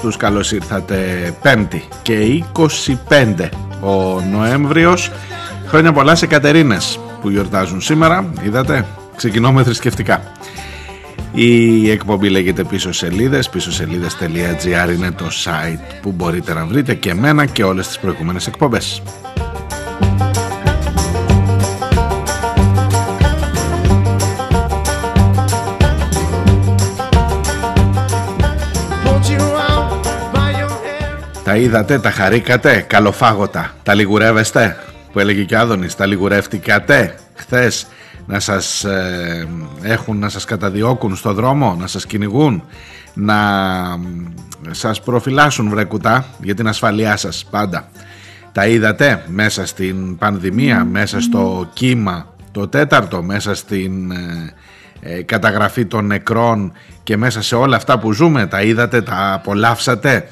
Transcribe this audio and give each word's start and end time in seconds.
Τους, 0.00 0.16
καλώς 0.16 0.52
ήρθατε. 0.52 0.96
Πέμπτη 1.42 1.84
και 2.02 2.44
25 2.52 3.48
ο 3.80 4.20
Νοέμβριος. 4.32 5.10
Χρόνια 5.66 5.92
πολλά 5.92 6.14
σε 6.14 6.26
Κατερίνες 6.26 6.98
που 7.20 7.30
γιορτάζουν 7.30 7.80
σήμερα 7.80 8.30
Είδατε, 8.44 8.86
ξεκινώ 9.16 9.52
με 9.52 9.62
θρησκευτικά. 9.62 10.22
Η 11.32 11.90
εκπομπή 11.90 12.28
λέγεται 12.28 12.64
πίσω 12.64 12.92
σελίδες 12.92 13.48
πίσω 13.48 13.72
σελίδες.gr 13.72 14.94
είναι 14.94 15.10
το 15.10 15.26
site 15.44 15.98
που 16.02 16.12
μπορείτε 16.12 16.54
να 16.54 16.66
βρείτε 16.66 16.94
και 16.94 17.10
εμένα 17.10 17.46
και 17.46 17.64
όλες 17.64 17.86
τις 17.86 17.98
προηγούμενες 17.98 18.46
εκπομπές 18.46 19.02
Τα 31.50 31.56
είδατε, 31.56 31.98
τα 31.98 32.10
χαρήκατε, 32.10 32.84
καλοφάγωτα, 32.88 33.74
τα 33.82 33.94
λιγουρεύεστε 33.94 34.76
που 35.12 35.18
έλεγε 35.18 35.44
και 35.44 35.54
ο 35.54 35.58
Άδωνης, 35.58 35.94
τα 35.94 36.06
λιγουρεύτηκατε 36.06 37.14
χθες 37.34 37.86
να 38.26 38.40
σας 38.40 38.84
ε, 38.84 39.48
έχουν, 39.82 40.18
να 40.18 40.28
σας 40.28 40.44
καταδιώκουν 40.44 41.16
στο 41.16 41.32
δρόμο, 41.32 41.76
να 41.78 41.86
σας 41.86 42.06
κυνηγούν, 42.06 42.62
να 43.14 43.36
ε, 44.68 44.74
σας 44.74 45.00
προφυλάσσουν 45.00 45.68
βρε 45.68 45.84
κουτά 45.84 46.26
για 46.42 46.54
την 46.54 46.68
ασφαλειά 46.68 47.16
σας 47.16 47.46
πάντα. 47.50 47.88
Τα 48.52 48.66
είδατε 48.66 49.24
μέσα 49.26 49.66
στην 49.66 50.18
πανδημία, 50.18 50.84
μέσα 50.84 51.20
στο 51.20 51.70
κύμα 51.72 52.34
το 52.52 52.68
τέταρτο, 52.68 53.22
μέσα 53.22 53.54
στην 53.54 54.10
ε, 54.10 54.54
ε, 55.00 55.22
καταγραφή 55.22 55.84
των 55.84 56.06
νεκρών 56.06 56.72
και 57.02 57.16
μέσα 57.16 57.42
σε 57.42 57.54
όλα 57.54 57.76
αυτά 57.76 57.98
που 57.98 58.12
ζούμε, 58.12 58.46
τα 58.46 58.62
είδατε, 58.62 59.02
τα 59.02 59.32
απολαύσατε; 59.32 60.28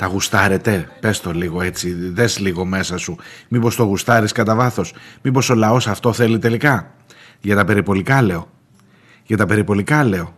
Τα 0.00 0.06
γουστάρετε, 0.06 0.88
πες 1.00 1.20
το 1.20 1.32
λίγο 1.32 1.62
έτσι, 1.62 1.92
δες 1.94 2.38
λίγο 2.38 2.64
μέσα 2.64 2.96
σου. 2.96 3.16
Μήπως 3.48 3.76
το 3.76 3.82
γουστάρεις 3.82 4.32
κατά 4.32 4.54
βάθος, 4.54 4.94
μήπως 5.22 5.50
ο 5.50 5.54
λαός 5.54 5.86
αυτό 5.86 6.12
θέλει 6.12 6.38
τελικά; 6.38 6.94
Για 7.40 7.56
τα 7.56 7.64
περιπολικά 7.64 8.22
λέω. 8.22 8.50
Για 9.24 9.36
τα 9.36 9.46
περιπολικά 9.46 10.04
λέω. 10.04 10.34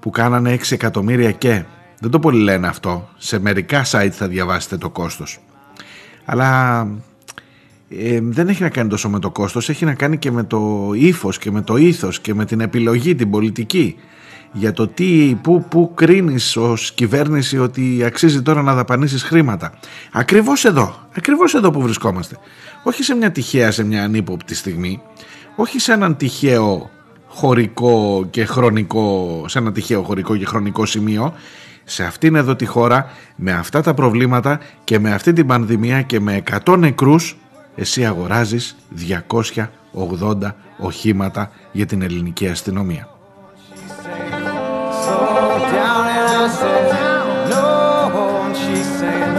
Που 0.00 0.10
κάνανε 0.10 0.52
6 0.52 0.72
εκατομμύρια 0.72 1.30
και. 1.30 1.64
Δεν 2.00 2.10
το 2.10 2.18
πολύ 2.18 2.38
λένε 2.38 2.66
αυτό. 2.66 3.08
Σε 3.16 3.38
μερικά 3.38 3.84
site 3.90 4.10
θα 4.12 4.28
διαβάσετε 4.28 4.76
το 4.76 4.90
κόστος. 4.90 5.40
Αλλά 6.24 6.80
ε, 7.88 8.20
δεν 8.22 8.48
έχει 8.48 8.62
να 8.62 8.68
κάνει 8.68 8.88
τόσο 8.88 9.08
με 9.08 9.18
το 9.18 9.30
κόστος, 9.30 9.68
έχει 9.68 9.84
να 9.84 9.94
κάνει 9.94 10.18
και 10.18 10.30
με 10.30 10.44
το 10.44 10.90
ύφος 10.94 11.38
και 11.38 11.50
με 11.50 11.62
το 11.62 11.76
ήθος 11.76 12.20
και 12.20 12.34
με 12.34 12.44
την 12.44 12.60
επιλογή, 12.60 13.14
την 13.14 13.30
πολιτική 13.30 13.96
για 14.56 14.72
το 14.72 14.88
τι, 14.88 15.38
που, 15.42 15.64
που 15.68 15.92
κρίνεις 15.94 16.56
ως 16.56 16.92
κυβέρνηση 16.92 17.58
ότι 17.58 18.04
αξίζει 18.04 18.42
τώρα 18.42 18.62
να 18.62 18.74
δαπανίσεις 18.74 19.22
χρήματα. 19.22 19.72
Ακριβώς 20.12 20.64
εδώ, 20.64 20.94
ακριβώς 21.16 21.54
εδώ 21.54 21.70
που 21.70 21.82
βρισκόμαστε. 21.82 22.36
Όχι 22.82 23.02
σε 23.02 23.14
μια 23.14 23.30
τυχαία, 23.30 23.70
σε 23.70 23.84
μια 23.84 24.04
ανύποπτη 24.04 24.54
στιγμή, 24.54 25.02
όχι 25.56 25.78
σε 25.78 25.92
έναν 25.92 26.16
τυχαίο 26.16 26.90
χωρικό 27.26 28.26
και 28.30 28.44
χρονικό, 28.44 29.44
σε 29.48 29.58
ένα 29.58 29.72
τυχαίο 29.72 30.02
χωρικό 30.02 30.36
και 30.36 30.46
χρονικό 30.46 30.86
σημείο, 30.86 31.34
σε 31.84 32.04
αυτήν 32.04 32.34
εδώ 32.34 32.56
τη 32.56 32.64
χώρα, 32.64 33.10
με 33.36 33.52
αυτά 33.52 33.80
τα 33.80 33.94
προβλήματα 33.94 34.60
και 34.84 34.98
με 34.98 35.12
αυτή 35.12 35.32
την 35.32 35.46
πανδημία 35.46 36.02
και 36.02 36.20
με 36.20 36.42
100 36.64 36.78
νεκρούς, 36.78 37.36
εσύ 37.74 38.06
αγοράζεις 38.06 38.76
280 39.92 40.54
οχήματα 40.78 41.50
για 41.72 41.86
την 41.86 42.02
ελληνική 42.02 42.48
αστυνομία. 42.48 43.13
I 46.44 46.48
said 46.60 46.86
no. 47.54 47.66
And 48.44 48.54
she 48.62 48.76
said 48.98 49.34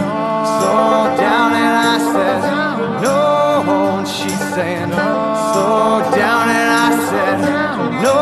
slow 0.56 1.00
down 1.24 1.50
and 1.64 1.76
I 1.94 1.98
said 2.14 2.42
no. 3.06 3.20
And 3.78 4.08
she 4.16 4.32
said 4.54 4.90
slow 5.52 5.90
down 6.22 6.46
and 6.60 6.70
I 6.86 6.90
said 7.10 7.38
no. 8.06 8.20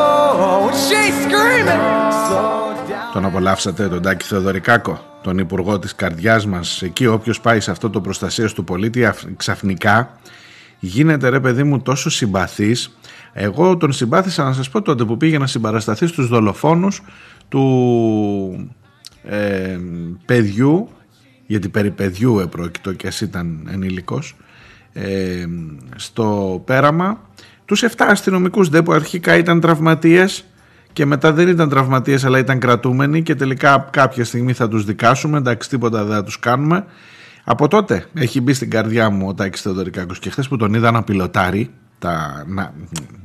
And 0.67 0.75
she's 0.85 1.15
screaming 1.25 1.83
slow 2.25 2.73
down. 2.89 3.11
Τον 3.13 3.25
απολαύσατε 3.25 3.87
τον 3.87 4.01
Τάκη 4.01 4.25
Θεοδωρικάκο, 4.25 4.99
τον 5.23 5.37
υπουργό 5.37 5.79
της 5.79 5.95
καρδιάς 5.95 6.45
μας. 6.45 6.81
Εκεί 6.81 7.05
όποιος 7.07 7.39
πάει 7.41 7.59
σε 7.59 7.71
αυτό 7.71 7.89
το 7.89 8.01
προστασίας 8.01 8.53
του 8.53 8.63
πολίτη 8.63 9.05
αφ- 9.05 9.25
ξαφνικά 9.37 10.09
γίνεται 10.79 11.29
ρε 11.29 11.39
παιδί 11.39 11.63
μου 11.63 11.81
τόσο 11.81 12.09
συμπαθής. 12.09 12.97
Εγώ 13.33 13.77
τον 13.77 13.91
συμπάθησα 13.91 14.43
να 14.43 14.53
σας 14.53 14.69
πω 14.69 14.81
τότε 14.81 15.03
που 15.03 15.17
πήγε 15.17 15.37
να 15.37 15.47
συμπαρασταθεί 15.47 16.07
στους 16.07 16.27
δολοφόνους 16.27 17.01
του 17.53 18.71
ε, 19.23 19.79
παιδιού, 20.25 20.89
γιατί 21.45 21.69
περί 21.69 21.91
παιδιού 21.91 22.39
επρόκειτο 22.39 22.93
και 22.93 23.07
ας 23.07 23.21
ήταν 23.21 23.67
ενήλικος, 23.71 24.35
ε, 24.93 25.45
στο 25.95 26.61
πέραμα. 26.65 27.21
Τους 27.65 27.83
7 27.83 27.87
αστυνομικούς 27.97 28.69
δε 28.69 28.81
που 28.81 28.91
αρχικά 28.91 29.37
ήταν 29.37 29.59
τραυματίες 29.59 30.45
και 30.93 31.05
μετά 31.05 31.33
δεν 31.33 31.47
ήταν 31.47 31.69
τραυματίες 31.69 32.25
αλλά 32.25 32.37
ήταν 32.37 32.59
κρατούμενοι 32.59 33.23
και 33.23 33.35
τελικά 33.35 33.89
κάποια 33.91 34.25
στιγμή 34.25 34.53
θα 34.53 34.67
τους 34.67 34.85
δικάσουμε. 34.85 35.37
Εντάξει 35.37 35.69
τίποτα 35.69 36.03
δεν 36.03 36.15
θα 36.15 36.23
τους 36.23 36.39
κάνουμε. 36.39 36.85
Από 37.43 37.67
τότε 37.67 38.05
έχει 38.13 38.41
μπει 38.41 38.53
στην 38.53 38.69
καρδιά 38.69 39.09
μου 39.09 39.27
ο 39.27 39.33
Τάκης 39.33 39.61
Θεοδωρικάκος 39.61 40.19
και 40.19 40.29
χθες 40.29 40.47
που 40.47 40.57
τον 40.57 40.73
είδα 40.73 40.91
να 40.91 41.03
πιλωτάρει 41.03 41.69
τα, 42.03 42.43
να, 42.47 42.73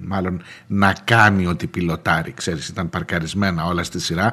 μάλλον 0.06 0.42
να 0.66 0.94
κάνει 1.04 1.46
ότι 1.46 1.66
πιλωτάρει 1.66 2.32
ξέρεις 2.32 2.68
ήταν 2.68 2.90
παρκαρισμένα 2.90 3.64
όλα 3.64 3.82
στη 3.82 4.00
σειρά 4.00 4.32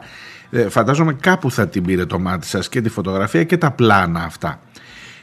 ε, 0.50 0.70
φαντάζομαι 0.70 1.14
κάπου 1.14 1.52
θα 1.52 1.68
την 1.68 1.84
πήρε 1.84 2.06
το 2.06 2.20
μάτι 2.20 2.48
σας 2.48 2.70
και 2.70 2.82
τη 2.82 2.90
φωτογραφία 2.90 3.44
και 3.44 3.58
τα 3.58 3.72
πλάνα 3.72 4.24
αυτά 4.24 4.60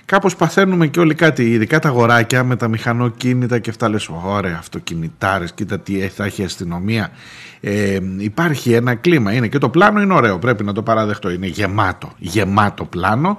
Κάπως 0.04 0.36
παθαίνουμε 0.36 0.86
και 0.86 1.00
όλοι 1.00 1.14
κάτι, 1.14 1.50
ειδικά 1.50 1.78
τα 1.78 1.88
αγοράκια 1.88 2.44
με 2.44 2.56
τα 2.56 2.68
μηχανοκίνητα 2.68 3.58
και 3.58 3.70
αυτά 3.70 3.88
λες 3.88 4.08
ωραία 4.08 4.56
αυτοκινητάρες, 4.58 5.52
κοίτα 5.52 5.78
τι 5.78 6.08
θα 6.08 6.24
έχει 6.24 6.42
η 6.42 6.44
αστυνομία. 6.44 7.10
Ε, 7.60 7.98
υπάρχει 8.18 8.72
ένα 8.72 8.94
κλίμα, 8.94 9.32
είναι 9.32 9.48
και 9.48 9.58
το 9.58 9.68
πλάνο 9.68 10.00
είναι 10.00 10.14
ωραίο, 10.14 10.38
πρέπει 10.38 10.64
να 10.64 10.72
το 10.72 10.82
παραδεχτώ, 10.82 11.30
είναι 11.30 11.46
γεμάτο, 11.46 12.12
γεμάτο 12.18 12.84
πλάνο. 12.84 13.38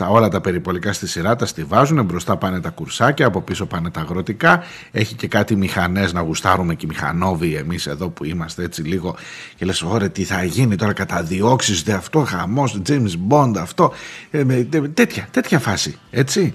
Τα, 0.00 0.06
όλα 0.08 0.28
τα 0.28 0.40
περιπολικά 0.40 0.92
στη 0.92 1.06
σειρά 1.06 1.36
τα 1.36 1.46
στηβάζουν, 1.46 2.04
μπροστά 2.04 2.36
πάνε 2.36 2.60
τα 2.60 2.70
κουρσάκια, 2.70 3.26
από 3.26 3.40
πίσω 3.40 3.66
πάνε 3.66 3.90
τα 3.90 4.00
αγροτικά. 4.00 4.62
Έχει 4.90 5.14
και 5.14 5.28
κάτι 5.28 5.56
μηχανές 5.56 6.12
να 6.12 6.20
γουστάρουμε 6.20 6.74
και 6.74 6.86
οι 6.86 6.88
μηχανόβοι 6.88 7.54
εμείς 7.54 7.86
εδώ 7.86 8.08
που 8.08 8.24
είμαστε 8.24 8.62
έτσι 8.62 8.82
λίγο. 8.82 9.16
Και 9.56 9.64
λες, 9.64 9.82
ωραία, 9.82 10.10
τι 10.10 10.24
θα 10.24 10.44
γίνει 10.44 10.76
τώρα, 10.76 10.92
καταδιώξεις, 10.92 11.82
δε 11.82 11.92
αυτό, 11.92 12.24
χαμός, 12.24 12.80
James 12.88 13.10
Bond, 13.28 13.52
αυτό. 13.58 13.92
Ε, 14.30 14.44
με- 14.44 14.54
τε- 14.54 14.88
τέτοια, 14.94 15.28
τέτοια 15.30 15.58
φάση, 15.58 15.98
έτσι. 16.10 16.54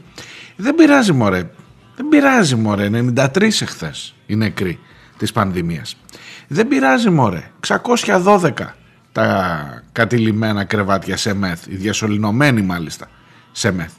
Δεν 0.56 0.76
πειράζει 0.76 1.12
μωρέ, 1.12 1.50
δεν 1.96 2.08
πειράζει 2.10 2.56
μωρέ, 2.56 2.90
93 2.90 3.62
εχθές 3.62 4.16
οι 4.26 4.36
νεκροί 4.36 4.80
της 5.18 5.32
πανδημίας. 5.32 5.98
Δεν 6.48 6.68
πειράζει 6.68 7.10
μωρέ, 7.10 7.52
612 7.60 8.76
τα 9.12 9.84
κατηλημένα 9.92 10.64
κρεβάτια 10.64 11.18
σε 11.18 11.34
μεθ, 11.34 11.68
οι 11.68 11.76
διασωληνωμένοι 11.76 12.62
μάλιστα 12.62 13.08
σε 13.58 13.72
μεθ. 13.72 13.92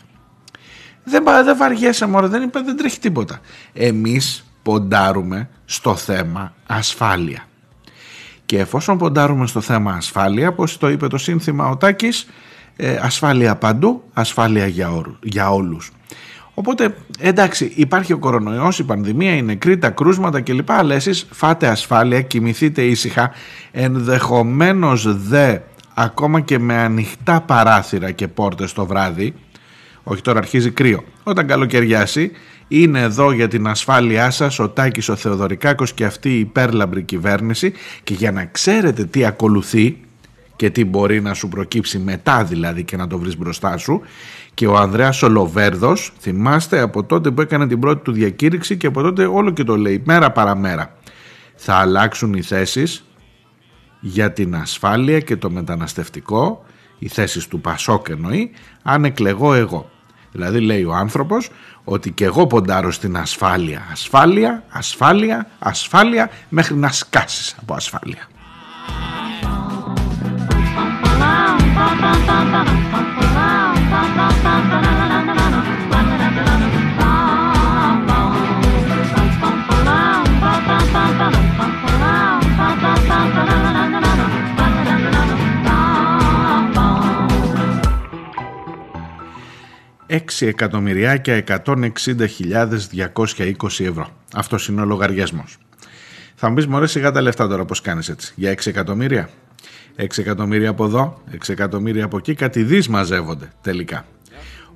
Δεν, 1.05 1.23
πα- 1.23 1.43
δεν 1.43 1.56
βαριέσαι 1.56 2.06
μωρέ, 2.06 2.26
δεν, 2.26 2.43
είπε, 2.43 2.61
δεν 2.61 2.76
τρέχει 2.76 2.99
τίποτα. 2.99 3.38
Εμείς 3.73 4.44
ποντάρουμε 4.62 5.49
στο 5.64 5.94
θέμα 5.97 6.53
ασφάλεια. 6.67 7.44
Και 8.47 8.58
εφόσον 8.58 8.99
ποντάρουμε 8.99 9.47
στο 9.47 9.61
θέμα 9.61 9.93
ασφάλεια, 9.93 10.49
όπως 10.49 10.79
το 10.79 10.88
είπε 10.88 11.06
το 11.08 11.19
σύνθημα 11.19 11.69
ο 11.69 11.76
Τάκης, 11.76 12.29
ε, 12.76 12.97
ασφάλεια 13.03 13.56
παντού, 13.56 14.03
ασφάλεια 14.12 14.67
για, 14.67 14.91
όρου- 14.91 15.17
για 15.25 15.50
όλους. 15.53 15.91
Οπότε, 16.55 16.97
εντάξει, 17.19 17.73
υπάρχει 17.75 18.12
ο 18.12 18.19
κορονοϊός, 18.19 18.79
η 18.79 18.85
πανδημία, 18.85 19.37
οι 19.37 19.43
νεκροί, 19.43 19.79
τα 19.79 19.91
κρούσματα 19.91 20.41
κλπ. 20.41 20.70
Αλλά 20.70 20.94
εσείς 20.94 21.26
φάτε 21.31 21.67
ασφάλεια, 21.69 22.20
κοιμηθείτε 22.23 22.82
ήσυχα, 22.82 23.31
ενδεχομένως 23.70 25.17
δε, 25.29 25.59
ακόμα 25.94 26.41
και 26.41 26.59
με 26.59 26.75
ανοιχτά 26.76 27.41
παράθυρα 27.41 28.11
και 28.11 28.29
πόρτες 28.29 28.73
το 28.73 28.87
βράδυ, 28.87 29.35
όχι 30.08 30.23
τώρα 30.23 30.38
αρχίζει 30.38 30.70
κρύο, 30.70 31.05
όταν 31.23 31.47
καλοκαιριάσει, 31.47 32.31
είναι 32.69 33.00
εδώ 33.00 33.32
για 33.32 33.49
την 33.49 33.67
ασφάλειά 33.67 34.31
σας 34.31 34.58
ο 34.58 34.69
Τάκης 34.69 35.08
ο 35.08 35.17
Θεοδωρικάκος 35.17 35.93
και 35.93 36.05
αυτή 36.05 36.37
η 36.37 36.38
υπέρλαμπρη 36.38 37.03
κυβέρνηση 37.03 37.73
και 38.03 38.14
για 38.14 38.32
να 38.32 38.44
ξέρετε 38.44 39.05
τι 39.05 39.25
ακολουθεί 39.25 40.00
και 40.56 40.70
τι 40.70 40.85
μπορεί 40.85 41.20
να 41.20 41.35
σου 41.35 41.49
προκύψει 41.49 41.99
μετά 41.99 42.44
δηλαδή 42.44 42.85
και 42.85 42.97
να 42.97 43.06
το 43.06 43.19
βρεις 43.19 43.38
μπροστά 43.38 43.76
σου 43.76 44.00
και 44.55 44.67
ο 44.67 44.76
Ανδρέας 44.76 45.23
Ολοβέρδος 45.23 46.12
θυμάστε 46.19 46.81
από 46.81 47.05
τότε 47.05 47.31
που 47.31 47.41
έκανε 47.41 47.67
την 47.67 47.81
πρώτη 47.81 48.05
του 48.05 48.12
διακήρυξη 48.12 48.76
και 48.76 48.87
από 48.87 49.02
τότε 49.02 49.25
όλο 49.25 49.50
και 49.50 49.64
το 49.64 49.76
λέει 49.76 50.02
μέρα 50.05 50.31
παραμέρα. 50.32 50.97
Θα 51.55 51.75
αλλάξουν 51.75 52.35
οι 52.35 52.43
θέσεις 52.43 53.05
για 54.00 54.32
την 54.32 54.55
ασφάλεια 54.55 55.20
και 55.20 55.37
το 55.37 55.50
μεταναστευτικό 55.50 56.64
οι 56.99 57.09
θέσεις 57.09 57.47
του 57.47 57.61
Πασόκ 57.61 58.09
εννοεί 58.09 58.50
αν 58.82 59.05
εκλεγώ 59.05 59.55
εγώ 59.55 59.91
δηλαδή 60.37 60.61
λέει 60.61 60.85
ο 60.85 60.94
άνθρωπος 60.94 61.50
ότι 61.85 62.11
και 62.11 62.25
εγώ 62.25 62.47
ποντάρω 62.47 62.93
στην 62.93 63.17
ασφάλεια 63.17 63.87
ασφάλεια, 63.91 64.62
ασφάλεια, 64.69 65.49
ασφάλεια 65.59 66.31
μέχρι 66.49 66.75
να 66.75 66.93
σκάσεις 66.93 67.56
από 67.61 67.75
ασφάλεια 67.75 68.29
6 90.17 90.47
εκατομμυριάκια 90.47 91.45
160.220 91.47 91.55
ευρώ. 93.79 94.09
Αυτός 94.35 94.69
είναι 94.69 94.81
ο 94.81 94.85
λογαριασμός. 94.85 95.57
Θα 96.35 96.49
μου 96.49 96.55
πεις 96.55 96.67
μωρέ 96.67 96.87
σιγά 96.87 97.11
τα 97.11 97.21
λεφτά 97.21 97.49
τώρα 97.49 97.65
πώς 97.65 97.81
κάνεις 97.81 98.09
έτσι; 98.09 98.33
Για 98.37 98.51
6 98.51 98.67
εκατομμύρια. 98.67 99.29
6 99.97 100.19
εκατομμύρια 100.19 100.69
από 100.69 100.85
εδώ, 100.85 101.23
6 101.31 101.53
εκατομμύρια 101.53 102.05
από 102.05 102.17
εκεί, 102.17 102.35
κάτι 102.35 102.63
δις 102.63 102.89
μαζεύονται 102.89 103.53
τελικά. 103.61 104.05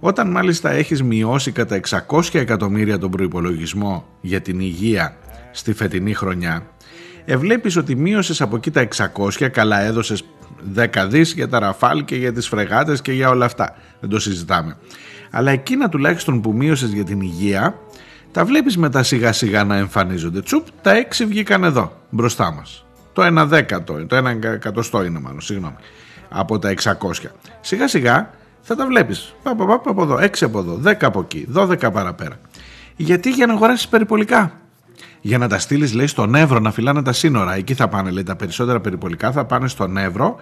Όταν 0.01 0.31
μάλιστα 0.31 0.71
έχεις 0.71 1.03
μειώσει 1.03 1.53
κατά 1.53 1.81
600 2.09 2.23
εκατομμύρια 2.33 2.99
τον 2.99 3.11
προϋπολογισμό 3.11 4.07
για 4.21 4.41
την 4.41 4.61
υγεία 4.61 5.17
στη 5.51 5.73
φετινή 5.73 6.15
χρονιά, 6.15 6.67
εβλέπεις 7.25 7.77
ότι 7.77 7.95
μείωσες 7.95 8.41
από 8.41 8.57
εκεί 8.57 8.71
τα 8.71 8.81
600, 8.81 9.49
καλά 9.49 9.81
έδωσες 9.81 10.25
10 10.75 11.07
δις 11.09 11.33
για 11.33 11.49
τα 11.49 11.59
ραφάλ 11.59 12.05
και 12.05 12.17
για 12.17 12.33
τις 12.33 12.49
φρεγάτες 12.49 13.01
και 13.01 13.13
για 13.13 13.29
όλα 13.29 13.45
αυτά. 13.45 13.77
Δεν 14.01 14.11
το 14.11 14.19
συζητάμε 14.19 14.77
αλλά 15.31 15.51
εκείνα 15.51 15.89
τουλάχιστον 15.89 16.41
που 16.41 16.53
μείωσες 16.53 16.91
για 16.93 17.05
την 17.05 17.21
υγεία, 17.21 17.79
τα 18.33 18.45
βλέπεις 18.45 18.77
μετά 18.77 19.03
σιγά 19.03 19.33
σιγά 19.33 19.65
να 19.65 19.77
εμφανίζονται. 19.77 20.43
Τσουπ, 20.43 20.67
τα 20.83 20.91
έξι 20.91 21.25
βγήκαν 21.25 21.65
εδώ, 21.65 21.93
μπροστά 22.11 22.53
μας. 22.53 22.85
Το 23.13 23.23
ένα 23.23 23.47
δέκατο, 23.47 24.07
το 24.07 24.17
ένα 24.17 24.31
εκατοστό 24.31 25.05
είναι 25.05 25.21
μάλλον, 25.21 25.41
συγγνώμη, 25.41 25.77
από 26.29 26.59
τα 26.59 26.69
600. 26.69 27.31
Σιγά 27.61 27.89
σιγά 27.89 28.31
θα 28.61 28.77
τα 28.77 28.87
βλέπεις. 28.87 29.35
Πα, 29.43 29.55
πα, 29.55 29.67
πα, 29.67 29.91
από 29.91 30.03
εδώ, 30.03 30.19
έξι 30.19 30.45
από 30.45 30.59
εδώ, 30.59 30.75
δέκα 30.75 31.07
από 31.07 31.21
εκεί, 31.21 31.47
δώδεκα 31.49 31.91
παραπέρα. 31.91 32.37
Γιατί 32.97 33.31
για 33.31 33.47
να 33.47 33.53
αγοράσεις 33.53 33.89
περιπολικά; 33.89 34.53
Για 35.21 35.39
να 35.39 35.49
τα 35.49 35.59
στείλεις, 35.59 35.95
λέει, 35.95 36.07
στον 36.07 36.35
Εύρο 36.35 36.59
να 36.59 36.73
φυλάνε 36.73 37.03
τα 37.03 37.13
σύνορα. 37.13 37.55
Εκεί 37.55 37.75
θα 37.75 37.89
πάνε, 37.89 38.11
λέει, 38.11 38.23
τα 38.23 38.37
περισσότερα 38.37 38.81
περιπολικά 38.81 39.33
θα 39.33 39.45
πάνε 39.45 39.69
στον 39.69 39.97
Εύρο 39.97 40.37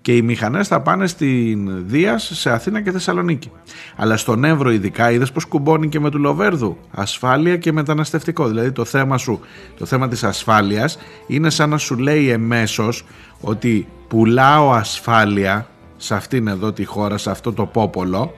και 0.00 0.16
οι 0.16 0.22
μηχανές 0.22 0.68
θα 0.68 0.80
πάνε 0.80 1.06
στην 1.06 1.88
Δίας 1.88 2.30
σε 2.34 2.50
Αθήνα 2.50 2.80
και 2.80 2.90
Θεσσαλονίκη. 2.90 3.50
Αλλά 3.96 4.16
στον 4.16 4.44
Εύρο 4.44 4.70
ειδικά 4.70 5.10
είδες 5.10 5.32
πως 5.32 5.44
κουμπώνει 5.44 5.88
και 5.88 6.00
με 6.00 6.10
του 6.10 6.18
Λοβέρδου 6.18 6.76
ασφάλεια 6.90 7.56
και 7.56 7.72
μεταναστευτικό. 7.72 8.48
Δηλαδή 8.48 8.72
το 8.72 8.84
θέμα 8.84 9.18
σου, 9.18 9.40
το 9.78 9.84
θέμα 9.84 10.08
της 10.08 10.24
ασφάλειας 10.24 10.98
είναι 11.26 11.50
σαν 11.50 11.70
να 11.70 11.78
σου 11.78 11.96
λέει 11.96 12.30
εμέσως 12.30 13.04
ότι 13.40 13.88
πουλάω 14.08 14.72
ασφάλεια 14.72 15.68
σε 15.96 16.14
αυτήν 16.14 16.46
εδώ 16.46 16.72
τη 16.72 16.84
χώρα, 16.84 17.18
σε 17.18 17.30
αυτό 17.30 17.52
το 17.52 17.66
πόπολο 17.66 18.34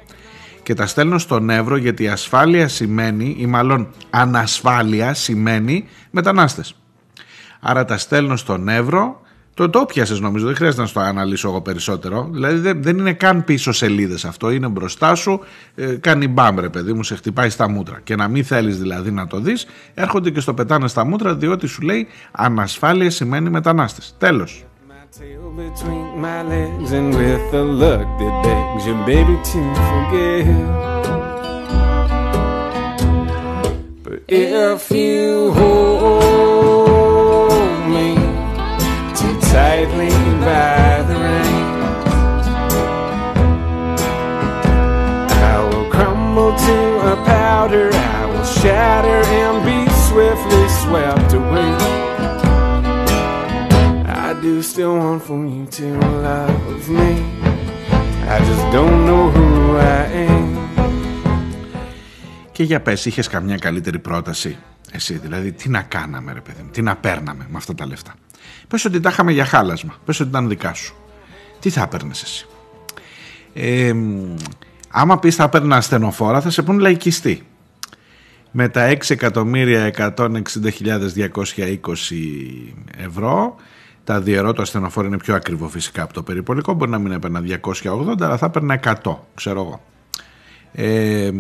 και 0.62 0.74
τα 0.74 0.86
στέλνω 0.86 1.18
στον 1.18 1.50
Εύρο 1.50 1.76
γιατί 1.76 2.08
ασφάλεια 2.08 2.68
σημαίνει 2.68 3.36
ή 3.38 3.46
μάλλον 3.46 3.88
ανασφάλεια 4.10 5.14
σημαίνει 5.14 5.88
μετανάστες. 6.10 6.74
Άρα 7.60 7.84
τα 7.84 7.98
στέλνω 7.98 8.36
στον 8.36 8.68
Εύρο 8.68 9.20
το, 9.54 9.70
το 9.70 9.84
πιάσες 9.84 10.20
νομίζω, 10.20 10.46
δεν 10.46 10.54
χρειάζεται 10.54 10.82
να 10.82 10.88
το 10.88 11.00
αναλύσω 11.00 11.48
εγώ 11.48 11.60
περισσότερο. 11.60 12.28
Δηλαδή 12.32 12.58
δεν, 12.58 12.82
δεν 12.82 12.98
είναι 12.98 13.12
καν 13.12 13.44
πίσω 13.44 13.72
σελίδες 13.72 14.24
αυτό. 14.24 14.50
Είναι 14.50 14.68
μπροστά 14.68 15.14
σου, 15.14 15.40
ε, 15.74 15.94
κάνει 16.00 16.28
μπαμ 16.28 16.58
ρε 16.58 16.68
παιδί 16.68 16.92
μου, 16.92 17.02
σε 17.02 17.14
χτυπάει 17.14 17.50
στα 17.50 17.68
μούτρα. 17.68 18.00
Και 18.04 18.16
να 18.16 18.28
μην 18.28 18.44
θέλεις 18.44 18.78
δηλαδή 18.78 19.10
να 19.10 19.26
το 19.26 19.38
δεις, 19.38 19.66
έρχονται 19.94 20.30
και 20.30 20.40
στο 20.40 20.54
πετάνε 20.54 20.88
στα 20.88 21.04
μούτρα 21.04 21.34
διότι 21.34 21.66
σου 21.66 21.82
λέει 21.82 22.06
ανασφάλεια 22.30 23.10
σημαίνει 23.10 23.50
μετανάστες. 23.50 24.14
Τέλος. 24.18 24.64
if 34.28 34.90
you 34.90 35.52
tightly 35.60 36.01
swept 50.82 51.32
away. 51.40 51.72
I 54.26 54.28
do 54.44 54.52
still 54.70 54.94
want 55.02 55.20
for 55.26 55.40
you 55.52 55.64
to 55.78 55.86
love 56.26 56.84
me. 56.98 57.12
I 58.34 58.36
just 58.48 58.64
don't 58.76 59.00
know 59.08 59.24
who 59.34 59.46
I 59.78 60.02
am. 60.28 60.48
Και 62.52 62.62
για 62.62 62.80
πες, 62.80 63.04
είχες 63.04 63.28
καμιά 63.28 63.56
καλύτερη 63.56 63.98
πρόταση; 63.98 64.56
Εσύ, 64.92 65.14
δηλαδή 65.14 65.52
τι 65.52 65.68
να 65.68 65.82
κάναμε 65.82 66.32
ρε 66.32 66.40
παιδί 66.40 66.62
μου, 66.62 66.70
τι 66.70 66.82
να 66.82 66.96
παίρναμε 66.96 67.46
με 67.48 67.56
αυτά 67.56 67.74
τα 67.74 67.86
λεφτά; 67.86 68.14
Πες 68.68 68.84
ότι 68.84 69.00
τα 69.00 69.10
είχαμε 69.10 69.32
για 69.32 69.44
χάλασμα. 69.44 69.94
Πες 70.04 70.20
ότι 70.20 70.28
ήταν 70.28 70.48
δικά 70.48 70.74
σου. 70.74 70.94
Τι 71.60 71.70
θα 71.70 71.82
έπαιρνες 71.82 72.22
εσύ; 72.22 72.46
Ε, 73.54 73.94
άμα 74.90 75.18
πεις 75.18 75.34
θα 75.34 75.44
έπαιρνα 75.44 75.76
ασθενοφόρα 75.76 76.40
θα 76.40 76.50
σε 76.50 76.62
πούν 76.62 76.78
λαϊκιστή. 76.78 77.46
Με 78.54 78.68
τα 78.68 78.96
6.160.220 79.06 79.16
ευρώ 82.96 83.56
τα 84.04 84.20
διαιρώ 84.20 84.52
το 84.52 84.62
ασθενοφόρο 84.62 85.06
είναι 85.06 85.18
πιο 85.18 85.34
ακριβό 85.34 85.68
φυσικά 85.68 86.02
από 86.02 86.12
το 86.12 86.22
περιπολικό 86.22 86.72
μπορεί 86.72 86.90
να 86.90 86.98
μην 86.98 87.12
έπαιρνα 87.12 87.42
280 87.82 88.14
αλλά 88.20 88.36
θα 88.36 88.46
έπαιρνα 88.46 88.80
100 89.04 89.16
ξέρω 89.34 89.60
εγώ. 89.60 89.82
Ε, 90.72 91.30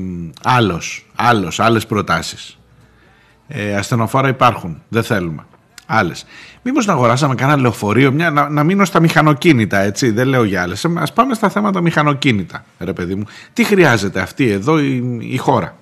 άλλος, 0.42 1.10
άλλος, 1.16 1.60
άλλες 1.60 1.86
προτάσεις. 1.86 2.58
Ε, 3.48 3.76
ασθενοφόρα 3.76 4.28
υπάρχουν, 4.28 4.82
δεν 4.88 5.02
θέλουμε. 5.02 5.46
Άλλες. 5.86 6.24
Μήπως 6.62 6.86
να 6.86 6.92
αγοράσαμε 6.92 7.34
κανένα 7.34 7.60
λεωφορείο, 7.60 8.12
μια, 8.12 8.30
να, 8.30 8.48
να 8.48 8.64
μείνω 8.64 8.84
στα 8.84 9.00
μηχανοκίνητα, 9.00 9.78
έτσι. 9.78 10.10
Δεν 10.10 10.28
λέω 10.28 10.44
για 10.44 10.62
άλλες. 10.62 10.84
Α 10.84 11.12
πάμε 11.14 11.34
στα 11.34 11.48
θέματα 11.48 11.80
μηχανοκίνητα, 11.80 12.64
ρε 12.78 12.92
παιδί 12.92 13.14
μου. 13.14 13.24
Τι 13.52 13.64
χρειάζεται 13.64 14.20
αυτή 14.20 14.50
εδώ 14.50 14.78
η, 14.78 15.18
η 15.20 15.36
χώρα; 15.36 15.76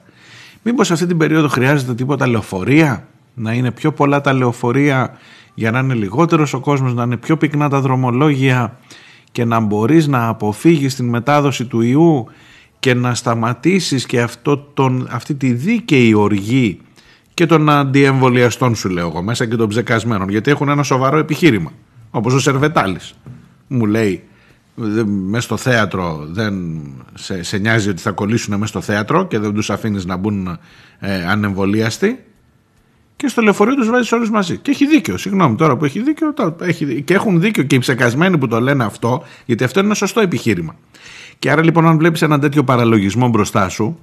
Μήπως 0.62 0.90
αυτή 0.90 1.06
την 1.06 1.16
περίοδο 1.16 1.48
χρειάζεται 1.48 1.94
τίποτα 1.94 2.26
λεωφορεία, 2.26 3.08
να 3.34 3.52
είναι 3.52 3.70
πιο 3.70 3.92
πολλά 3.92 4.20
τα 4.20 4.32
λεωφορεία 4.32 5.18
για 5.54 5.70
να 5.70 5.78
είναι 5.78 5.94
λιγότερος 5.94 6.54
ο 6.54 6.60
κόσμος, 6.60 6.94
να 6.94 7.02
είναι 7.02 7.16
πιο 7.16 7.36
πυκνά 7.36 7.68
τα 7.68 7.80
δρομολόγια 7.80 8.78
και 9.32 9.44
να 9.44 9.60
μπορείς 9.60 10.06
να 10.06 10.28
αποφύγεις 10.28 10.94
την 10.94 11.08
μετάδοση 11.08 11.64
του 11.64 11.80
ιού 11.80 12.26
και 12.78 12.94
να 12.94 13.14
σταματήσεις 13.14 14.06
και 14.06 14.20
αυτό 14.20 14.58
τον, 14.58 15.08
αυτή 15.10 15.34
τη 15.34 15.52
δίκαιη 15.52 16.14
οργή 16.14 16.80
και 17.34 17.46
των 17.46 17.70
αντιεμβολιαστών 17.70 18.74
σου 18.74 18.88
λέω 18.88 19.06
εγώ 19.06 19.22
μέσα 19.22 19.46
και 19.46 19.56
των 19.56 19.68
ψεκασμένων 19.68 20.28
γιατί 20.28 20.50
έχουν 20.50 20.68
ένα 20.68 20.82
σοβαρό 20.82 21.18
επιχείρημα 21.18 21.70
όπως 22.10 22.34
ο 22.34 22.38
Σερβετάλης. 22.38 23.14
Μου 23.66 23.86
λέει 23.86 24.22
μέσα 25.04 25.42
στο 25.42 25.56
θέατρο 25.56 26.26
δεν 26.30 26.80
σε, 27.14 27.42
σε 27.42 27.58
νοιάζει 27.58 27.88
ότι 27.88 28.02
θα 28.02 28.10
κολλήσουν 28.10 28.54
μέσα 28.54 28.66
στο 28.66 28.80
θέατρο 28.80 29.26
και 29.26 29.38
δεν 29.38 29.54
τους 29.54 29.70
αφήνεις 29.70 30.04
να 30.04 30.16
μπουν 30.16 30.58
ε, 30.98 31.26
ανεμβολίαστοι. 31.26 32.24
Και 33.16 33.28
στο 33.28 33.42
λεωφορείο 33.42 33.74
τους 33.74 33.88
βάζεις 33.88 34.12
όλους 34.12 34.30
μαζί. 34.30 34.56
Και 34.56 34.70
έχει 34.70 34.86
δίκιο, 34.86 35.16
συγγνώμη 35.16 35.56
τώρα 35.56 35.76
που 35.76 35.84
έχει 35.84 36.00
δίκιο 36.02 36.34
το, 36.34 36.56
έχει, 36.60 37.02
και 37.02 37.14
έχουν 37.14 37.40
δίκιο 37.40 37.62
και 37.62 37.74
οι 37.74 37.78
ψεκασμένοι 37.78 38.38
που 38.38 38.48
το 38.48 38.60
λένε 38.60 38.84
αυτό 38.84 39.22
γιατί 39.44 39.64
αυτό 39.64 39.78
είναι 39.78 39.88
ένα 39.88 39.96
σωστό 39.96 40.20
επιχείρημα. 40.20 40.76
Και 41.38 41.50
άρα 41.50 41.64
λοιπόν 41.64 41.86
αν 41.86 41.98
βλέπεις 41.98 42.22
ένα 42.22 42.38
τέτοιο 42.38 42.64
παραλογισμό 42.64 43.28
μπροστά 43.28 43.68
σου 43.68 43.98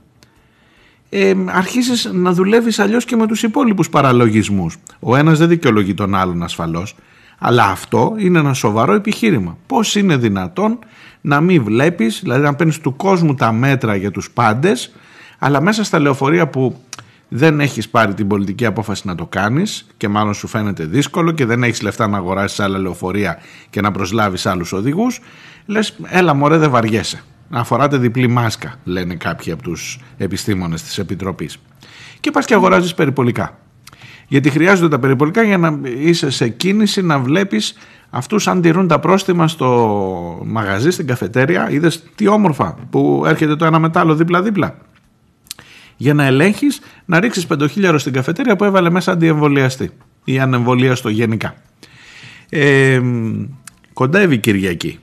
ε, 1.10 1.34
αρχίσεις 1.48 2.10
να 2.14 2.32
δουλεύεις 2.32 2.80
αλλιώς 2.80 3.06
και 3.06 3.16
με 3.16 3.28
τους 3.28 3.44
υπόλοιπους 3.44 3.90
παραλογισμούς. 3.90 4.78
Ο 5.00 5.16
ένας 5.16 5.38
δεν 5.38 5.48
δικαιολογεί 5.48 5.94
τον 5.94 6.16
άλλον 6.16 6.44
ασφαλώς, 6.44 6.96
αλλά 7.38 7.64
αυτό 7.64 8.14
είναι 8.18 8.40
ένα 8.40 8.54
σοβαρό 8.54 8.94
επιχείρημα. 8.94 9.58
Πώς 9.68 9.96
είναι 9.96 10.18
δυνατόν 10.18 10.80
να 11.22 11.42
μην 11.42 11.64
βλέπεις, 11.64 12.20
δηλαδή 12.22 12.42
να 12.42 12.56
παίρνεις 12.56 12.80
του 12.80 12.96
κόσμου 12.96 13.34
τα 13.34 13.52
μέτρα 13.52 13.96
για 13.96 14.12
τους 14.12 14.32
πάντες, 14.32 14.94
αλλά 15.40 15.62
μέσα 15.62 15.84
στα 15.84 16.00
λεωφορεία 16.00 16.48
που 16.48 16.82
δεν 17.30 17.60
έχεις 17.60 17.90
πάρει 17.90 18.14
την 18.14 18.28
πολιτική 18.28 18.66
απόφαση 18.66 19.08
να 19.08 19.16
το 19.16 19.26
κάνεις 19.26 19.88
και 19.98 20.08
μάλλον 20.08 20.34
σου 20.34 20.48
φαίνεται 20.48 20.86
δύσκολο 20.86 21.32
και 21.32 21.46
δεν 21.46 21.64
έχεις 21.64 21.82
λεφτά 21.82 22.08
να 22.08 22.18
αγοράσεις 22.18 22.60
άλλα 22.60 22.78
λεωφορεία 22.78 23.40
και 23.70 23.82
να 23.82 23.92
προσλάβεις 23.92 24.46
άλλους 24.46 24.74
οδηγούς, 24.74 25.20
λες 25.66 25.96
έλα 26.04 26.34
μωρέ 26.34 26.58
δεν 26.58 26.70
βαριέσαι. 26.70 27.24
Να 27.50 27.64
φοράτε 27.64 27.98
διπλή 27.98 28.28
μάσκα, 28.28 28.76
λένε 28.84 29.16
κάποιοι 29.16 29.52
από 29.52 29.64
τους 29.64 30.00
επιστήμονες 30.18 30.84
της 30.84 30.98
Επιτροπής. 30.98 31.58
Και 32.20 32.32
πας 32.32 32.46
και 32.46 32.54
αγοράζεις 32.54 32.94
περιπολικά. 32.94 33.58
Γιατί 34.28 34.50
χρειάζονται 34.50 34.90
τα 34.90 35.00
περιπολικά 35.00 35.44
για 35.44 35.58
να 35.58 35.80
είσαι 35.84 36.30
σε 36.30 36.50
κίνηση 36.50 37.02
να 37.02 37.20
βλέπεις 37.20 37.78
αυτούς 38.10 38.48
αν 38.48 38.62
τηρούν 38.62 38.88
τα 38.88 39.00
πρόστιμα 39.00 39.48
στο 39.48 40.42
μαγαζί, 40.46 40.92
στην 40.92 41.08
καφετέρια. 41.08 41.70
Είδες 41.70 42.04
τι 42.16 42.28
όμορφα 42.28 42.78
που 42.90 43.24
έρχεται 43.26 43.56
το 43.56 43.66
ένα 43.66 43.80
μετάλλο 43.80 44.16
δίπλα-δίπλα 44.16 44.78
για 45.98 46.14
να 46.14 46.26
ελέγχεις 46.26 46.80
να 47.06 47.20
ρίξεις 47.20 47.46
πεντοχίλιαρο 47.46 47.98
στην 47.98 48.14
καφετέρια 48.14 48.56
που 48.56 48.64
έβαλε 48.64 48.90
μέσα 48.90 49.12
αντιεμβολιαστή 49.12 49.90
ή 50.24 50.40
ανεμβολίαστο 50.40 51.10
γενικά. 51.10 51.56
Ε, 52.50 53.02
κοντεύει 53.94 54.36
η 54.36 54.38
Κυριακή. 54.38 55.00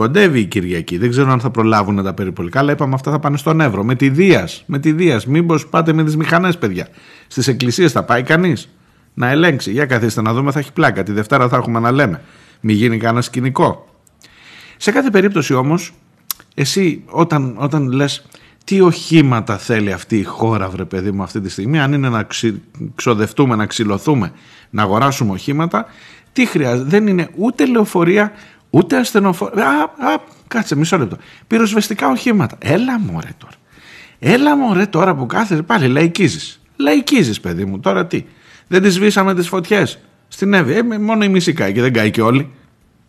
Κοντεύει 0.00 0.40
η 0.40 0.44
Κυριακή. 0.44 0.98
Δεν 0.98 1.10
ξέρω 1.10 1.30
αν 1.30 1.40
θα 1.40 1.50
προλάβουν 1.50 2.02
τα 2.02 2.14
περιπολικά, 2.14 2.58
αλλά 2.58 2.72
είπαμε 2.72 2.94
αυτά 2.94 3.10
θα 3.10 3.18
πάνε 3.18 3.36
στον 3.36 3.60
Εύρο. 3.60 3.84
Με 3.84 3.94
τη 3.94 4.08
Δίας. 4.08 4.62
Με 4.66 4.78
τη 4.78 4.92
Δίας. 4.92 5.26
Μήπως 5.26 5.66
πάτε 5.66 5.92
με 5.92 6.04
τις 6.04 6.16
μηχανές, 6.16 6.58
παιδιά. 6.58 6.88
Στις 7.26 7.48
εκκλησίες 7.48 7.92
θα 7.92 8.04
πάει 8.04 8.22
κανείς 8.22 8.68
να 9.14 9.28
ελέγξει. 9.28 9.70
Για 9.70 9.86
καθίστε 9.86 10.22
να 10.22 10.32
δούμε, 10.32 10.50
θα 10.50 10.58
έχει 10.58 10.72
πλάκα. 10.72 11.02
Τη 11.02 11.12
Δευτέρα 11.12 11.48
θα 11.48 11.56
έχουμε 11.56 11.80
να 11.80 11.90
λέμε. 11.90 12.22
Μην 12.60 12.76
γίνει 12.76 12.98
κανένα 12.98 13.20
σκηνικό. 13.20 13.88
Σε 14.76 14.90
κάθε 14.90 15.10
περίπτωση 15.10 15.54
όμως, 15.54 15.92
εσύ 16.54 17.02
όταν, 17.06 17.54
όταν 17.58 17.92
λες 17.92 18.26
τι 18.64 18.80
οχήματα 18.80 19.58
θέλει 19.58 19.92
αυτή 19.92 20.18
η 20.18 20.24
χώρα, 20.24 20.68
βρε 20.68 20.84
παιδί 20.84 21.10
μου, 21.10 21.22
αυτή 21.22 21.40
τη 21.40 21.48
στιγμή. 21.48 21.80
Αν 21.80 21.92
είναι 21.92 22.08
να 22.08 22.26
ξοδευτούμε, 22.94 23.56
να 23.56 23.66
ξυλωθούμε, 23.66 24.32
να 24.70 24.82
αγοράσουμε 24.82 25.32
οχήματα, 25.32 25.86
τι 26.32 26.46
χρειάζεται. 26.46 26.88
Δεν 26.88 27.06
είναι 27.06 27.28
ούτε 27.36 27.66
λεωφορεία, 27.66 28.32
ούτε 28.70 28.96
ασθενοφορία. 28.96 29.66
Α, 29.66 29.82
α, 29.82 30.18
κάτσε 30.48 30.76
μισό 30.76 30.98
λεπτό. 30.98 31.16
Πυροσβεστικά 31.46 32.08
οχήματα. 32.08 32.56
Έλα 32.58 32.98
μωρέ 32.98 33.30
τώρα. 33.38 33.52
Έλα 34.18 34.56
μωρέ 34.56 34.86
τώρα 34.86 35.14
που 35.14 35.26
κάθεσαι 35.26 35.62
πάλι 35.62 35.88
λαϊκίζεις. 35.88 36.60
Λαϊκίζεις 36.76 37.40
παιδί 37.40 37.64
μου. 37.64 37.80
Τώρα 37.80 38.06
τι. 38.06 38.24
Δεν 38.66 38.82
τις 38.82 38.94
σβήσαμε 38.94 39.34
τις 39.34 39.48
φωτιές. 39.48 39.98
Στην 40.28 40.54
Εύη. 40.54 40.72
Ε, 40.72 40.82
μόνο 40.98 41.24
η 41.24 41.28
μισή 41.28 41.52
κάει 41.52 41.72
και 41.72 41.80
δεν 41.80 41.92
κάει 41.92 42.10
και 42.10 42.22
όλοι. 42.22 42.50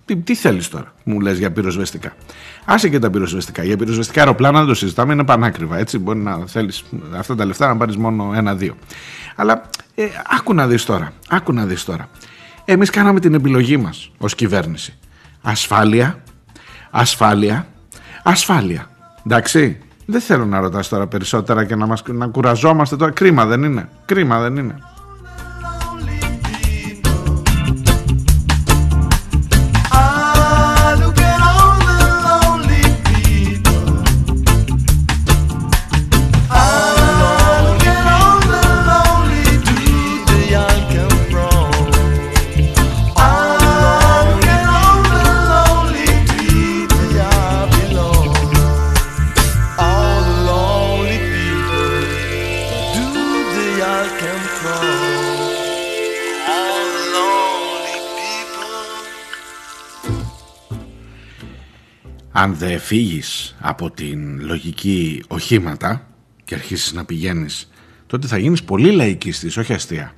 Τι, 0.05 0.15
τι 0.15 0.35
θέλεις 0.35 0.67
τώρα, 0.67 0.93
μου 1.03 1.19
λες 1.19 1.37
για 1.37 1.51
πυροσβεστικά. 1.51 2.15
Άσε 2.65 2.89
και 2.89 2.99
τα 2.99 3.09
πυροσβεστικά. 3.09 3.63
Για 3.63 3.77
πυροσβεστικά 3.77 4.19
αεροπλάνα 4.19 4.59
δεν 4.59 4.67
το 4.67 4.73
συζητάμε, 4.73 5.13
είναι 5.13 5.23
πανάκριβα. 5.23 5.77
Έτσι, 5.77 5.97
μπορεί 5.97 6.19
να 6.19 6.47
θέλεις 6.47 6.83
αυτά 7.17 7.35
τα 7.35 7.45
λεφτά 7.45 7.67
να 7.67 7.77
πάρεις 7.77 7.97
μόνο 7.97 8.31
ένα-δύο. 8.35 8.75
Αλλά 9.35 9.69
ε, 9.95 10.05
άκου 10.39 10.53
να 10.53 10.67
δεις 10.67 10.85
τώρα. 10.85 11.13
Άκου 11.29 11.53
να 11.53 11.65
δεις 11.65 11.83
τώρα. 11.83 12.09
Εμείς 12.65 12.89
κάναμε 12.89 13.19
την 13.19 13.33
επιλογή 13.33 13.77
μας 13.77 14.11
ως 14.17 14.35
κυβέρνηση. 14.35 14.97
Ασφάλεια, 15.41 16.23
ασφάλεια, 16.91 17.67
ασφάλεια. 18.23 18.89
Εντάξει. 19.25 19.77
Δεν 20.05 20.21
θέλω 20.21 20.45
να 20.45 20.59
ρωτάς 20.59 20.87
τώρα 20.87 21.07
περισσότερα 21.07 21.65
και 21.65 21.75
να, 21.75 21.85
μας, 21.85 22.03
να 22.07 22.27
κουραζόμαστε 22.27 22.95
τώρα. 22.95 23.11
Κρίμα 23.11 23.45
δεν 23.45 23.63
είναι. 23.63 23.89
Κρίμα 24.05 24.39
δεν 24.39 24.57
είναι. 24.57 24.75
Αν 62.41 62.55
δεν 62.55 62.79
φύγεις 62.79 63.55
από 63.59 63.91
την 63.91 64.45
λογική 64.45 65.23
οχήματα 65.27 66.07
και 66.43 66.55
αρχίσεις 66.55 66.93
να 66.93 67.05
πηγαίνεις 67.05 67.69
τότε 68.07 68.27
θα 68.27 68.37
γίνεις 68.37 68.63
πολύ 68.63 68.91
λαϊκίστης, 68.91 69.57
όχι 69.57 69.73
αστεία. 69.73 70.13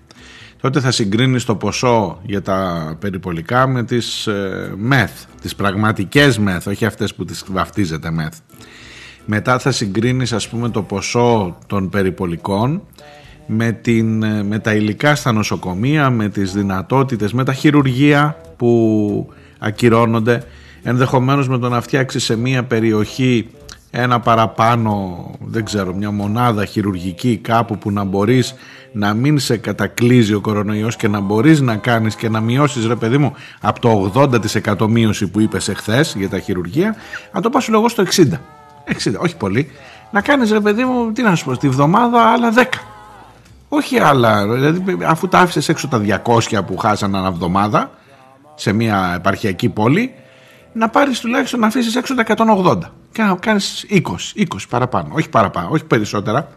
Τότε 0.61 0.79
θα 0.79 0.91
συγκρίνεις 0.91 1.45
το 1.45 1.55
ποσό 1.55 2.21
για 2.25 2.41
τα 2.41 2.97
περιπολικά 2.99 3.67
με 3.67 3.83
τις 3.83 4.27
ε, 4.27 4.73
μεθ, 4.77 5.11
τις 5.41 5.55
πραγματικές 5.55 6.37
μεθ, 6.37 6.67
όχι 6.67 6.85
αυτές 6.85 7.15
που 7.15 7.25
τις 7.25 7.43
βαφτίζεται 7.51 8.11
μεθ. 8.11 8.37
Μετά 9.25 9.59
θα 9.59 9.71
συγκρίνεις 9.71 10.33
ας 10.33 10.49
πούμε 10.49 10.69
το 10.69 10.81
ποσό 10.81 11.57
των 11.67 11.89
περιπολικών 11.89 12.81
με, 13.47 13.71
την, 13.71 14.23
ε, 14.23 14.43
με 14.43 14.59
τα 14.59 14.73
υλικά 14.73 15.15
στα 15.15 15.31
νοσοκομεία, 15.31 16.09
με 16.09 16.29
τις 16.29 16.53
δυνατότητες, 16.53 17.33
με 17.33 17.43
τα 17.43 17.53
χειρουργεία 17.53 18.37
που 18.57 19.33
ακυρώνονται 19.59 20.43
ενδεχομένως 20.83 21.47
με 21.47 21.57
το 21.57 21.69
να 21.69 21.81
φτιάξει 21.81 22.19
σε 22.19 22.37
μια 22.37 22.63
περιοχή 22.63 23.49
ένα 23.95 24.19
παραπάνω, 24.19 25.25
δεν 25.39 25.65
ξέρω, 25.65 25.93
μια 25.93 26.11
μονάδα 26.11 26.65
χειρουργική 26.65 27.37
κάπου 27.37 27.77
που 27.77 27.91
να 27.91 28.03
μπορείς 28.03 28.55
να 28.91 29.13
μην 29.13 29.39
σε 29.39 29.57
κατακλείζει 29.57 30.33
ο 30.33 30.41
κορονοϊός 30.41 30.95
και 30.95 31.07
να 31.07 31.19
μπορείς 31.19 31.61
να 31.61 31.75
κάνεις 31.75 32.15
και 32.15 32.29
να 32.29 32.39
μειώσεις 32.39 32.85
ρε 32.85 32.95
παιδί 32.95 33.17
μου 33.17 33.33
από 33.61 33.79
το 33.79 34.11
80% 34.77 34.87
μείωση 34.87 35.27
που 35.27 35.39
είπες 35.39 35.67
εχθές 35.67 36.15
για 36.17 36.29
τα 36.29 36.39
χειρουργία, 36.39 36.95
να 37.33 37.41
το 37.41 37.49
πάσω 37.49 37.71
εγώ 37.73 37.89
στο 37.89 38.03
60. 38.03 38.23
60, 39.03 39.13
όχι 39.17 39.37
πολύ. 39.37 39.71
Να 40.11 40.21
κάνεις 40.21 40.51
ρε 40.51 40.59
παιδί 40.59 40.83
μου, 40.83 41.11
τι 41.11 41.21
να 41.21 41.35
σου 41.35 41.45
πω, 41.45 41.57
τη 41.57 41.69
βδομάδα 41.69 42.21
άλλα 42.21 42.53
10. 42.53 42.63
Όχι 43.67 43.99
άλλα, 43.99 44.47
δηλαδή 44.47 44.97
αφού 45.05 45.27
τα 45.27 45.39
άφησες 45.39 45.69
έξω 45.69 45.87
τα 45.87 46.01
200 46.23 46.65
που 46.65 46.77
χάσαν 46.77 47.15
ανά 47.15 47.27
εβδομάδα 47.27 47.91
σε 48.55 48.73
μια 48.73 49.13
επαρχιακή 49.15 49.69
πόλη, 49.69 50.13
να 50.73 50.89
πάρεις 50.89 51.19
τουλάχιστον 51.19 51.59
να 51.59 51.67
αφήσεις 51.67 51.95
έξω 51.95 52.15
τα 52.15 52.23
180 52.27 52.77
και 53.11 53.21
να 53.21 53.35
κάνεις 53.35 53.85
20, 53.89 53.99
20 54.35 54.45
παραπάνω, 54.69 55.09
όχι 55.13 55.29
παραπάνω, 55.29 55.67
όχι 55.71 55.85
περισσότερα. 55.85 56.47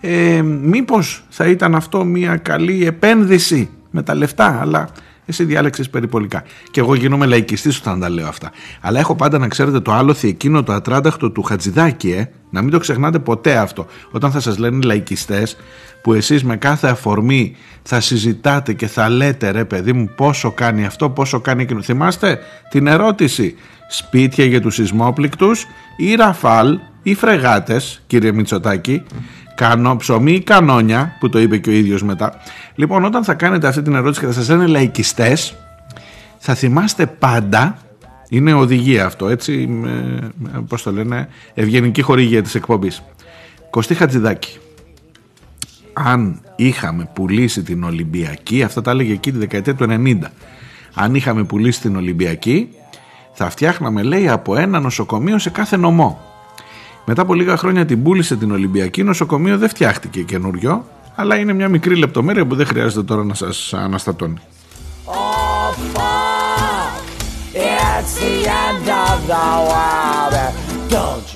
Ε, 0.00 0.42
μήπως 0.42 1.24
θα 1.28 1.46
ήταν 1.46 1.74
αυτό 1.74 2.04
μια 2.04 2.36
καλή 2.36 2.86
επένδυση 2.86 3.70
με 3.90 4.02
τα 4.02 4.14
λεφτά, 4.14 4.60
αλλά 4.60 4.88
εσύ 5.26 5.44
διάλεξες 5.44 5.90
περιπολικά. 5.90 6.42
Και 6.70 6.80
εγώ 6.80 6.94
γίνομαι 6.94 7.26
λαϊκιστής 7.26 7.78
όταν 7.78 8.00
τα 8.00 8.08
λέω 8.08 8.28
αυτά. 8.28 8.50
Αλλά 8.80 8.98
έχω 8.98 9.14
πάντα 9.16 9.38
να 9.38 9.48
ξέρετε 9.48 9.80
το 9.80 9.92
άλοθη 9.92 10.28
εκείνο 10.28 10.62
το 10.62 10.72
ατράνταχτο 10.72 11.30
του 11.30 11.42
Χατζηδάκη, 11.42 12.10
ε. 12.10 12.30
να 12.50 12.62
μην 12.62 12.70
το 12.70 12.78
ξεχνάτε 12.78 13.18
ποτέ 13.18 13.56
αυτό. 13.56 13.86
Όταν 14.10 14.30
θα 14.30 14.40
σας 14.40 14.58
λένε 14.58 14.84
λαϊκιστές, 14.84 15.56
που 16.02 16.12
εσείς 16.12 16.44
με 16.44 16.56
κάθε 16.56 16.88
αφορμή 16.88 17.56
θα 17.82 18.00
συζητάτε 18.00 18.72
και 18.72 18.86
θα 18.86 19.08
λέτε 19.08 19.50
ρε 19.50 19.64
παιδί 19.64 19.92
μου 19.92 20.10
πόσο 20.16 20.50
κάνει 20.50 20.86
αυτό, 20.86 21.10
πόσο 21.10 21.40
κάνει 21.40 21.62
εκείνο. 21.62 21.82
Θυμάστε 21.82 22.38
την 22.70 22.86
ερώτηση 22.86 23.54
σπίτια 23.88 24.44
για 24.44 24.60
τους 24.60 24.74
σεισμόπληκτους 24.74 25.66
ή 25.96 26.14
ραφάλ 26.14 26.78
ή 27.02 27.14
φρεγάτες 27.14 28.02
κύριε 28.06 28.32
Μητσοτάκη 28.32 29.02
Κανό, 29.54 29.96
ψωμί 29.96 30.32
ή 30.32 30.40
κανόνια 30.40 31.16
που 31.20 31.28
το 31.28 31.38
είπε 31.38 31.58
και 31.58 31.70
ο 31.70 31.72
ίδιος 31.72 32.02
μετά 32.02 32.40
λοιπόν 32.74 33.04
όταν 33.04 33.24
θα 33.24 33.34
κάνετε 33.34 33.66
αυτή 33.66 33.82
την 33.82 33.94
ερώτηση 33.94 34.20
και 34.20 34.26
θα 34.26 34.32
σας 34.32 34.48
λένε 34.48 34.66
λαϊκιστές 34.66 35.56
θα 36.38 36.54
θυμάστε 36.54 37.06
πάντα 37.06 37.78
είναι 38.28 38.52
οδηγία 38.52 39.06
αυτό 39.06 39.28
έτσι 39.28 39.68
πώς 40.68 40.82
το 40.82 40.92
λένε 40.92 41.28
ευγενική 41.54 42.02
χορηγία 42.02 42.42
της 42.42 42.54
εκπομπής 42.54 43.02
Κωστή 43.70 43.94
Χατζηδάκη 43.94 44.58
αν 45.94 46.40
είχαμε 46.56 47.08
πουλήσει 47.12 47.62
την 47.62 47.84
Ολυμπιακή, 47.84 48.62
αυτά 48.62 48.82
τα 48.82 48.90
έλεγε 48.90 49.12
εκεί 49.12 49.32
τη 49.32 49.38
δεκαετία 49.38 49.74
του 49.74 49.86
90, 49.88 50.18
αν 50.94 51.14
είχαμε 51.14 51.44
πουλήσει 51.44 51.80
την 51.80 51.96
Ολυμπιακή, 51.96 52.68
θα 53.32 53.50
φτιάχναμε 53.50 54.02
λέει 54.02 54.28
από 54.28 54.56
ένα 54.56 54.80
νοσοκομείο 54.80 55.38
σε 55.38 55.50
κάθε 55.50 55.76
νομό. 55.76 56.20
Μετά 57.06 57.22
από 57.22 57.34
λίγα 57.34 57.56
χρόνια 57.56 57.84
την 57.84 58.02
πούλησε 58.02 58.36
την 58.36 58.50
Ολυμπιακή, 58.50 59.02
νοσοκομείο 59.02 59.58
δεν 59.58 59.68
φτιάχτηκε 59.68 60.22
καινούριο, 60.22 60.84
αλλά 61.14 61.36
είναι 61.36 61.52
μια 61.52 61.68
μικρή 61.68 61.96
λεπτομέρεια 61.96 62.46
που 62.46 62.54
δεν 62.54 62.66
χρειάζεται 62.66 63.02
τώρα 63.02 63.24
να 63.24 63.34
σας 63.34 63.74
αναστατώνει. 63.74 64.38
Don't 70.94 71.34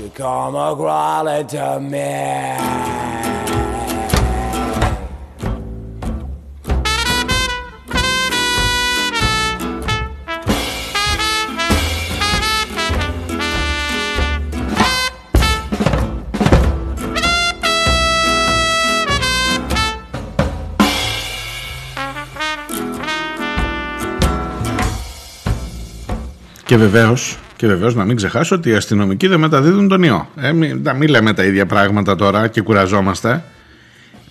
Και 26.68 26.76
βεβαίως, 26.76 27.38
και 27.56 27.66
βεβαίως 27.66 27.94
να 27.94 28.04
μην 28.04 28.16
ξεχάσω 28.16 28.54
ότι 28.54 28.70
οι 28.70 28.74
αστυνομικοί 28.74 29.26
δεν 29.26 29.40
μεταδίδουν 29.40 29.88
τον 29.88 30.02
ιό. 30.02 30.28
Ε, 30.36 30.52
μην, 30.52 30.88
μην 30.96 31.08
λέμε 31.08 31.32
τα 31.32 31.44
ίδια 31.44 31.66
πράγματα 31.66 32.16
τώρα 32.16 32.48
και 32.48 32.60
κουραζόμαστε. 32.60 33.44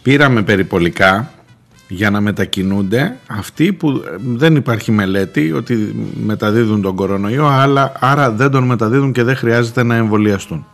Πήραμε 0.01 0.41
περιπολικά 0.41 1.31
για 1.87 2.09
να 2.09 2.21
μετακινούνται 2.21 3.15
αυτοί 3.27 3.73
που 3.73 4.03
δεν 4.17 4.55
υπάρχει 4.55 4.91
μελέτη 4.91 5.51
ότι 5.51 5.73
μεταδίδουν 6.25 6.81
τον 6.81 6.95
κορονοϊό 6.95 7.45
αλλά, 7.45 7.91
άρα 7.99 8.31
δεν 8.31 8.51
τον 8.51 8.63
μεταδίδουν 8.63 9.11
και 9.11 9.23
δεν 9.23 9.35
χρειάζεται 9.35 9.83
να 9.83 9.95
εμβολιαστούν. 9.95 10.65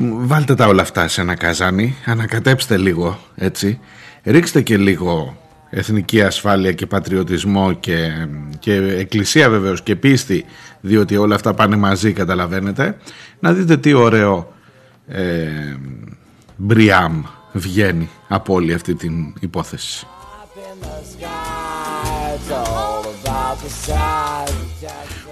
Βάλτε 0.00 0.54
τα 0.54 0.66
όλα 0.66 0.82
αυτά 0.82 1.08
σε 1.08 1.20
ένα 1.20 1.34
καζάνι, 1.34 1.96
ανακατέψτε 2.04 2.76
λίγο 2.76 3.18
έτσι, 3.34 3.78
ρίξτε 4.24 4.60
και 4.60 4.76
λίγο 4.76 5.36
εθνική 5.76 6.22
ασφάλεια 6.22 6.72
και 6.72 6.86
πατριωτισμό 6.86 7.72
και, 7.72 8.28
και 8.58 8.72
εκκλησία 8.74 9.50
βεβαίως 9.50 9.82
και 9.82 9.96
πίστη 9.96 10.44
διότι 10.80 11.16
όλα 11.16 11.34
αυτά 11.34 11.54
πάνε 11.54 11.76
μαζί 11.76 12.12
καταλαβαίνετε 12.12 12.96
να 13.38 13.52
δείτε 13.52 13.76
τι 13.76 13.92
ωραίο 13.92 14.52
ε, 15.06 15.76
μπριάμ 16.56 17.22
βγαίνει 17.52 18.08
από 18.28 18.54
όλη 18.54 18.74
αυτή 18.74 18.94
την 18.94 19.34
υπόθεση. 19.40 20.06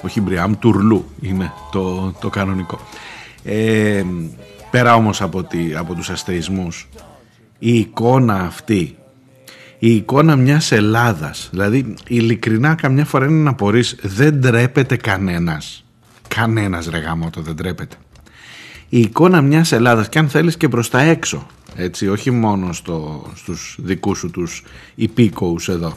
Όχι 0.02 0.20
μπριάμ, 0.20 0.52
τουρλού 0.58 1.04
είναι 1.20 1.52
το, 1.72 2.14
το 2.20 2.28
κανονικό. 2.28 2.78
Ε, 3.44 4.04
πέρα 4.70 4.94
όμως 4.94 5.22
από, 5.22 5.42
τη, 5.42 5.74
από 5.74 5.94
τους 5.94 6.10
αστεισμούς 6.10 6.88
η 7.58 7.78
εικόνα 7.78 8.34
αυτή 8.34 8.96
η 9.84 9.94
εικόνα 9.94 10.36
μιας 10.36 10.72
Ελλάδας 10.72 11.48
δηλαδή 11.52 11.94
ειλικρινά 12.08 12.74
καμιά 12.74 13.04
φορά 13.04 13.26
είναι 13.26 13.42
να 13.42 13.54
πορείς 13.54 13.96
δεν 14.02 14.40
τρέπεται 14.40 14.96
κανένας 14.96 15.84
κανένας 16.28 16.86
ρε 16.86 16.98
γαμώτο 16.98 17.40
δεν 17.40 17.56
τρέπεται 17.56 17.96
η 18.88 19.00
εικόνα 19.00 19.40
μιας 19.40 19.72
Ελλάδας 19.72 20.08
και 20.08 20.18
αν 20.18 20.28
θέλεις 20.28 20.56
και 20.56 20.68
προς 20.68 20.90
τα 20.90 21.00
έξω 21.00 21.46
έτσι 21.76 22.08
όχι 22.08 22.30
μόνο 22.30 22.72
στο, 22.72 23.26
στους 23.34 23.76
δικούς 23.78 24.18
σου 24.18 24.30
τους 24.30 24.64
υπήκοους 24.94 25.68
εδώ. 25.68 25.96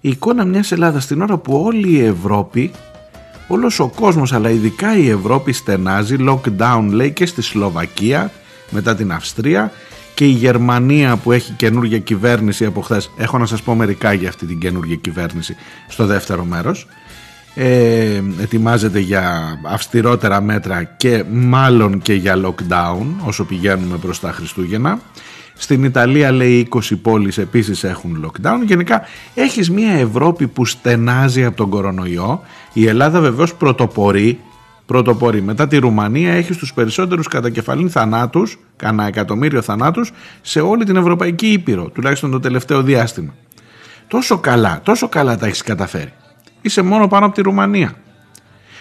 Η 0.00 0.08
εικόνα 0.08 0.44
μιας 0.44 0.72
Ελλάδας 0.72 1.06
την 1.06 1.22
ώρα 1.22 1.36
που 1.36 1.62
όλη 1.64 1.90
η 1.90 2.04
Ευρώπη 2.04 2.70
όλος 3.48 3.80
ο 3.80 3.88
κόσμος 3.88 4.32
αλλά 4.32 4.50
ειδικά 4.50 4.96
η 4.96 5.08
Ευρώπη 5.08 5.52
στενάζει 5.52 6.16
lockdown 6.18 6.88
λέει 6.90 7.12
και 7.12 7.26
στη 7.26 7.42
Σλοβακία 7.42 8.32
μετά 8.70 8.94
την 8.94 9.12
Αυστρία 9.12 9.72
και 10.18 10.24
η 10.24 10.30
Γερμανία 10.30 11.16
που 11.16 11.32
έχει 11.32 11.52
καινούργια 11.52 11.98
κυβέρνηση 11.98 12.64
από 12.64 12.80
χθες. 12.80 13.10
Έχω 13.16 13.38
να 13.38 13.46
σας 13.46 13.62
πω 13.62 13.74
μερικά 13.74 14.12
για 14.12 14.28
αυτή 14.28 14.46
την 14.46 14.58
καινούργια 14.58 14.96
κυβέρνηση 14.96 15.56
στο 15.88 16.06
δεύτερο 16.06 16.44
μέρος. 16.44 16.86
Ε, 17.54 18.22
ετοιμάζεται 18.40 18.98
για 18.98 19.58
αυστηρότερα 19.62 20.40
μέτρα 20.40 20.84
και 20.84 21.24
μάλλον 21.30 22.02
και 22.02 22.14
για 22.14 22.40
lockdown 22.44 23.06
όσο 23.24 23.44
πηγαίνουμε 23.44 23.96
προς 23.96 24.20
τα 24.20 24.32
Χριστούγεννα. 24.32 25.00
Στην 25.54 25.84
Ιταλία 25.84 26.32
λέει 26.32 26.68
20 26.70 26.80
πόλεις 27.02 27.38
επίσης 27.38 27.84
έχουν 27.84 28.24
lockdown. 28.26 28.66
Γενικά 28.66 29.02
έχεις 29.34 29.70
μια 29.70 29.92
Ευρώπη 29.92 30.46
που 30.46 30.64
στενάζει 30.64 31.44
από 31.44 31.56
τον 31.56 31.68
κορονοϊό. 31.68 32.42
Η 32.72 32.86
Ελλάδα 32.86 33.20
βεβαίως 33.20 33.54
πρωτοπορεί 33.54 34.40
πρωτοπορεί. 34.88 35.42
Μετά 35.42 35.68
τη 35.68 35.76
Ρουμανία 35.76 36.32
έχει 36.32 36.54
τους 36.54 36.72
περισσότερους 36.74 37.28
κατακεφαλήν 37.28 37.90
θανάτους, 37.90 38.58
κανένα 38.76 39.08
εκατομμύριο 39.08 39.62
θανάτους, 39.62 40.12
σε 40.40 40.60
όλη 40.60 40.84
την 40.84 40.96
Ευρωπαϊκή 40.96 41.46
Ήπειρο, 41.46 41.90
τουλάχιστον 41.90 42.30
το 42.30 42.40
τελευταίο 42.40 42.82
διάστημα. 42.82 43.34
Τόσο 44.08 44.38
καλά, 44.38 44.80
τόσο 44.82 45.08
καλά 45.08 45.36
τα 45.36 45.46
έχεις 45.46 45.62
καταφέρει. 45.62 46.12
Είσαι 46.60 46.82
μόνο 46.82 47.08
πάνω 47.08 47.26
από 47.26 47.34
τη 47.34 47.42
Ρουμανία. 47.42 47.94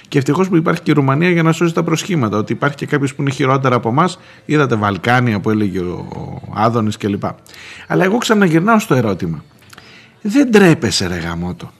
Και 0.07 0.17
ευτυχώς 0.17 0.47
που 0.49 0.55
υπάρχει 0.55 0.81
και 0.81 0.91
η 0.91 0.93
Ρουμανία 0.93 1.29
για 1.29 1.43
να 1.43 1.51
σώσει 1.51 1.73
τα 1.73 1.83
προσχήματα. 1.83 2.37
Ότι 2.37 2.53
υπάρχει 2.53 2.75
και 2.75 2.85
κάποιος 2.85 3.15
που 3.15 3.21
είναι 3.21 3.31
χειρότερα 3.31 3.75
από 3.75 3.89
εμάς. 3.89 4.19
Είδατε 4.45 4.75
Βαλκάνια 4.75 5.39
που 5.39 5.49
έλεγε 5.49 5.79
ο 5.79 6.41
Άδωνης 6.55 6.97
κλπ. 6.97 7.23
Αλλά 7.87 8.03
εγώ 8.03 8.17
ξαναγυρνάω 8.17 8.79
στο 8.79 8.95
ερώτημα. 8.95 9.43
Δεν 10.21 10.51
τρέπεσαι, 10.51 11.07
ρε 11.07 11.15
γαμότο. 11.15 11.71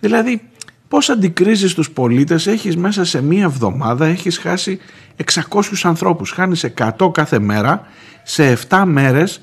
Δηλαδή, 0.00 0.49
Πώς 0.90 1.08
αντικρίζεις 1.08 1.74
τους 1.74 1.90
πολίτες, 1.90 2.46
έχεις 2.46 2.76
μέσα 2.76 3.04
σε 3.04 3.22
μία 3.22 3.44
εβδομάδα, 3.44 4.06
έχεις 4.06 4.38
χάσει 4.38 4.78
600 5.16 5.84
ανθρώπους, 5.84 6.30
χάνεις 6.30 6.64
100 6.64 7.10
κάθε 7.10 7.38
μέρα, 7.38 7.86
σε 8.22 8.50
7 8.68 8.84
μέρες, 8.84 9.40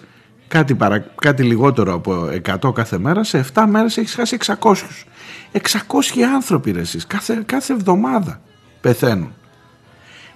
κάτι, 0.47 0.75
παρα, 0.75 0.99
κάτι 0.99 1.43
λιγότερο 1.43 1.93
από 1.93 2.27
100 2.27 2.71
κάθε 2.73 2.97
μέρα, 2.97 3.23
σε 3.23 3.37
7 3.37 3.65
μέρες 3.67 3.97
έχεις 3.97 4.13
χάσει 4.13 4.35
600. 4.35 5.05
600 5.51 6.21
άνθρωποι 6.35 6.71
ρε 6.71 6.79
εσείς, 6.79 7.07
κάθε, 7.07 7.43
κάθε 7.45 7.73
εβδομάδα 7.73 8.41
πεθαίνουν. 8.81 9.33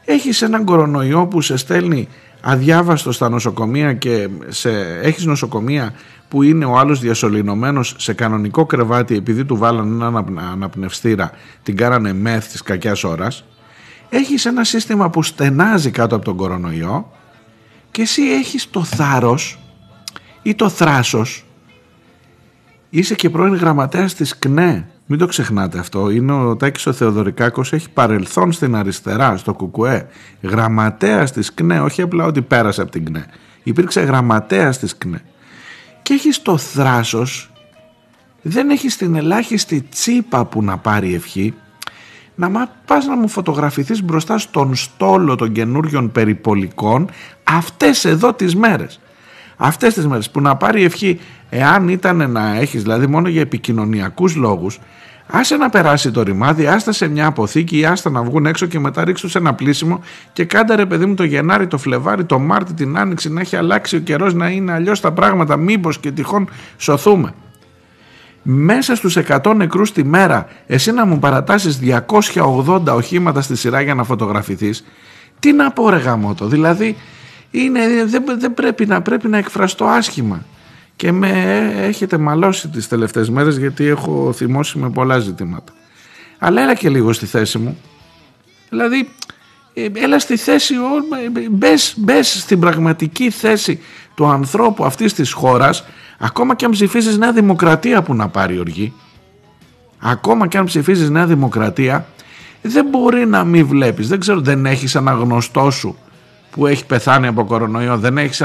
Έχεις 0.05 0.41
έναν 0.41 0.65
κορονοϊό 0.65 1.27
που 1.27 1.41
σε 1.41 1.57
στέλνει 1.57 2.07
αδιάβαστο 2.41 3.11
στα 3.11 3.29
νοσοκομεία 3.29 3.93
και 3.93 4.29
σε, 4.47 4.69
έχεις 5.01 5.25
νοσοκομεία 5.25 5.93
που 6.31 6.43
είναι 6.43 6.65
ο 6.65 6.77
άλλος 6.77 6.99
διασωληνωμένος 6.99 7.95
σε 7.97 8.13
κανονικό 8.13 8.65
κρεβάτι 8.65 9.15
επειδή 9.15 9.45
του 9.45 9.57
βάλανε 9.57 10.05
ένα 10.05 10.25
αναπνευστήρα 10.51 11.31
την 11.63 11.75
κάνανε 11.75 12.13
μεθ 12.13 12.51
της 12.51 12.61
κακιάς 12.61 13.03
ώρας 13.03 13.43
έχεις 14.09 14.45
ένα 14.45 14.63
σύστημα 14.63 15.09
που 15.09 15.23
στενάζει 15.23 15.91
κάτω 15.91 16.15
από 16.15 16.25
τον 16.25 16.35
κορονοϊό 16.35 17.11
και 17.91 18.01
εσύ 18.01 18.21
έχεις 18.21 18.69
το 18.69 18.83
θάρρος 18.83 19.59
ή 20.41 20.55
το 20.55 20.69
θράσος 20.69 21.45
είσαι 22.89 23.15
και 23.15 23.29
πρώην 23.29 23.53
γραμματέας 23.53 24.13
της 24.13 24.39
ΚΝΕ 24.39 24.87
μην 25.05 25.19
το 25.19 25.25
ξεχνάτε 25.25 25.79
αυτό. 25.79 26.09
Είναι 26.09 26.31
ο 26.31 26.55
Τάκης 26.55 26.85
ο 26.85 26.93
Θεοδωρικάκος, 26.93 27.73
έχει 27.73 27.89
παρελθόν 27.89 28.51
στην 28.51 28.75
αριστερά, 28.75 29.37
στο 29.37 29.53
ΚΚΕ. 29.53 30.07
Γραμματέας 30.41 31.31
της 31.31 31.53
ΚΝΕ, 31.53 31.79
όχι 31.79 32.01
απλά 32.01 32.25
ότι 32.25 32.41
πέρασε 32.41 32.81
από 32.81 32.91
την 32.91 33.05
ΚΝΕ. 33.05 33.25
Υπήρξε 33.63 34.01
γραμματέας 34.01 34.79
της 34.79 34.97
ΚΝΕ. 34.97 35.21
Και 36.01 36.13
έχεις 36.13 36.41
το 36.41 36.57
θράσος, 36.57 37.51
δεν 38.41 38.69
έχεις 38.69 38.97
την 38.97 39.15
ελάχιστη 39.15 39.81
τσίπα 39.81 40.45
που 40.45 40.63
να 40.63 40.77
πάρει 40.77 41.13
ευχή, 41.13 41.53
να 42.35 42.49
μα 42.49 42.69
πας 42.85 43.05
να 43.05 43.15
μου 43.15 43.27
φωτογραφηθείς 43.27 44.03
μπροστά 44.03 44.37
στον 44.37 44.75
στόλο 44.75 45.35
των 45.35 45.51
καινούριων 45.51 46.11
περιπολικών 46.11 47.09
αυτές 47.43 48.05
εδώ 48.05 48.33
τις 48.33 48.55
μέρες. 48.55 48.99
Αυτές 49.57 49.93
τις 49.93 50.07
μέρες 50.07 50.29
που 50.29 50.41
να 50.41 50.55
πάρει 50.55 50.83
ευχή 50.83 51.19
εάν 51.49 51.87
ήταν 51.87 52.31
να 52.31 52.55
έχεις 52.55 52.81
δηλαδή 52.81 53.07
μόνο 53.07 53.27
για 53.27 53.41
επικοινωνιακούς 53.41 54.35
λόγους 54.35 54.79
Άσε 55.33 55.55
να 55.57 55.69
περάσει 55.69 56.11
το 56.11 56.21
ρημάδι, 56.21 56.67
άστα 56.67 56.91
σε 56.91 57.07
μια 57.07 57.25
αποθήκη 57.25 57.77
ή 57.77 57.85
άστα 57.85 58.09
να 58.09 58.23
βγουν 58.23 58.45
έξω 58.45 58.65
και 58.65 58.79
μετά 58.79 59.03
ρίξου 59.03 59.29
σε 59.29 59.37
ένα 59.37 59.53
πλήσιμο 59.53 60.01
και 60.33 60.45
κάντε 60.45 60.75
ρε 60.75 60.85
παιδί 60.85 61.05
μου 61.05 61.13
το 61.13 61.23
Γενάρη, 61.23 61.67
το 61.67 61.77
Φλεβάρι, 61.77 62.25
το 62.25 62.39
Μάρτι, 62.39 62.73
την 62.73 62.97
Άνοιξη 62.97 63.29
να 63.31 63.41
έχει 63.41 63.55
αλλάξει 63.55 63.95
ο 63.95 63.99
καιρός 63.99 64.33
να 64.33 64.49
είναι 64.49 64.71
αλλιώς 64.71 64.99
τα 64.99 65.11
πράγματα, 65.11 65.57
μήπως 65.57 65.99
και 65.99 66.11
τυχόν 66.11 66.49
σωθούμε. 66.77 67.33
Μέσα 68.41 68.95
στους 68.95 69.17
100 69.17 69.53
νεκρούς 69.55 69.91
τη 69.91 70.03
μέρα 70.03 70.47
εσύ 70.67 70.91
να 70.91 71.05
μου 71.05 71.19
παρατάσεις 71.19 71.79
280 72.33 72.81
οχήματα 72.85 73.41
στη 73.41 73.55
σειρά 73.55 73.81
για 73.81 73.95
να 73.95 74.03
φωτογραφηθείς 74.03 74.83
τι 75.39 75.53
να 75.53 75.71
πω 75.71 75.89
ρε 75.89 75.97
γαμότο 75.97 76.45
δηλαδή 76.45 76.95
είναι, 77.51 77.79
δεν, 78.05 78.23
δεν 78.39 78.53
πρέπει, 78.53 78.85
να, 78.85 79.01
πρέπει 79.01 79.27
να 79.27 79.37
εκφραστώ 79.37 79.85
άσχημα 79.85 80.45
και 81.01 81.11
με 81.11 81.29
έχετε 81.77 82.17
μαλώσει 82.17 82.67
τις 82.67 82.87
τελευταίες 82.87 83.29
μέρες 83.29 83.57
γιατί 83.57 83.85
έχω 83.85 84.33
θυμώσει 84.33 84.77
με 84.77 84.89
πολλά 84.89 85.19
ζητήματα. 85.19 85.73
Αλλά 86.39 86.61
έλα 86.61 86.75
και 86.75 86.89
λίγο 86.89 87.13
στη 87.13 87.25
θέση 87.25 87.57
μου. 87.57 87.77
Δηλαδή, 88.69 89.09
ε, 89.73 89.87
έλα 89.93 90.19
στη 90.19 90.37
θέση, 90.37 90.73
μπες, 91.51 91.93
μπες 91.97 92.39
στην 92.39 92.59
πραγματική 92.59 93.29
θέση 93.29 93.79
του 94.15 94.25
ανθρώπου 94.25 94.85
αυτής 94.85 95.13
της 95.13 95.31
χώρας, 95.31 95.85
ακόμα 96.19 96.55
και 96.55 96.65
αν 96.65 96.71
ψηφίζεις 96.71 97.17
Νέα 97.17 97.31
Δημοκρατία 97.31 98.01
που 98.01 98.13
να 98.13 98.27
πάρει 98.27 98.59
οργή, 98.59 98.93
ακόμα 99.99 100.47
και 100.47 100.57
αν 100.57 100.65
ψηφίζεις 100.65 101.09
Νέα 101.09 101.25
Δημοκρατία, 101.25 102.05
δεν 102.61 102.85
μπορεί 102.85 103.25
να 103.25 103.43
μην 103.43 103.67
βλέπεις, 103.67 104.07
δεν 104.07 104.19
ξέρω, 104.19 104.41
δεν 104.41 104.65
έχεις 104.65 104.95
ένα 104.95 105.11
γνωστό 105.11 105.71
σου 105.71 105.97
που 106.51 106.67
έχει 106.67 106.85
πεθάνει 106.85 107.27
από 107.27 107.45
κορονοϊό, 107.45 107.97
δεν 107.97 108.17
έχεις 108.17 108.41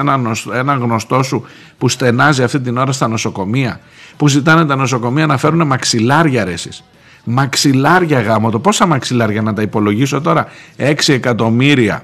ένα, 0.52 0.74
γνωστό 0.74 1.22
σου 1.22 1.44
που 1.78 1.88
στενάζει 1.88 2.42
αυτή 2.42 2.60
την 2.60 2.76
ώρα 2.76 2.92
στα 2.92 3.08
νοσοκομεία, 3.08 3.80
που 4.16 4.28
ζητάνε 4.28 4.66
τα 4.66 4.76
νοσοκομεία 4.76 5.26
να 5.26 5.36
φέρουν 5.36 5.66
μαξιλάρια 5.66 6.44
ρε 6.44 6.52
εσείς. 6.52 6.84
Μαξιλάρια 7.24 8.20
γάμο, 8.20 8.50
το. 8.50 8.58
Πόσα 8.58 8.86
μαξιλάρια 8.86 9.42
να 9.42 9.52
τα 9.52 9.62
υπολογίσω 9.62 10.20
τώρα, 10.20 10.46
6 10.76 11.12
εκατομμύρια. 11.12 12.02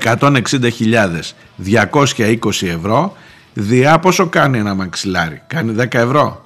160.000 0.00 1.34
220 1.56 2.66
ευρώ. 2.66 3.16
Διά 3.54 3.98
πόσο 3.98 4.26
κάνει 4.26 4.58
ένα 4.58 4.74
μαξιλάρι; 4.74 5.42
Κάνει 5.46 5.74
10 5.78 5.94
ευρώ 5.94 6.42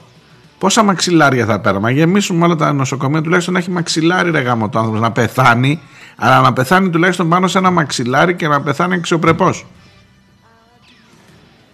πόσα 0.63 0.83
μαξιλάρια 0.83 1.47
θα 1.47 1.61
πέραμε 1.61 1.91
γεμίσουμε 1.93 2.45
όλα 2.45 2.57
τα 2.57 2.73
νοσοκομεία 2.73 3.21
τουλάχιστον 3.21 3.55
να 3.55 3.61
έχει 3.61 3.71
μαξιλάρι 3.71 4.31
ρε 4.31 4.41
γάμο 4.41 4.69
το 4.69 4.79
άνθρωπος 4.79 5.01
να 5.01 5.13
πεθάνει 5.13 5.81
αλλά 6.17 6.41
να 6.41 6.53
πεθάνει 6.53 6.91
τουλάχιστον 6.91 7.29
πάνω 7.29 7.49
σε 7.49 7.59
ένα 7.59 7.71
μαξιλάρι 7.71 8.35
και 8.35 8.49
να 8.49 8.63
πεθάνει 8.63 8.95
αξιοπρεπώς. 8.95 9.67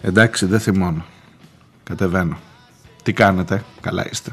Εντάξει, 0.03 0.47
δεν 0.47 0.61
θυμώνω. 0.61 1.05
Κατεβαίνω. 1.85 2.39
Τι 3.03 3.13
κάνετε, 3.13 3.65
καλά 3.81 4.07
είστε. 4.11 4.31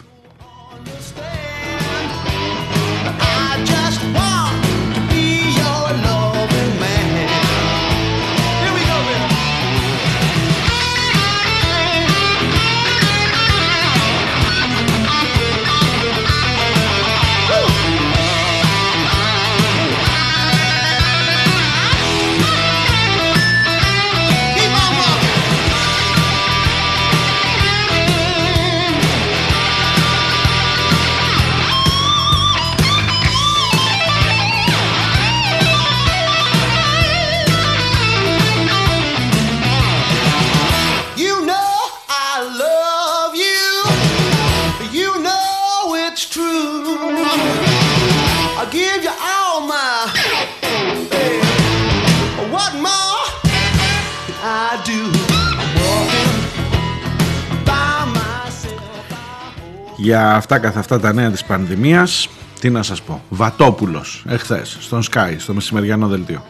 Για 60.16 60.36
αυτά 60.36 60.58
καθ' 60.58 60.78
αυτά 60.78 61.00
τα 61.00 61.14
νέα 61.14 61.32
της 61.32 61.44
πανδημίας 61.44 62.30
τι 62.60 62.70
να 62.70 62.84
σας 62.84 63.02
πω, 63.02 63.24
Βατόπουλος 63.30 64.24
εχθές 64.28 64.78
στον 64.80 65.02
Sky, 65.12 65.36
στο 65.38 65.54
μεσημεριανό 65.54 66.08
δελτίο. 66.08 66.46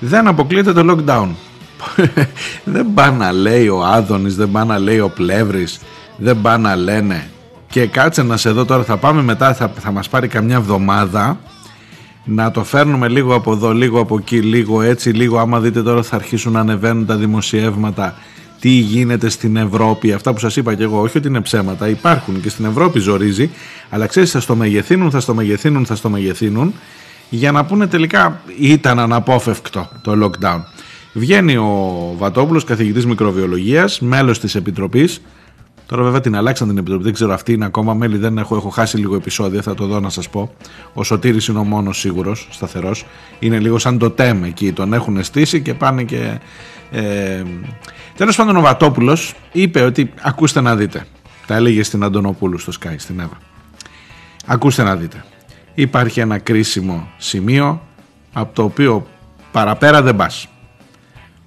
Δεν 0.00 0.26
αποκλείεται 0.26 0.72
το 0.72 0.92
lockdown. 0.92 1.28
Δεν 2.64 2.86
πάνε 2.94 3.16
να 3.16 3.32
λέει 3.32 3.68
ο 3.68 3.84
Άδωνης, 3.84 4.36
δεν 4.36 4.50
πάνε 4.50 4.72
να 4.72 4.78
λέει 4.78 4.98
ο 4.98 5.08
Πλεύρης 5.08 5.80
δεν 6.16 6.40
πάνε 6.40 6.68
να 6.68 6.76
λένε. 6.76 7.30
Και 7.68 7.86
κάτσε 7.86 8.22
να 8.22 8.36
σε 8.36 8.50
δω 8.50 8.64
τώρα 8.64 8.82
θα 8.82 8.96
πάμε 8.96 9.22
μετά 9.22 9.54
θα, 9.54 9.72
θα 9.80 9.92
μας 9.92 10.08
πάρει 10.08 10.28
καμιά 10.28 10.56
εβδομάδα 10.56 11.40
να 12.24 12.50
το 12.50 12.64
φέρνουμε 12.64 13.08
λίγο 13.08 13.34
από 13.34 13.52
εδώ, 13.52 13.72
λίγο 13.72 14.00
από 14.00 14.16
εκεί, 14.18 14.40
λίγο 14.42 14.82
έτσι, 14.82 15.10
λίγο. 15.10 15.38
Άμα 15.38 15.60
δείτε 15.60 15.82
τώρα 15.82 16.02
θα 16.02 16.16
αρχίσουν 16.16 16.52
να 16.52 16.60
ανεβαίνουν 16.60 17.06
τα 17.06 17.16
δημοσιεύματα 17.16 18.14
τι 18.60 18.68
γίνεται 18.68 19.28
στην 19.28 19.56
Ευρώπη, 19.56 20.12
αυτά 20.12 20.32
που 20.32 20.38
σας 20.38 20.56
είπα 20.56 20.74
και 20.74 20.82
εγώ, 20.82 21.00
όχι 21.00 21.18
ότι 21.18 21.28
είναι 21.28 21.40
ψέματα, 21.40 21.88
υπάρχουν 21.88 22.40
και 22.40 22.48
στην 22.48 22.64
Ευρώπη 22.64 22.98
ζορίζει, 22.98 23.50
αλλά 23.90 24.06
ξέρεις 24.06 24.30
θα 24.30 24.40
στο 24.40 24.56
μεγεθύνουν, 24.56 25.10
θα 25.10 25.20
στο 25.20 25.34
μεγεθύνουν, 25.34 25.86
θα 25.86 25.94
στο 25.94 26.10
μεγεθύνουν, 26.10 26.74
για 27.30 27.52
να 27.52 27.64
πούνε 27.64 27.86
τελικά 27.86 28.42
ήταν 28.58 28.98
αναπόφευκτο 28.98 29.88
το 30.02 30.12
lockdown. 30.24 30.60
Βγαίνει 31.12 31.56
ο 31.56 32.14
Βατόπουλος, 32.18 32.64
καθηγητής 32.64 33.06
μικροβιολογίας, 33.06 34.00
μέλος 34.00 34.40
της 34.40 34.54
Επιτροπής, 34.54 35.20
Τώρα 35.90 36.02
βέβαια 36.02 36.20
την 36.20 36.36
αλλάξαν 36.36 36.68
την 36.68 36.78
επιτροπή, 36.78 37.02
δεν 37.02 37.12
ξέρω 37.12 37.32
αυτή 37.32 37.52
είναι 37.52 37.64
ακόμα 37.64 37.94
μέλη, 37.94 38.16
δεν 38.16 38.38
έχω, 38.38 38.56
έχω 38.56 38.68
χάσει 38.68 38.96
λίγο 38.96 39.14
επεισόδια, 39.14 39.62
θα 39.62 39.74
το 39.74 39.86
δω 39.86 40.00
να 40.00 40.10
σας 40.10 40.28
πω. 40.28 40.52
Ο 40.92 41.04
Σωτήρης 41.04 41.46
είναι 41.46 41.58
ο 41.58 41.64
μόνος 41.64 41.98
σίγουρος, 41.98 42.48
σταθερός. 42.50 43.06
Είναι 43.38 43.58
λίγο 43.58 43.78
σαν 43.78 43.98
το 43.98 44.10
τέμ 44.10 44.44
εκεί, 44.44 44.72
τον 44.72 44.92
έχουν 44.92 45.24
στήσει 45.24 45.60
και 45.62 45.74
πάνε 45.74 46.02
και... 46.02 46.40
Ε, 46.90 47.42
Τέλος 48.16 48.36
πάντων 48.36 48.56
ο 48.56 48.60
Βατόπουλος 48.60 49.34
είπε 49.52 49.82
ότι 49.82 50.12
ακούστε 50.20 50.60
να 50.60 50.76
δείτε. 50.76 51.06
Τα 51.46 51.54
έλεγε 51.54 51.82
στην 51.82 52.04
Αντωνοπούλου 52.04 52.58
στο 52.58 52.72
Sky, 52.80 52.94
στην 52.96 53.20
Εύα. 53.20 53.38
Ακούστε 54.46 54.82
να 54.82 54.96
δείτε. 54.96 55.24
Υπάρχει 55.74 56.20
ένα 56.20 56.38
κρίσιμο 56.38 57.08
σημείο 57.16 57.82
από 58.32 58.54
το 58.54 58.62
οποίο 58.62 59.06
παραπέρα 59.52 60.02
δεν 60.02 60.16
πας. 60.16 60.48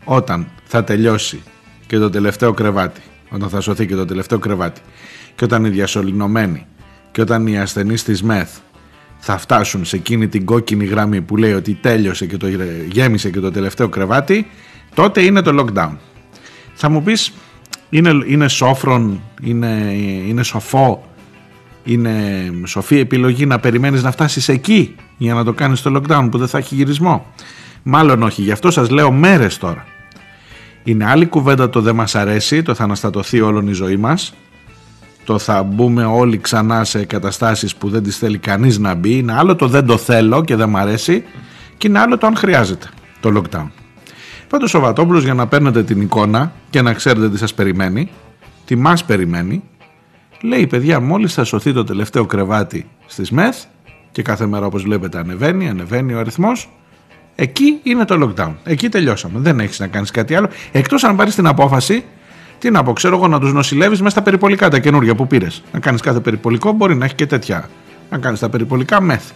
Όταν 0.04 0.48
θα 0.64 0.84
τελειώσει 0.84 1.44
και 1.88 1.98
το 1.98 2.10
τελευταίο 2.10 2.54
κρεβάτι 2.54 3.02
όταν 3.34 3.50
θα 3.50 3.62
σωθεί 3.62 3.86
και 3.86 3.96
το 3.96 4.06
τελευταίο 4.06 4.40
κρεβάτι 4.40 4.82
και 5.36 5.44
όταν 5.44 5.66
οι 5.66 5.70
διασωληνωμένοι 5.70 6.66
και 7.12 7.22
όταν 7.22 7.48
οι 7.48 7.60
ασθενείς 7.60 8.04
της 8.04 8.24
ΜΕΘ 8.24 8.50
θα 9.18 9.38
φτάσουν 9.38 9.86
σε 9.86 9.96
εκείνη 9.96 10.28
την 10.28 10.46
κόκκινη 10.46 10.86
γραμμή 10.86 11.22
που 11.22 11.38
λέει 11.38 11.54
ότι 11.54 11.74
τέλειωσε 11.74 12.26
και 12.26 12.38
το 12.38 12.48
γέμισε 12.92 13.30
και 13.30 13.40
το 13.40 13.52
τελευταίο 13.52 13.90
κρεβάτι 13.90 14.48
τότε 14.96 15.22
είναι 15.22 15.42
το 15.42 15.66
lockdown. 15.66 15.96
Θα 16.74 16.90
μου 16.90 17.04
πεις 17.04 17.34
είναι, 17.90 18.12
είναι 18.26 18.48
σόφρον, 18.48 19.22
είναι, 19.42 19.94
είναι 20.28 20.44
σοφό, 20.44 21.08
είναι 21.84 22.14
σοφή 22.66 22.98
επιλογή 22.98 23.46
να 23.46 23.60
περιμένεις 23.60 24.04
να 24.04 24.12
φτάσεις 24.12 24.50
εκεί 24.50 24.96
για 25.18 25.34
να 25.34 25.44
το 25.44 25.54
κάνεις 25.54 25.82
το 25.82 25.96
lockdown 25.96 26.28
που 26.32 26.38
δεν 26.38 26.48
θα 26.48 26.58
έχει 26.58 26.76
γυρισμό; 26.76 27.26
Μάλλον 27.84 28.24
όχι, 28.24 28.42
γι' 28.42 28.52
αυτό 28.52 28.72
σας 28.72 28.90
λέω 28.90 29.12
μέρες 29.12 29.58
τώρα. 29.58 29.86
Είναι 30.84 31.06
άλλη 31.06 31.26
κουβέντα 31.26 31.70
το 31.70 31.82
δεν 31.82 31.96
μας 31.96 32.16
αρέσει, 32.16 32.62
το 32.62 32.74
θα 32.74 32.84
αναστατωθεί 32.84 33.42
όλη 33.42 33.70
η 33.70 33.74
ζωή 33.74 33.98
μας. 33.98 34.34
Το 35.26 35.40
θα 35.40 35.64
μπούμε 35.64 36.06
όλοι 36.06 36.38
ξανά 36.38 36.84
σε 36.84 37.06
καταστάσεις 37.06 37.76
που 37.76 37.90
δεν 37.90 38.04
τις 38.04 38.18
θέλει 38.18 38.38
κανείς 38.38 38.78
να 38.80 38.94
μπει. 38.94 39.18
Είναι 39.18 39.34
άλλο 39.34 39.56
το 39.56 39.68
δεν 39.68 39.86
το 39.86 39.98
θέλω 39.98 40.44
και 40.44 40.56
δεν 40.56 40.70
μ' 40.70 40.78
αρέσει 40.78 41.24
και 41.78 41.88
είναι 41.88 42.00
άλλο 42.00 42.18
το 42.18 42.28
αν 42.28 42.36
χρειάζεται 42.36 42.88
το 43.20 43.34
lockdown. 43.36 43.68
Πάντως 44.50 44.74
ο 44.74 44.80
Βατόπουλος 44.80 45.24
για 45.24 45.34
να 45.34 45.48
παίρνετε 45.48 45.84
την 45.84 46.02
εικόνα 46.02 46.52
και 46.70 46.82
να 46.82 46.94
ξέρετε 46.94 47.30
τι 47.30 47.38
σας 47.38 47.54
περιμένει, 47.54 48.10
τι 48.66 48.76
μας 48.76 49.06
περιμένει, 49.06 49.64
λέει 50.42 50.68
παιδιά 50.68 51.00
μόλις 51.00 51.34
θα 51.34 51.44
σωθεί 51.44 51.74
το 51.74 51.84
τελευταίο 51.84 52.26
κρεβάτι 52.26 52.86
στις 53.06 53.32
ΜΕΘ 53.32 53.58
και 54.12 54.22
κάθε 54.22 54.46
μέρα 54.46 54.66
όπως 54.66 54.84
βλέπετε 54.84 55.18
ανεβαίνει, 55.18 55.70
ανεβαίνει 55.70 56.14
ο 56.14 56.20
αριθμός 56.20 56.70
Εκεί 57.36 57.80
είναι 57.84 58.06
το 58.06 58.34
lockdown. 58.36 58.54
Εκεί 58.64 58.90
τελειώσαμε. 58.90 59.40
Δεν 59.40 59.60
έχεις 59.60 59.80
να 59.80 59.88
κάνεις 59.88 60.12
κάτι 60.12 60.36
άλλο. 60.36 60.50
Εκτός 60.72 61.04
αν 61.04 61.16
πάρεις 61.16 61.36
την 61.36 61.48
απόφαση, 61.48 62.04
τι 62.60 62.72
να 62.72 62.84
πω, 62.84 62.94
ξέρω 62.94 63.16
εγώ, 63.16 63.28
να 63.28 63.40
τους 63.40 63.54
νοσηλεύεις 63.54 64.00
μέσα 64.00 64.10
στα 64.10 64.22
περιπολικά 64.22 64.70
τα 64.70 64.80
καινούργια 64.80 65.16
που 65.16 65.28
πήρες. 65.28 65.64
Να 65.72 65.80
κάνεις 65.80 66.02
κάθε 66.02 66.20
περιπολικό, 66.20 66.72
μπορεί 66.72 66.96
να 66.96 67.06
έχει 67.06 67.16
και 67.16 67.26
τέτοια. 67.26 67.70
Να 68.10 68.18
κάνεις 68.18 68.40
τα 68.40 68.50
περιπολικά 68.50 69.02
μεθ. 69.02 69.30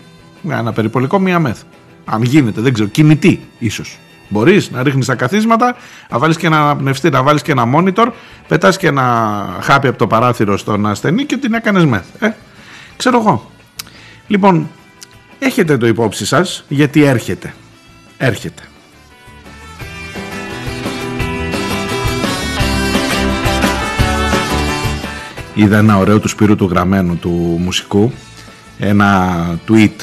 Ένα 0.50 0.74
περιπολικό, 0.74 1.20
μία 1.20 1.40
μεθ. 1.40 1.62
Αν 2.06 2.22
γίνεται, 2.24 2.62
δεν 2.62 2.74
ξέρω, 2.74 2.90
κινητή 2.90 3.42
ίσως. 3.60 3.98
Μπορείς 4.30 4.72
να 4.72 4.84
ρίχνεις 4.84 5.06
τα 5.06 5.16
καθίσματα, 5.16 5.76
να 6.10 6.18
βάλεις 6.18 6.38
και 6.38 6.48
ένα 6.48 6.76
πνευστή, 6.76 7.10
να 7.10 7.24
βάλεις 7.24 7.42
και 7.42 7.52
ένα 7.52 7.64
monitor, 7.76 8.08
πετάς 8.48 8.78
και 8.78 8.88
ένα 8.88 9.58
χάπι 9.62 9.88
από 9.88 9.98
το 9.98 10.08
παράθυρο 10.08 10.58
στον 10.58 10.86
ασθενή 10.86 11.26
και 11.26 11.38
την 11.38 11.54
έκανες 11.54 11.86
μεθ. 11.86 12.06
Ε, 12.20 12.36
ξέρω 12.98 13.20
εγώ. 13.20 13.52
Λοιπόν, 14.28 14.70
έχετε 15.40 15.78
το 15.78 15.88
υπόψη 15.88 16.26
σας 16.26 16.64
γιατί 16.68 17.04
έρχεται 17.04 17.54
έρχεται. 18.18 18.64
Είδα 25.54 25.78
ένα 25.78 25.98
ωραίο 25.98 26.20
του 26.20 26.28
Σπύρου 26.28 26.56
του 26.56 26.66
γραμμένου 26.66 27.18
του 27.18 27.30
μουσικού. 27.60 28.12
Ένα 28.80 29.60
tweet. 29.68 29.96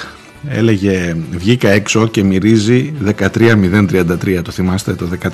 Έλεγε 0.49 1.17
βγήκα 1.31 1.71
έξω 1.71 2.07
και 2.07 2.23
μυρίζει 2.23 2.95
13033 3.19 4.41
το 4.43 4.51
θυμάστε 4.51 4.95
το 4.95 5.09
13033 5.23 5.31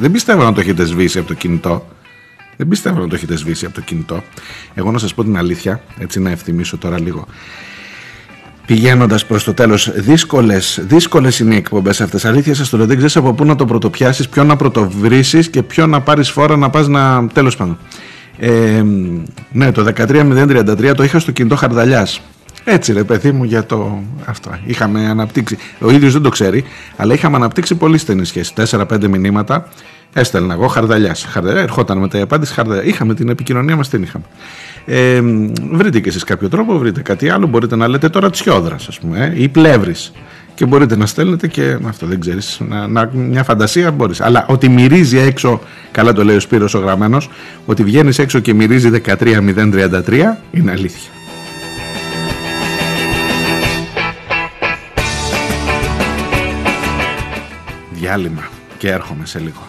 δεν 0.00 0.10
πιστεύω 0.10 0.42
να 0.42 0.52
το 0.52 0.60
έχετε 0.60 0.84
σβήσει 0.84 1.18
από 1.18 1.28
το 1.28 1.34
κινητό. 1.34 1.88
Δεν 2.56 2.68
πιστεύω 2.68 3.00
να 3.00 3.08
το 3.08 3.14
έχετε 3.14 3.36
σβήσει 3.36 3.64
από 3.64 3.74
το 3.74 3.80
κινητό. 3.80 4.22
Εγώ 4.74 4.90
να 4.90 4.98
σας 4.98 5.14
πω 5.14 5.22
την 5.22 5.36
αλήθεια 5.36 5.82
έτσι 5.98 6.20
να 6.20 6.30
ευθυμίσω 6.30 6.76
τώρα 6.76 7.00
λίγο 7.00 7.26
πηγαίνοντας 8.70 9.26
προς 9.26 9.44
το 9.44 9.54
τέλος. 9.54 9.90
Δύσκολες 9.94 10.80
δύσκολες 10.82 11.38
είναι 11.38 11.54
οι 11.54 11.56
εκπομπές 11.56 12.00
αυτές. 12.00 12.24
Αλήθεια 12.24 12.54
σας 12.54 12.68
το 12.68 12.76
λέω, 12.76 12.86
δεν 12.86 12.96
ξέρεις 12.96 13.16
από 13.16 13.32
πού 13.32 13.44
να 13.44 13.56
το 13.56 13.64
πρωτοπιάσεις, 13.64 14.28
ποιο 14.28 14.44
να 14.44 14.56
πρωτοβρήσεις 14.56 15.50
και 15.50 15.62
ποιο 15.62 15.86
να 15.86 16.00
πάρεις 16.00 16.30
φόρα 16.30 16.56
να 16.56 16.70
πας 16.70 16.88
να. 16.88 17.26
Τέλος 17.26 17.56
πάντων. 17.56 17.78
Ε, 18.38 18.82
ναι, 19.52 19.72
το 19.72 19.84
13033 19.84 20.94
το 20.94 21.02
είχα 21.02 21.18
στο 21.18 21.30
κινητό 21.32 21.56
χαρδαλιάς. 21.56 22.20
Έτσι 22.64 22.92
ρε 22.92 23.04
παιδί 23.04 23.32
μου 23.32 23.44
για 23.44 23.66
το 23.66 24.02
αυτό. 24.24 24.50
Είχαμε 24.64 25.08
αναπτύξει, 25.08 25.58
ο 25.80 25.90
ίδιος 25.90 26.12
δεν 26.12 26.22
το 26.22 26.28
ξέρει, 26.28 26.64
αλλά 26.96 27.14
είχαμε 27.14 27.36
αναπτύξει 27.36 27.74
πολύ 27.74 27.98
στενή 27.98 28.24
σχέση. 28.24 28.52
4-5 28.56 29.08
μηνύματα 29.08 29.68
έστελνα 30.12 30.54
εγώ 30.54 30.66
χαρδαλιάς. 30.66 31.24
Χαρδαλιά, 31.24 31.60
ερχόταν 31.60 31.98
μετά 31.98 32.18
η 32.18 32.20
απάντηση 32.20 32.52
χαρδαλιά. 32.52 32.84
Είχαμε 32.84 33.14
την 33.14 33.28
επικοινωνία 33.28 33.76
μας, 33.76 33.88
την 33.88 34.02
είχαμε. 34.02 34.24
Ε, 34.84 35.20
βρείτε 35.70 36.00
και 36.00 36.08
εσείς 36.08 36.24
κάποιο 36.24 36.48
τρόπο, 36.48 36.78
βρείτε 36.78 37.02
κάτι 37.02 37.28
άλλο. 37.28 37.46
Μπορείτε 37.46 37.76
να 37.76 37.88
λέτε 37.88 38.08
τώρα 38.08 38.30
τσιόδρα, 38.30 38.74
ας 38.74 38.98
πούμε, 39.00 39.32
ε, 39.36 39.42
ή 39.42 39.48
πλεύρης. 39.48 40.12
Και 40.54 40.66
μπορείτε 40.66 40.96
να 40.96 41.06
στέλνετε 41.06 41.48
και 41.48 41.78
αυτό 41.86 42.06
δεν 42.06 42.20
ξέρεις, 42.20 42.60
να, 42.68 42.86
να, 42.86 43.10
μια 43.12 43.44
φαντασία 43.44 43.90
μπορείς. 43.90 44.20
Αλλά 44.20 44.46
ότι 44.48 44.68
μυρίζει 44.68 45.18
έξω, 45.18 45.60
καλά 45.90 46.12
το 46.12 46.24
λέει 46.24 46.36
ο 46.36 46.40
Σπύρος 46.40 46.74
ο 46.74 46.78
γραμμένος, 46.78 47.30
ότι 47.66 47.84
βγαίνεις 47.84 48.18
έξω 48.18 48.38
και 48.38 48.54
μυρίζει 48.54 48.90
13.033 49.04 50.36
είναι 50.50 50.70
αλήθεια. 50.70 51.10
Διάλειμμα 57.92 58.48
και 58.78 58.90
έρχομαι 58.90 59.26
σε 59.26 59.38
λίγο. 59.38 59.68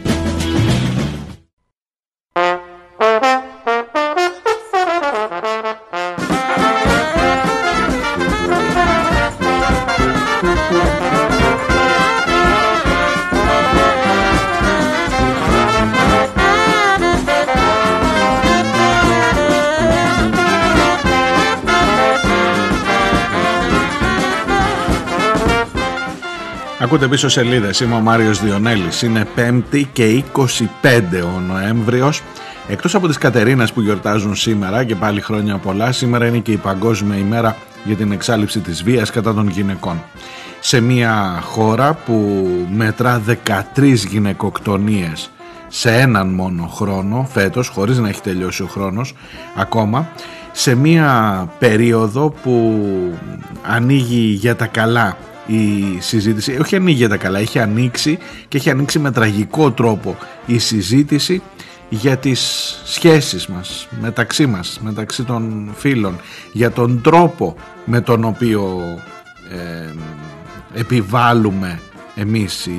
Ακούτε 26.91 27.07
πίσω 27.07 27.29
σελίδες, 27.29 27.79
είμαι 27.79 27.95
ο 27.95 27.99
Μάριος 27.99 28.41
Διονέλης, 28.41 29.01
είναι 29.01 29.27
5η 29.35 29.83
και 29.93 30.03
25 30.03 31.21
ο 31.35 31.39
Νοέμβριος. 31.39 32.21
Εκτός 32.67 32.95
από 32.95 33.07
τις 33.07 33.17
Κατερίνας 33.17 33.73
που 33.73 33.81
γιορτάζουν 33.81 34.35
σήμερα 34.35 34.83
και 34.83 34.95
πάλι 34.95 35.21
χρόνια 35.21 35.57
πολλά, 35.57 35.91
σήμερα 35.91 36.25
είναι 36.25 36.37
και 36.37 36.51
η 36.51 36.57
Παγκόσμια 36.57 37.17
ημέρα 37.17 37.55
για 37.83 37.95
την 37.95 38.11
εξάλληψη 38.11 38.59
της 38.59 38.83
βίας 38.83 39.11
κατά 39.11 39.33
των 39.33 39.49
γυναικών. 39.49 40.03
Σε 40.59 40.79
μια 40.79 41.39
χώρα 41.43 41.93
που 41.93 42.47
μετρά 42.71 43.19
13 43.19 44.05
γυναικοκτονίες 44.07 45.31
σε 45.67 45.91
έναν 45.91 46.27
μόνο 46.27 46.67
χρόνο, 46.67 47.27
φέτος, 47.31 47.67
χωρίς 47.67 47.97
να 47.97 48.09
έχει 48.09 48.21
τελειώσει 48.21 48.63
ο 48.63 48.67
χρόνος 48.67 49.15
ακόμα, 49.55 50.09
σε 50.51 50.75
μια 50.75 51.47
περίοδο 51.59 52.33
που 52.43 52.83
ανοίγει 53.61 54.25
για 54.25 54.55
τα 54.55 54.65
καλά 54.65 55.17
η 55.45 55.97
συζήτηση, 55.99 56.57
όχι 56.61 56.75
ανοίγεται 56.75 57.17
καλά, 57.17 57.39
έχει 57.39 57.59
ανοίξει 57.59 58.17
και 58.47 58.57
έχει 58.57 58.69
ανοίξει 58.69 58.99
με 58.99 59.11
τραγικό 59.11 59.71
τρόπο 59.71 60.17
η 60.45 60.57
συζήτηση 60.59 61.41
για 61.89 62.17
τις 62.17 62.41
σχέσεις 62.85 63.47
μας 63.47 63.87
μεταξύ 64.01 64.45
μας, 64.45 64.79
μεταξύ 64.81 65.23
των 65.23 65.73
φίλων, 65.77 66.19
για 66.51 66.71
τον 66.71 67.01
τρόπο 67.01 67.55
με 67.85 68.01
τον 68.01 68.23
οποίο 68.23 68.79
ε, 69.51 69.93
επιβάλλουμε 70.73 71.79
εμείς 72.15 72.69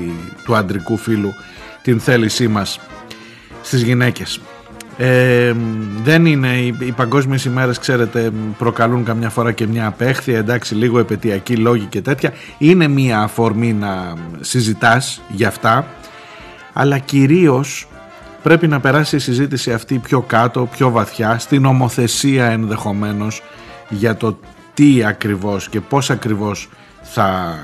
του 0.44 0.56
αντρικού 0.56 0.96
φίλου 0.96 1.32
την 1.82 2.00
θέλησή 2.00 2.48
μας 2.48 2.80
στις 3.62 3.82
γυναίκες. 3.82 4.40
Ε, 4.96 5.52
δεν 6.02 6.26
είναι 6.26 6.48
οι, 6.48 6.76
οι 6.80 6.92
παγκόσμιες 6.92 7.44
ημέρες 7.44 7.78
ξέρετε 7.78 8.32
προκαλούν 8.58 9.04
καμιά 9.04 9.30
φορά 9.30 9.52
και 9.52 9.66
μια 9.66 9.86
απέχθεια 9.86 10.38
εντάξει 10.38 10.74
λίγο 10.74 10.98
επαιτειακοί 10.98 11.56
λόγοι 11.56 11.84
και 11.84 12.00
τέτοια. 12.00 12.32
Είναι 12.58 12.88
μια 12.88 13.20
αφορμή 13.20 13.72
να 13.72 14.14
συζητάς 14.40 15.20
για 15.28 15.48
αυτά 15.48 15.86
αλλά 16.72 16.98
κυρίως 16.98 17.86
πρέπει 18.42 18.68
να 18.68 18.80
περάσει 18.80 19.16
η 19.16 19.18
συζήτηση 19.18 19.72
αυτή 19.72 19.98
πιο 19.98 20.20
κάτω, 20.20 20.66
πιο 20.66 20.90
βαθιά 20.90 21.38
στην 21.38 21.64
ομοθεσία 21.64 22.46
ενδεχομένως 22.46 23.42
για 23.88 24.16
το 24.16 24.38
τι 24.74 25.04
ακριβώς 25.04 25.68
και 25.68 25.80
πώς 25.80 26.10
ακριβώς 26.10 26.68
θα 27.02 27.58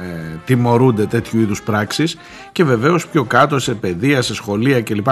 ε, 0.00 0.38
τιμωρούνται 0.44 1.06
τέτοιου 1.06 1.40
είδους 1.40 1.62
πράξεις 1.62 2.16
και 2.52 2.64
βεβαίως 2.64 3.06
πιο 3.06 3.24
κάτω 3.24 3.58
σε 3.58 3.74
παιδεία, 3.74 4.22
σε 4.22 4.34
σχολεία 4.34 4.82
κλπ. 4.82 5.06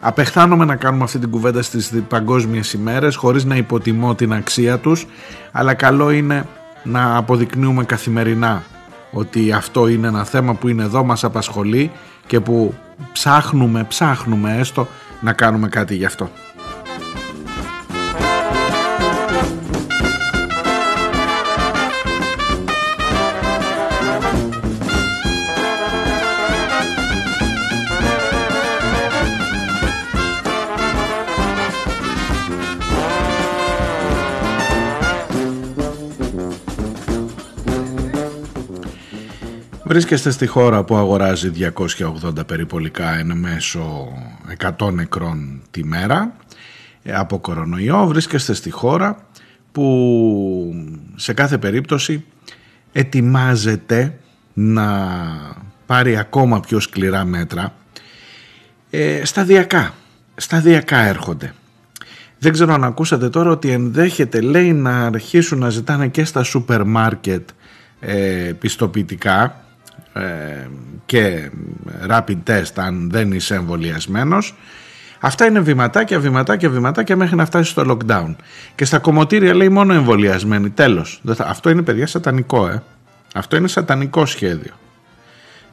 Απεχθάνομαι 0.00 0.64
να 0.64 0.76
κάνουμε 0.76 1.04
αυτή 1.04 1.18
την 1.18 1.30
κουβέντα 1.30 1.62
στις 1.62 1.92
παγκόσμιες 2.08 2.72
ημέρες 2.72 3.16
χωρίς 3.16 3.44
να 3.44 3.56
υποτιμώ 3.56 4.14
την 4.14 4.32
αξία 4.32 4.78
τους 4.78 5.06
αλλά 5.52 5.74
καλό 5.74 6.10
είναι 6.10 6.46
να 6.82 7.16
αποδεικνύουμε 7.16 7.84
καθημερινά 7.84 8.62
ότι 9.12 9.52
αυτό 9.52 9.88
είναι 9.88 10.06
ένα 10.06 10.24
θέμα 10.24 10.54
που 10.54 10.68
είναι 10.68 10.82
εδώ, 10.82 11.04
μας 11.04 11.24
απασχολεί 11.24 11.90
και 12.26 12.40
που 12.40 12.74
ψάχνουμε, 13.12 13.84
ψάχνουμε 13.84 14.56
έστω 14.58 14.86
να 15.20 15.32
κάνουμε 15.32 15.68
κάτι 15.68 15.94
γι' 15.94 16.04
αυτό. 16.04 16.30
Βρίσκεστε 39.90 40.30
στη 40.30 40.46
χώρα 40.46 40.84
που 40.84 40.96
αγοράζει 40.96 41.52
280 41.98 42.46
περιπολικά 42.46 43.18
εν 43.18 43.36
μέσω 43.36 44.12
100 44.78 44.92
νεκρών 44.92 45.62
τη 45.70 45.84
μέρα 45.84 46.32
ε, 47.02 47.12
από 47.14 47.38
κορονοϊό. 47.38 48.06
Βρίσκεστε 48.06 48.54
στη 48.54 48.70
χώρα 48.70 49.26
που 49.72 50.74
σε 51.16 51.32
κάθε 51.32 51.58
περίπτωση 51.58 52.24
ετοιμάζεται 52.92 54.18
να 54.52 55.08
πάρει 55.86 56.16
ακόμα 56.16 56.60
πιο 56.60 56.80
σκληρά 56.80 57.24
μέτρα 57.24 57.74
ε, 58.90 59.24
σταδιακά. 59.24 59.94
Σταδιακά 60.34 60.98
έρχονται. 60.98 61.54
Δεν 62.38 62.52
ξέρω 62.52 62.72
αν 62.72 62.84
ακούσατε 62.84 63.28
τώρα 63.28 63.50
ότι 63.50 63.70
ενδέχεται 63.70 64.40
λέει 64.40 64.72
να 64.72 65.06
αρχίσουν 65.06 65.58
να 65.58 65.70
ζητάνε 65.70 66.08
και 66.08 66.24
στα 66.24 66.42
σούπερ 66.42 66.84
μάρκετ 66.84 67.48
ε, 68.00 68.52
πιστοποιητικά 68.58 69.44
ε, 69.44 69.68
και 71.06 71.50
rapid 72.08 72.36
test 72.46 72.72
αν 72.74 73.10
δεν 73.10 73.32
είσαι 73.32 73.54
εμβολιασμένος. 73.54 74.54
Αυτά 75.20 75.46
είναι 75.46 75.60
βηματάκια, 75.60 76.20
βηματάκια, 76.20 76.70
βηματάκια 76.70 77.16
μέχρι 77.16 77.36
να 77.36 77.44
φτάσεις 77.44 77.68
στο 77.68 77.84
lockdown. 77.88 78.34
Και 78.74 78.84
στα 78.84 78.98
κομμωτήρια 78.98 79.54
λέει 79.54 79.68
μόνο 79.68 79.94
εμβολιασμένοι. 79.94 80.70
Τέλος. 80.70 81.22
Αυτό 81.38 81.70
είναι 81.70 81.82
παιδιά 81.82 82.06
σατανικό, 82.06 82.68
ε. 82.68 82.82
Αυτό 83.34 83.56
είναι 83.56 83.68
σατανικό 83.68 84.26
σχέδιο. 84.26 84.72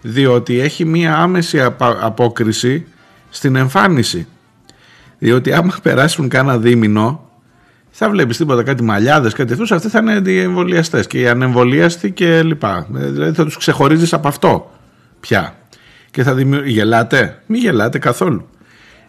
Διότι 0.01 0.59
έχει 0.59 0.85
μία 0.85 1.17
άμεση 1.17 1.61
απόκριση 1.79 2.87
στην 3.29 3.55
εμφάνιση. 3.55 4.27
Διότι 5.17 5.53
άμα 5.53 5.75
περάσουν 5.83 6.29
κάνα 6.29 6.57
δίμηνο 6.57 7.26
θα 7.99 8.09
βλέπεις 8.09 8.37
τίποτα, 8.37 8.63
κάτι 8.63 8.83
μαλλιάδες, 8.83 9.33
κάτι 9.33 9.53
αυτούς. 9.53 9.71
Αυτοί 9.71 9.87
θα 9.87 9.99
είναι 9.99 10.13
αντιεμβολιαστέ 10.13 11.03
και 11.03 11.19
οι 11.19 11.27
ανεμβολίαστοι 11.27 12.11
και 12.11 12.43
λοιπά. 12.43 12.87
Ε, 12.97 13.09
δηλαδή 13.09 13.35
θα 13.35 13.43
τους 13.43 13.57
ξεχωρίζεις 13.57 14.13
από 14.13 14.27
αυτό 14.27 14.71
πια. 15.19 15.55
Και 16.11 16.23
θα 16.23 16.33
δημιουργεί. 16.33 16.71
Γελάτε, 16.71 17.41
μην 17.45 17.61
γελάτε 17.61 17.99
καθόλου. 17.99 18.49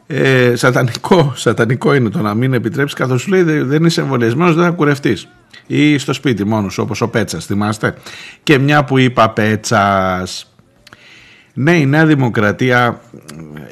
Ε, 0.07 0.53
σατανικό, 0.57 1.33
σατανικό 1.37 1.95
είναι 1.95 2.09
το 2.09 2.21
να 2.21 2.35
μην 2.35 2.53
επιτρέψεις 2.53 2.99
καθώς 2.99 3.21
σου 3.21 3.31
λέει 3.31 3.43
δεν 3.43 3.85
είσαι 3.85 4.01
εμβολιασμένος, 4.01 4.55
δεν 4.55 4.65
θα 4.65 4.71
κουρευτείς. 4.71 5.29
Ή 5.67 5.99
στο 5.99 6.13
σπίτι 6.13 6.45
μόνος 6.45 6.79
όπως 6.79 7.01
ο 7.01 7.09
Πέτσας, 7.09 7.47
θυμάστε; 7.47 7.95
Και 8.43 8.59
μια 8.59 8.85
που 8.85 8.99
είπα 8.99 9.31
Πέτσας. 9.31 10.55
Ναι, 11.55 11.77
η 11.77 11.87
Νέα 11.87 12.07
Δημοκρατία 12.07 13.01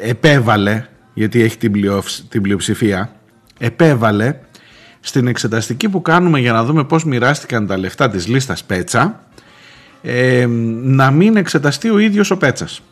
επέβαλε, 0.01 0.85
γιατί 1.15 1.43
έχει 1.43 1.59
την 2.29 2.43
πλειοψηφία, 2.43 3.11
επέβαλε 3.59 4.35
στην 5.07 5.27
εξεταστική 5.27 5.89
που 5.89 6.03
κάνουμε 6.03 6.41
για 6.41 6.53
να 6.53 6.65
δούμε 6.65 6.85
πώς 6.85 7.05
μοιράστηκαν 7.05 7.67
τα 7.67 7.79
λεφτά 7.79 8.11
της 8.11 8.27
λίστας 8.27 8.65
Πέτσα 8.65 9.21
ε, 10.03 10.47
να 10.83 11.11
μην 11.11 11.37
εξεταστεί 11.37 11.91
ο 11.91 11.99
ίδιος 11.99 12.31
ο 12.31 12.37
Πέτσας. 12.37 12.83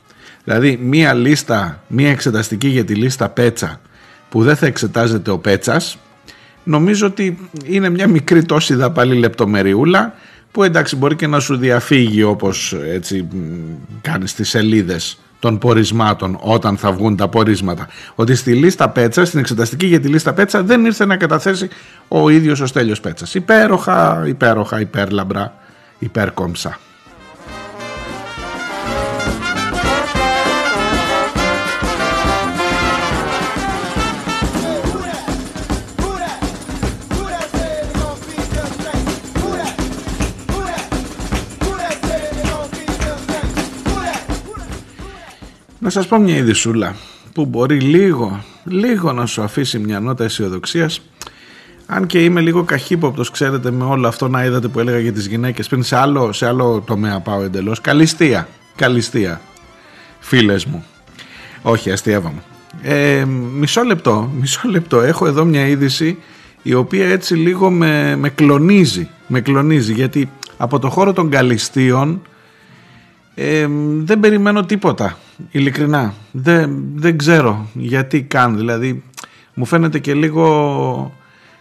Δηλαδή 0.44 0.76
μία 0.82 1.14
λίστα, 1.14 1.82
μία 1.86 2.10
εξεταστική 2.10 2.68
για 2.68 2.84
τη 2.84 2.94
λίστα 2.94 3.28
Πέτσα 3.28 3.80
που 4.28 4.42
δεν 4.42 4.56
θα 4.56 4.66
εξετάζεται 4.66 5.30
ο 5.30 5.38
Πέτσας 5.38 5.98
νομίζω 6.64 7.06
ότι 7.06 7.38
είναι 7.64 7.88
μια 7.88 8.08
μικρή 8.08 8.44
τόση 8.44 8.74
δαπαλή 8.74 9.14
λεπτομεριούλα 9.14 10.14
που 10.50 10.62
εντάξει 10.62 10.96
μπορεί 10.96 11.16
και 11.16 11.26
να 11.26 11.40
σου 11.40 11.56
διαφύγει 11.56 12.22
όπως 12.22 12.76
έτσι 12.84 13.28
κάνεις 14.00 14.34
τις 14.34 14.48
σελίδες 14.48 15.18
των 15.44 15.58
πορισμάτων 15.58 16.38
όταν 16.40 16.76
θα 16.76 16.92
βγουν 16.92 17.16
τα 17.16 17.28
πορίσματα. 17.28 17.88
Ότι 18.14 18.34
στη 18.34 18.52
λίστα 18.52 18.88
Πέτσα, 18.88 19.24
στην 19.24 19.38
εξεταστική 19.40 19.86
για 19.86 20.00
τη 20.00 20.08
λίστα 20.08 20.32
Πέτσα 20.32 20.62
δεν 20.62 20.84
ήρθε 20.84 21.04
να 21.04 21.16
καταθέσει 21.16 21.68
ο 22.08 22.28
ίδιος 22.28 22.60
ο 22.60 22.66
Στέλιος 22.66 23.00
Πέτσας. 23.00 23.34
Υπέροχα, 23.34 24.22
υπέροχα, 24.26 24.80
υπέρλαμπρα, 24.80 25.54
υπέρκομψα. 25.98 26.78
Να 45.84 45.90
σας 45.90 46.06
πω 46.06 46.18
μια 46.18 46.36
ειδισούλα 46.36 46.94
που 47.32 47.44
μπορεί 47.44 47.80
λίγο, 47.80 48.44
λίγο 48.64 49.12
να 49.12 49.26
σου 49.26 49.42
αφήσει 49.42 49.78
μια 49.78 50.00
νότα 50.00 50.24
αισιοδοξίας. 50.24 51.00
Αν 51.86 52.06
και 52.06 52.24
είμαι 52.24 52.40
λίγο 52.40 52.62
καχύποπτος, 52.62 53.30
ξέρετε, 53.30 53.70
με 53.70 53.84
όλο 53.84 54.08
αυτό 54.08 54.28
να 54.28 54.44
είδατε 54.44 54.68
που 54.68 54.78
έλεγα 54.80 54.98
για 54.98 55.12
τις 55.12 55.26
γυναίκες 55.26 55.68
πριν 55.68 55.82
σε 55.82 55.96
άλλο, 55.96 56.32
σε 56.32 56.46
άλλο 56.46 56.82
τομέα 56.86 57.20
πάω 57.20 57.42
εντελώς. 57.42 57.80
Καλυστία, 57.80 58.48
καλυστία, 58.76 59.40
φίλες 60.18 60.64
μου. 60.64 60.84
Όχι, 61.62 61.90
αστείευαμε. 61.90 62.42
Ε, 62.82 63.24
μισό 63.54 63.82
λεπτό, 63.82 64.30
μισό 64.40 64.68
λεπτό. 64.68 65.00
Έχω 65.00 65.26
εδώ 65.26 65.44
μια 65.44 65.66
είδηση 65.66 66.18
η 66.62 66.74
οποία 66.74 67.08
έτσι 67.08 67.34
λίγο 67.34 67.70
με, 67.70 68.16
με 68.16 68.28
κλονίζει. 68.28 69.08
Με 69.26 69.40
κλονίζει 69.40 69.92
γιατί 69.92 70.30
από 70.56 70.78
το 70.78 70.90
χώρο 70.90 71.12
των 71.12 71.30
καλυστίων 71.30 72.22
ε, 73.34 73.66
δεν 73.98 74.20
περιμένω 74.20 74.64
τίποτα, 74.64 75.18
ειλικρινά. 75.50 76.14
Δεν, 76.30 76.84
δεν 76.94 77.18
ξέρω 77.18 77.66
γιατί 77.72 78.22
καν, 78.22 78.56
δηλαδή 78.56 79.02
μου 79.54 79.64
φαίνεται 79.64 79.98
και 79.98 80.14
λίγο... 80.14 81.12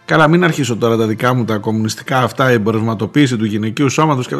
Καλά, 0.04 0.28
μην 0.28 0.44
αρχίσω 0.44 0.76
τώρα 0.76 0.96
τα 0.96 1.06
δικά 1.06 1.34
μου 1.34 1.44
τα 1.44 1.56
κομμουνιστικά 1.56 2.18
αυτά, 2.18 2.50
η 2.50 2.52
εμπορευματοποίηση 2.52 3.36
του 3.36 3.44
γυναικείου 3.44 3.88
σώματος 3.88 4.26
και... 4.26 4.36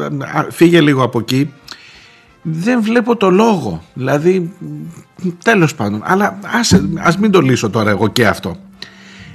φύγε 0.51 0.81
λίγο 0.81 1.03
από 1.03 1.19
εκεί. 1.19 1.53
Δεν 2.43 2.83
βλέπω 2.83 3.17
το 3.17 3.31
λόγο, 3.31 3.83
δηλαδή 3.95 4.53
τέλος 5.45 5.75
πάντων. 5.75 6.01
Αλλά 6.05 6.39
ας, 6.59 6.81
ας 6.99 7.19
μην 7.19 7.31
το 7.31 7.41
λύσω 7.41 7.71
τώρα 7.71 7.91
εγώ 7.91 8.09
και 8.09 8.27
αυτό. 8.27 8.57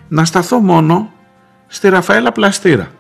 Να 0.08 0.26
σταθώ 0.26 0.60
μόνο 0.60 1.12
στη 1.68 1.90
Ραφαέλα 1.90 2.32
Πλαστήρα. 2.32 2.92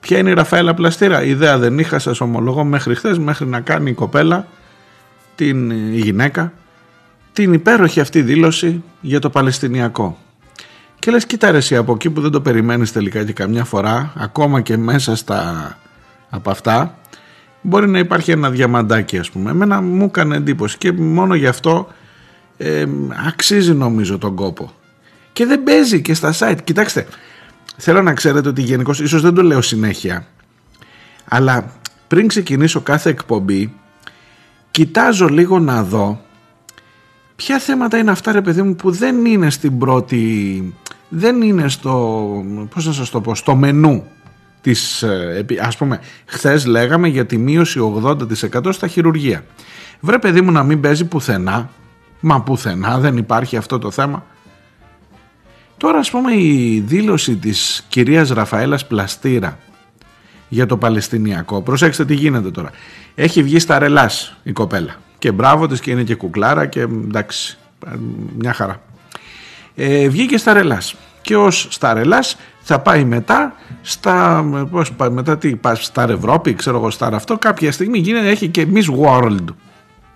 Ποια 0.00 0.18
είναι 0.18 0.30
η 0.30 0.34
Ραφαέλα 0.34 0.74
Πλαστήρα; 0.74 1.22
Ιδέα 1.24 1.58
δεν 1.58 1.78
είχα, 1.78 1.98
σας 1.98 2.20
ομολογώ 2.20 2.64
μέχρι 2.64 2.94
χθες, 2.94 3.18
μέχρι 3.18 3.46
να 3.46 3.60
κάνει 3.60 3.90
η 3.90 3.94
κοπέλα, 3.94 4.46
την 5.40 5.70
η 5.70 5.98
γυναίκα, 5.98 6.52
την 7.32 7.52
υπέροχη 7.52 8.00
αυτή 8.00 8.22
δήλωση 8.22 8.82
για 9.00 9.20
το 9.20 9.30
Παλαιστινιακό. 9.30 10.18
Και 10.98 11.10
λες 11.10 11.26
κοίτα 11.26 11.50
ρε 11.50 11.56
εσύ 11.56 11.76
από 11.76 11.92
εκεί 11.92 12.10
που 12.10 12.20
δεν 12.20 12.30
το 12.30 12.40
περιμένεις 12.40 12.92
τελικά 12.92 13.24
και 13.24 13.32
καμιά 13.32 13.64
φορά 13.64 14.12
ακόμα 14.16 14.60
και 14.60 14.76
μέσα 14.76 15.16
στα 15.16 15.78
από 16.30 16.50
αυτά 16.50 16.98
μπορεί 17.62 17.88
να 17.88 17.98
υπάρχει 17.98 18.30
ένα 18.30 18.50
διαμαντάκι 18.50 19.18
ας 19.18 19.30
πούμε. 19.30 19.50
Εμένα 19.50 19.80
μου 19.80 20.04
έκανε 20.04 20.36
εντύπωση 20.36 20.78
και 20.78 20.92
μόνο 20.92 21.34
γι' 21.34 21.46
αυτό 21.46 21.88
ε, 22.56 22.84
αξίζει 23.26 23.74
νομίζω 23.74 24.18
τον 24.18 24.34
κόπο. 24.34 24.72
Και 25.32 25.46
δεν 25.46 25.62
παίζει 25.62 26.02
και 26.02 26.14
στα 26.14 26.34
site. 26.38 26.58
Κοιτάξτε, 26.64 27.06
θέλω 27.76 28.02
να 28.02 28.14
ξέρετε 28.14 28.48
ότι 28.48 28.62
γενικώς, 28.62 29.00
ίσως 29.00 29.22
δεν 29.22 29.34
το 29.34 29.42
λέω 29.42 29.60
συνέχεια, 29.60 30.26
αλλά 31.28 31.72
πριν 32.08 32.28
ξεκινήσω 32.28 32.80
κάθε 32.80 33.10
εκπομπή, 33.10 33.74
κοιτάζω 34.70 35.28
λίγο 35.28 35.58
να 35.58 35.82
δω 35.82 36.20
ποια 37.36 37.58
θέματα 37.58 37.98
είναι 37.98 38.10
αυτά 38.10 38.32
ρε 38.32 38.40
παιδί 38.40 38.62
μου 38.62 38.74
που 38.74 38.90
δεν 38.90 39.24
είναι 39.24 39.50
στην 39.50 39.78
πρώτη, 39.78 40.74
δεν 41.08 41.42
είναι 41.42 41.68
στο, 41.68 42.44
πώς 42.74 42.86
να 42.86 42.92
σας 42.92 43.10
το 43.10 43.20
πω, 43.20 43.34
στο 43.34 43.54
μενού 43.54 44.04
της, 44.60 45.02
ε, 45.02 45.44
ας 45.62 45.76
πούμε, 45.76 46.00
χθες 46.26 46.66
λέγαμε 46.66 47.08
για 47.08 47.26
τη 47.26 47.38
μείωση 47.38 47.80
80% 47.80 48.72
στα 48.72 48.86
χειρουργεία. 48.86 49.44
Βρε 50.00 50.18
παιδί 50.18 50.40
μου 50.40 50.52
να 50.52 50.62
μην 50.62 50.80
παίζει 50.80 51.04
πουθενά, 51.04 51.70
μα 52.20 52.42
πουθενά 52.42 52.98
δεν 52.98 53.16
υπάρχει 53.16 53.56
αυτό 53.56 53.78
το 53.78 53.90
θέμα. 53.90 54.26
Τώρα 55.76 55.98
ας 55.98 56.10
πούμε 56.10 56.34
η 56.34 56.82
δήλωση 56.86 57.36
της 57.36 57.86
κυρίας 57.88 58.30
Ραφαέλας 58.30 58.86
Πλαστήρα 58.86 59.58
για 60.52 60.66
το 60.66 60.76
Παλαιστινιακό, 60.76 61.62
προσέξτε 61.62 62.04
τι 62.04 62.14
γίνεται 62.14 62.50
τώρα, 62.50 62.70
έχει 63.14 63.42
βγει 63.42 63.58
στα 63.58 63.78
ρελάς 63.78 64.36
η 64.42 64.52
κοπέλα 64.52 64.96
και 65.18 65.32
μπράβο 65.32 65.66
της 65.66 65.80
και 65.80 65.90
είναι 65.90 66.02
και 66.02 66.14
κουκλάρα 66.14 66.66
και 66.66 66.80
εντάξει, 66.80 67.58
μια 68.38 68.52
χαρά. 68.52 68.80
Ε, 69.74 70.08
βγήκε 70.08 70.36
στα 70.36 70.52
ρελάς 70.52 70.94
και 71.22 71.36
ως 71.36 71.66
στα 71.70 71.94
ρελάς 71.94 72.36
θα 72.60 72.78
πάει 72.78 73.04
μετά 73.04 73.54
στα, 73.82 74.44
πώς 74.70 74.92
πάει 74.92 75.10
μετά 75.10 75.38
τι, 75.38 75.56
πάει 75.56 75.74
στα 75.74 76.02
Ευρώπη, 76.02 76.54
ξέρω 76.54 76.76
εγώ 76.76 76.90
στα 76.90 77.06
αυτό, 77.06 77.38
κάποια 77.38 77.72
στιγμή 77.72 77.98
γίνεται, 77.98 78.28
έχει 78.28 78.48
και 78.48 78.66
Miss 78.74 79.04
World. 79.04 79.44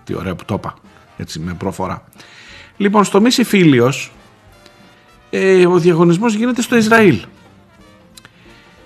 Τι 0.03 0.15
ωραία 0.15 0.35
που 0.35 0.45
το 0.45 0.53
είπα, 0.53 0.73
έτσι 1.17 1.39
με 1.39 1.53
προφορά. 1.53 2.03
Λοιπόν, 2.77 3.03
στο 3.03 3.21
Miss 3.23 3.41
Φίλιος, 3.43 4.11
ε, 5.29 5.65
ο 5.65 5.77
διαγωνισμός 5.77 6.33
γίνεται 6.33 6.61
στο 6.61 6.75
Ισραήλ. 6.75 7.19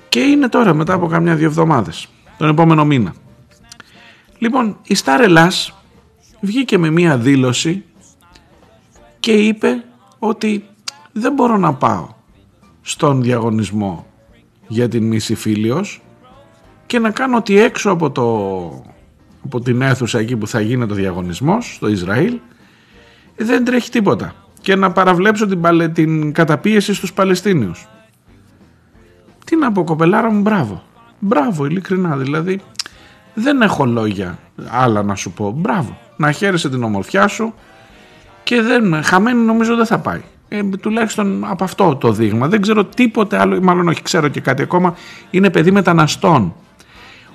Και 0.09 0.19
είναι 0.19 0.49
τώρα 0.49 0.73
μετά 0.73 0.93
από 0.93 1.07
καμιά 1.07 1.35
δύο 1.35 1.47
εβδομάδες, 1.47 2.07
τον 2.37 2.49
επόμενο 2.49 2.85
μήνα. 2.85 3.13
Λοιπόν, 4.37 4.77
η 4.83 4.95
Star 5.03 5.19
Ελλάς 5.21 5.73
βγήκε 6.39 6.77
με 6.77 6.89
μία 6.89 7.17
δήλωση 7.17 7.83
και 9.19 9.31
είπε 9.31 9.83
ότι 10.19 10.63
δεν 11.11 11.33
μπορώ 11.33 11.57
να 11.57 11.73
πάω 11.73 12.07
στον 12.81 13.21
διαγωνισμό 13.21 14.05
για 14.67 14.87
την 14.87 15.07
μίση 15.07 15.35
Φίλιος 15.35 16.01
και 16.85 16.99
να 16.99 17.11
κάνω 17.11 17.37
ότι 17.37 17.59
έξω 17.59 17.91
από, 17.91 18.11
το, 18.11 18.25
από 19.43 19.59
την 19.61 19.81
αίθουσα 19.81 20.19
εκεί 20.19 20.35
που 20.35 20.47
θα 20.47 20.61
γίνει 20.61 20.83
ο 20.83 20.85
διαγωνισμός 20.85 21.73
στο 21.75 21.87
Ισραήλ 21.87 22.39
δεν 23.35 23.65
τρέχει 23.65 23.89
τίποτα 23.89 24.33
και 24.61 24.75
να 24.75 24.91
παραβλέψω 24.91 25.47
την, 25.47 25.93
την 25.93 26.31
καταπίεση 26.31 26.93
στους 26.93 27.13
Παλαιστίνιους. 27.13 27.87
Τι 29.49 29.55
να 29.55 29.71
πω 29.71 29.83
κοπελάρα 29.83 30.31
μου 30.31 30.41
μπράβο. 30.41 30.83
Μπράβο 31.19 31.65
ειλικρινά 31.65 32.17
δηλαδή 32.17 32.59
δεν 33.33 33.61
έχω 33.61 33.85
λόγια 33.85 34.39
άλλα 34.69 35.03
να 35.03 35.15
σου 35.15 35.31
πω. 35.31 35.51
Μπράβο. 35.51 35.97
Να 36.15 36.31
χαίρεσαι 36.31 36.69
την 36.69 36.83
ομορφιά 36.83 37.27
σου 37.27 37.53
και 38.43 38.61
δεν, 38.61 39.03
χαμένη 39.03 39.41
νομίζω 39.41 39.75
δεν 39.75 39.85
θα 39.85 39.99
πάει. 39.99 40.21
Ε, 40.47 40.63
τουλάχιστον 40.63 41.45
από 41.45 41.63
αυτό 41.63 41.95
το 41.95 42.11
δείγμα. 42.11 42.47
Δεν 42.47 42.61
ξέρω 42.61 42.85
τίποτε 42.85 43.39
άλλο, 43.39 43.61
μάλλον 43.61 43.87
όχι 43.87 44.01
ξέρω 44.01 44.27
και 44.27 44.41
κάτι 44.41 44.61
ακόμα. 44.61 44.95
Είναι 45.29 45.49
παιδί 45.49 45.71
μεταναστών. 45.71 46.53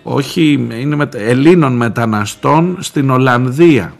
Όχι, 0.03 0.69
είναι 0.81 0.97
με, 0.97 1.09
Ελλήνων 1.13 1.77
μεταναστών 1.77 2.77
στην 2.81 3.11
Ολλανδία. 3.11 3.95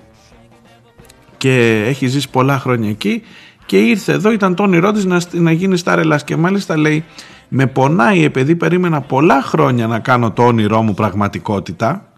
Και 1.37 1.85
έχει 1.87 2.07
ζήσει 2.07 2.31
πολλά 2.31 2.59
χρόνια 2.59 2.89
εκεί 2.89 3.23
και 3.67 3.79
ήρθε 3.79 4.13
εδώ, 4.13 4.33
ήταν 4.33 4.55
το 4.55 4.63
όνειρό 4.63 4.93
της 4.93 5.05
να, 5.05 5.21
να 5.33 5.53
γίνει 5.53 5.77
στάρελας 5.77 6.25
και 6.25 6.37
μάλιστα 6.37 6.77
λέει 6.77 7.05
με 7.49 7.67
πονάει 7.67 8.25
επειδή 8.25 8.57
περίμενα 8.57 9.01
πολλά 9.01 9.43
χρόνια 9.43 9.87
να 9.87 9.99
κάνω 9.99 10.31
το 10.31 10.43
όνειρό 10.43 10.83
μου 10.83 10.95
πραγματικότητα 10.95 12.09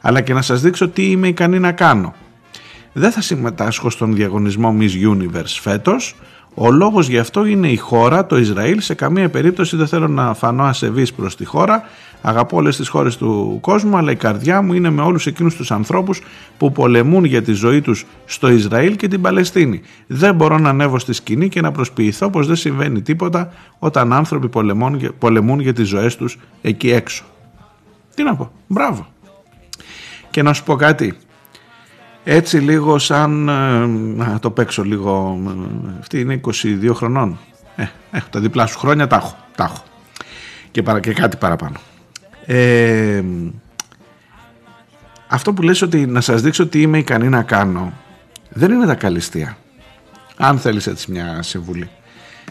αλλά 0.00 0.20
και 0.20 0.32
να 0.32 0.42
σας 0.42 0.60
δείξω 0.60 0.88
τι 0.88 1.10
είμαι 1.10 1.28
ικανή 1.28 1.58
να 1.58 1.72
κάνω. 1.72 2.14
Δεν 2.92 3.10
θα 3.10 3.20
συμμετάσχω 3.20 3.90
στον 3.90 4.14
διαγωνισμό 4.14 4.76
Miss 4.80 5.14
Universe 5.14 5.58
φέτος. 5.60 6.16
Ο 6.54 6.70
λόγος 6.70 7.08
γι' 7.08 7.18
αυτό 7.18 7.44
είναι 7.44 7.68
η 7.68 7.76
χώρα, 7.76 8.26
το 8.26 8.38
Ισραήλ. 8.38 8.80
Σε 8.80 8.94
καμία 8.94 9.28
περίπτωση 9.28 9.76
δεν 9.76 9.86
θέλω 9.86 10.08
να 10.08 10.34
φανώ 10.34 10.62
ασεβής 10.64 11.12
προς 11.12 11.36
τη 11.36 11.44
χώρα. 11.44 11.82
Αγαπώ 12.22 12.56
όλες 12.56 12.76
τις 12.76 12.88
χώρες 12.88 13.16
του 13.16 13.58
κόσμου, 13.60 13.96
αλλά 13.96 14.10
η 14.10 14.16
καρδιά 14.16 14.62
μου 14.62 14.72
είναι 14.72 14.90
με 14.90 15.02
όλους 15.02 15.26
εκείνους 15.26 15.54
τους 15.54 15.70
ανθρώπους 15.70 16.22
που 16.58 16.72
πολεμούν 16.72 17.24
για 17.24 17.42
τη 17.42 17.52
ζωή 17.52 17.80
τους 17.80 18.06
στο 18.24 18.48
Ισραήλ 18.48 18.96
και 18.96 19.08
την 19.08 19.20
Παλαιστίνη. 19.20 19.80
Δεν 20.06 20.34
μπορώ 20.34 20.58
να 20.58 20.68
ανέβω 20.68 20.98
στη 20.98 21.12
σκηνή 21.12 21.48
και 21.48 21.60
να 21.60 21.72
προσποιηθώ 21.72 22.30
πως 22.30 22.46
δεν 22.46 22.56
συμβαίνει 22.56 23.02
τίποτα 23.02 23.52
όταν 23.78 24.12
άνθρωποι 24.12 24.48
πολεμούν, 24.48 25.14
πολεμούν 25.18 25.60
για 25.60 25.72
τις 25.72 25.88
ζωές 25.88 26.16
τους 26.16 26.38
εκεί 26.62 26.90
έξω. 26.90 27.24
Τι 28.14 28.22
να 28.22 28.36
πω, 28.36 28.50
μπράβο. 28.66 29.06
Και 30.30 30.42
να 30.42 30.52
σου 30.52 30.64
πω 30.64 30.74
κάτι, 30.74 31.14
έτσι 32.24 32.58
λίγο 32.58 32.98
σαν, 32.98 33.48
ε, 33.48 33.86
να 34.24 34.38
το 34.38 34.50
παίξω 34.50 34.82
λίγο, 34.82 35.38
αυτή 35.98 36.20
είναι 36.20 36.40
22 36.62 36.94
χρονών, 36.94 37.38
ε, 37.76 37.86
έχω 38.10 38.26
τα 38.30 38.40
διπλά 38.40 38.66
σου 38.66 38.78
χρόνια, 38.78 39.06
τα 39.06 39.16
έχω, 39.16 39.36
τα 39.56 39.64
έχω. 39.64 39.82
Και, 40.70 40.82
παρα, 40.82 41.00
και 41.00 41.12
κάτι 41.12 41.36
παραπάνω. 41.36 41.76
Ε, 42.46 43.22
αυτό 45.28 45.52
που 45.52 45.62
λες 45.62 45.82
ότι 45.82 46.06
να 46.06 46.20
σας 46.20 46.42
δείξω 46.42 46.66
τι 46.66 46.80
είμαι 46.80 46.98
ικανή 46.98 47.28
να 47.28 47.42
κάνω, 47.42 47.92
δεν 48.50 48.72
είναι 48.72 48.86
τα 48.86 48.94
καλυστία. 48.94 49.56
Αν 50.36 50.58
θέλεις 50.58 50.86
έτσι 50.86 51.10
μια 51.10 51.42
συμβουλή. 51.42 51.90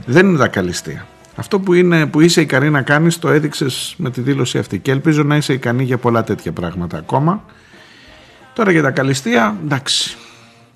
Δεν 0.06 0.28
είναι 0.28 0.38
τα 0.38 0.48
καλυστία. 0.48 1.08
Αυτό 1.36 1.60
που, 1.60 1.74
είναι, 1.74 2.06
που 2.06 2.22
είσαι 2.22 2.42
ικανή 2.42 2.70
να 2.70 2.82
κάνεις 2.82 3.20
το 3.20 3.30
έδειξες 3.30 3.96
με 3.98 4.12
τη 4.12 4.22
δήλωση 4.22 4.58
αυτή 4.58 4.80
και 4.80 4.92
ελπίζω 4.92 5.24
να 5.24 5.36
είσαι 5.36 5.54
ικανή 5.54 5.84
για 5.84 5.98
πολλά 5.98 6.24
τέτοια 6.24 6.52
πράγματα 6.52 6.98
ακόμα 6.98 7.44
Τώρα 8.60 8.72
για 8.72 8.82
τα 8.82 8.92
καλυστία, 8.92 9.58
εντάξει, 9.64 10.18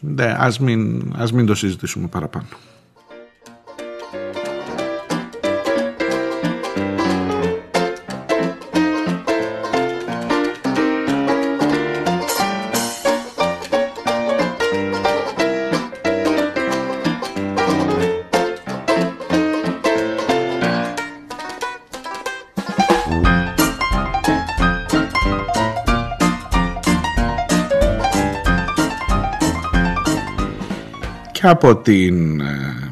ναι, 0.02 0.36
ας, 0.38 0.60
μην, 0.60 1.14
ας 1.18 1.32
μην 1.32 1.46
το 1.46 1.56
συζητήσουμε 1.56 2.08
παραπάνω. 2.08 2.46
Από 31.50 31.76
την 31.76 32.40
ε, 32.40 32.92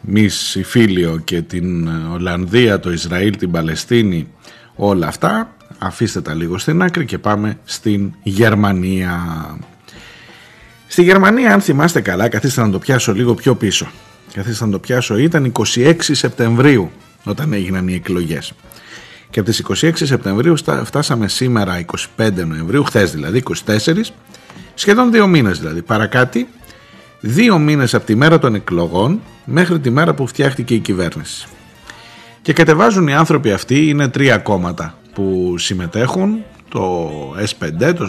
Μις 0.00 0.58
Φίλιο 0.64 1.20
και 1.24 1.42
την 1.42 1.86
ε, 1.86 2.12
Ολλανδία, 2.12 2.80
το 2.80 2.92
Ισραήλ, 2.92 3.36
την 3.36 3.50
Παλαιστίνη, 3.50 4.28
όλα 4.74 5.06
αυτά, 5.06 5.56
αφήστε 5.78 6.20
τα 6.20 6.34
λίγο 6.34 6.58
στην 6.58 6.82
άκρη 6.82 7.04
και 7.04 7.18
πάμε 7.18 7.58
στην 7.64 8.12
Γερμανία. 8.22 9.20
Στη 10.86 11.02
Γερμανία, 11.02 11.52
αν 11.52 11.60
θυμάστε 11.60 12.00
καλά, 12.00 12.28
καθίστε 12.28 12.60
να 12.60 12.70
το 12.70 12.78
πιάσω 12.78 13.12
λίγο 13.12 13.34
πιο 13.34 13.54
πίσω. 13.54 13.90
Καθίστε 14.32 14.64
να 14.64 14.70
το 14.70 14.78
πιάσω, 14.78 15.18
ήταν 15.18 15.52
26 15.74 15.94
Σεπτεμβρίου 15.98 16.90
όταν 17.24 17.52
έγιναν 17.52 17.88
οι 17.88 17.94
εκλογές. 17.94 18.52
Και 19.30 19.40
από 19.40 19.50
τις 19.50 19.64
26 19.82 19.90
Σεπτεμβρίου 19.94 20.56
φτάσαμε 20.84 21.28
σήμερα 21.28 21.84
25 22.16 22.30
Νοεμβρίου, 22.46 22.84
χθες 22.84 23.12
δηλαδή, 23.12 23.42
24, 23.66 24.12
σχεδόν 24.74 25.10
δύο 25.10 25.26
μήνες 25.26 25.58
δηλαδή, 25.58 25.82
παρακάτι, 25.82 26.48
δύο 27.24 27.58
μήνες 27.58 27.94
από 27.94 28.06
τη 28.06 28.14
μέρα 28.14 28.38
των 28.38 28.54
εκλογών 28.54 29.20
μέχρι 29.44 29.80
τη 29.80 29.90
μέρα 29.90 30.14
που 30.14 30.26
φτιάχτηκε 30.26 30.74
η 30.74 30.78
κυβέρνηση. 30.78 31.46
Και 32.42 32.52
κατεβάζουν 32.52 33.08
οι 33.08 33.14
άνθρωποι 33.14 33.52
αυτοί, 33.52 33.88
είναι 33.88 34.08
τρία 34.08 34.38
κόμματα 34.38 34.98
που 35.12 35.54
συμμετέχουν, 35.58 36.38
το 36.68 37.10
S5, 37.38 37.94
το 37.96 38.08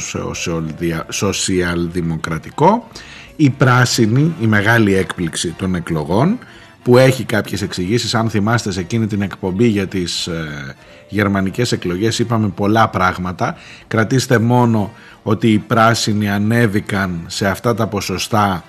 Σοσιαλδημοκρατικό, 1.10 2.88
η 3.36 3.50
πράσινη, 3.50 4.34
η 4.42 4.46
μεγάλη 4.48 4.96
έκπληξη 4.96 5.56
των 5.58 5.76
εκλογών, 5.76 6.38
που 6.84 6.98
έχει 6.98 7.24
κάποιες 7.24 7.62
εξηγήσεις. 7.62 8.16
αν 8.16 8.30
θυμάστε 8.30 8.72
σε 8.72 8.80
εκείνη 8.80 9.08
την 9.08 9.22
εκπομπή 9.22 9.68
για 9.68 9.88
τις 9.88 10.28
ε, 10.28 10.76
γερμανικές 11.10 11.72
εκλογές 11.72 12.20
είπαμε 12.20 12.48
πολλά 12.48 12.90
πράγματα 12.90 13.56
κρατήστε 13.88 14.40
μόνο 14.40 14.92
ότι 15.24 15.52
οι 15.52 15.58
πράσινοι 15.58 16.30
ανέβηκαν 16.30 17.24
σε 17.28 17.48
αυτά 17.48 17.74
τα 17.76 17.88
ποσοστά 17.88 18.64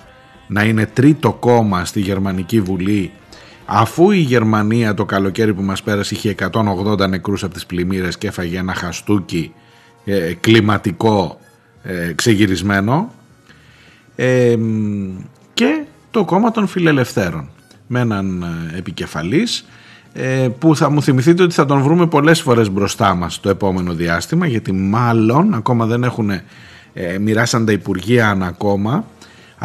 να 0.47 0.63
είναι 0.63 0.85
τρίτο 0.85 1.33
κόμμα 1.33 1.85
στη 1.85 1.99
Γερμανική 1.99 2.61
Βουλή 2.61 3.11
αφού 3.65 4.11
η 4.11 4.19
Γερμανία 4.19 4.93
το 4.93 5.05
καλοκαίρι 5.05 5.53
που 5.53 5.61
μας 5.61 5.83
πέρασε 5.83 6.15
είχε 6.15 6.35
180 6.51 7.09
νεκρούς 7.09 7.43
από 7.43 7.53
τις 7.53 7.65
πλημμύρες 7.65 8.17
και 8.17 8.27
έφαγε 8.27 8.57
ένα 8.57 8.73
χαστούκι 8.73 9.53
ε, 10.05 10.33
κλιματικό 10.33 11.39
ε, 11.83 12.13
ξεγυρισμένο 12.13 13.13
ε, 14.15 14.55
και 15.53 15.83
το 16.11 16.25
κόμμα 16.25 16.51
των 16.51 16.67
φιλελευθέρων 16.67 17.49
με 17.87 17.99
έναν 17.99 18.41
ε, 18.73 18.77
επικεφαλής 18.77 19.65
ε, 20.13 20.47
που 20.59 20.75
θα 20.75 20.89
μου 20.89 21.01
θυμηθείτε 21.01 21.43
ότι 21.43 21.53
θα 21.53 21.65
τον 21.65 21.81
βρούμε 21.81 22.07
πολλές 22.07 22.41
φορές 22.41 22.69
μπροστά 22.69 23.15
μας 23.15 23.39
το 23.39 23.49
επόμενο 23.49 23.93
διάστημα 23.93 24.47
γιατί 24.47 24.71
μάλλον 24.71 25.53
ακόμα 25.53 25.85
δεν 25.85 26.03
έχουν 26.03 26.29
ε, 26.93 27.17
μοιράσαν 27.19 27.65
τα 27.65 27.71
Υπουργεία 27.71 28.37
ακόμα 28.41 29.05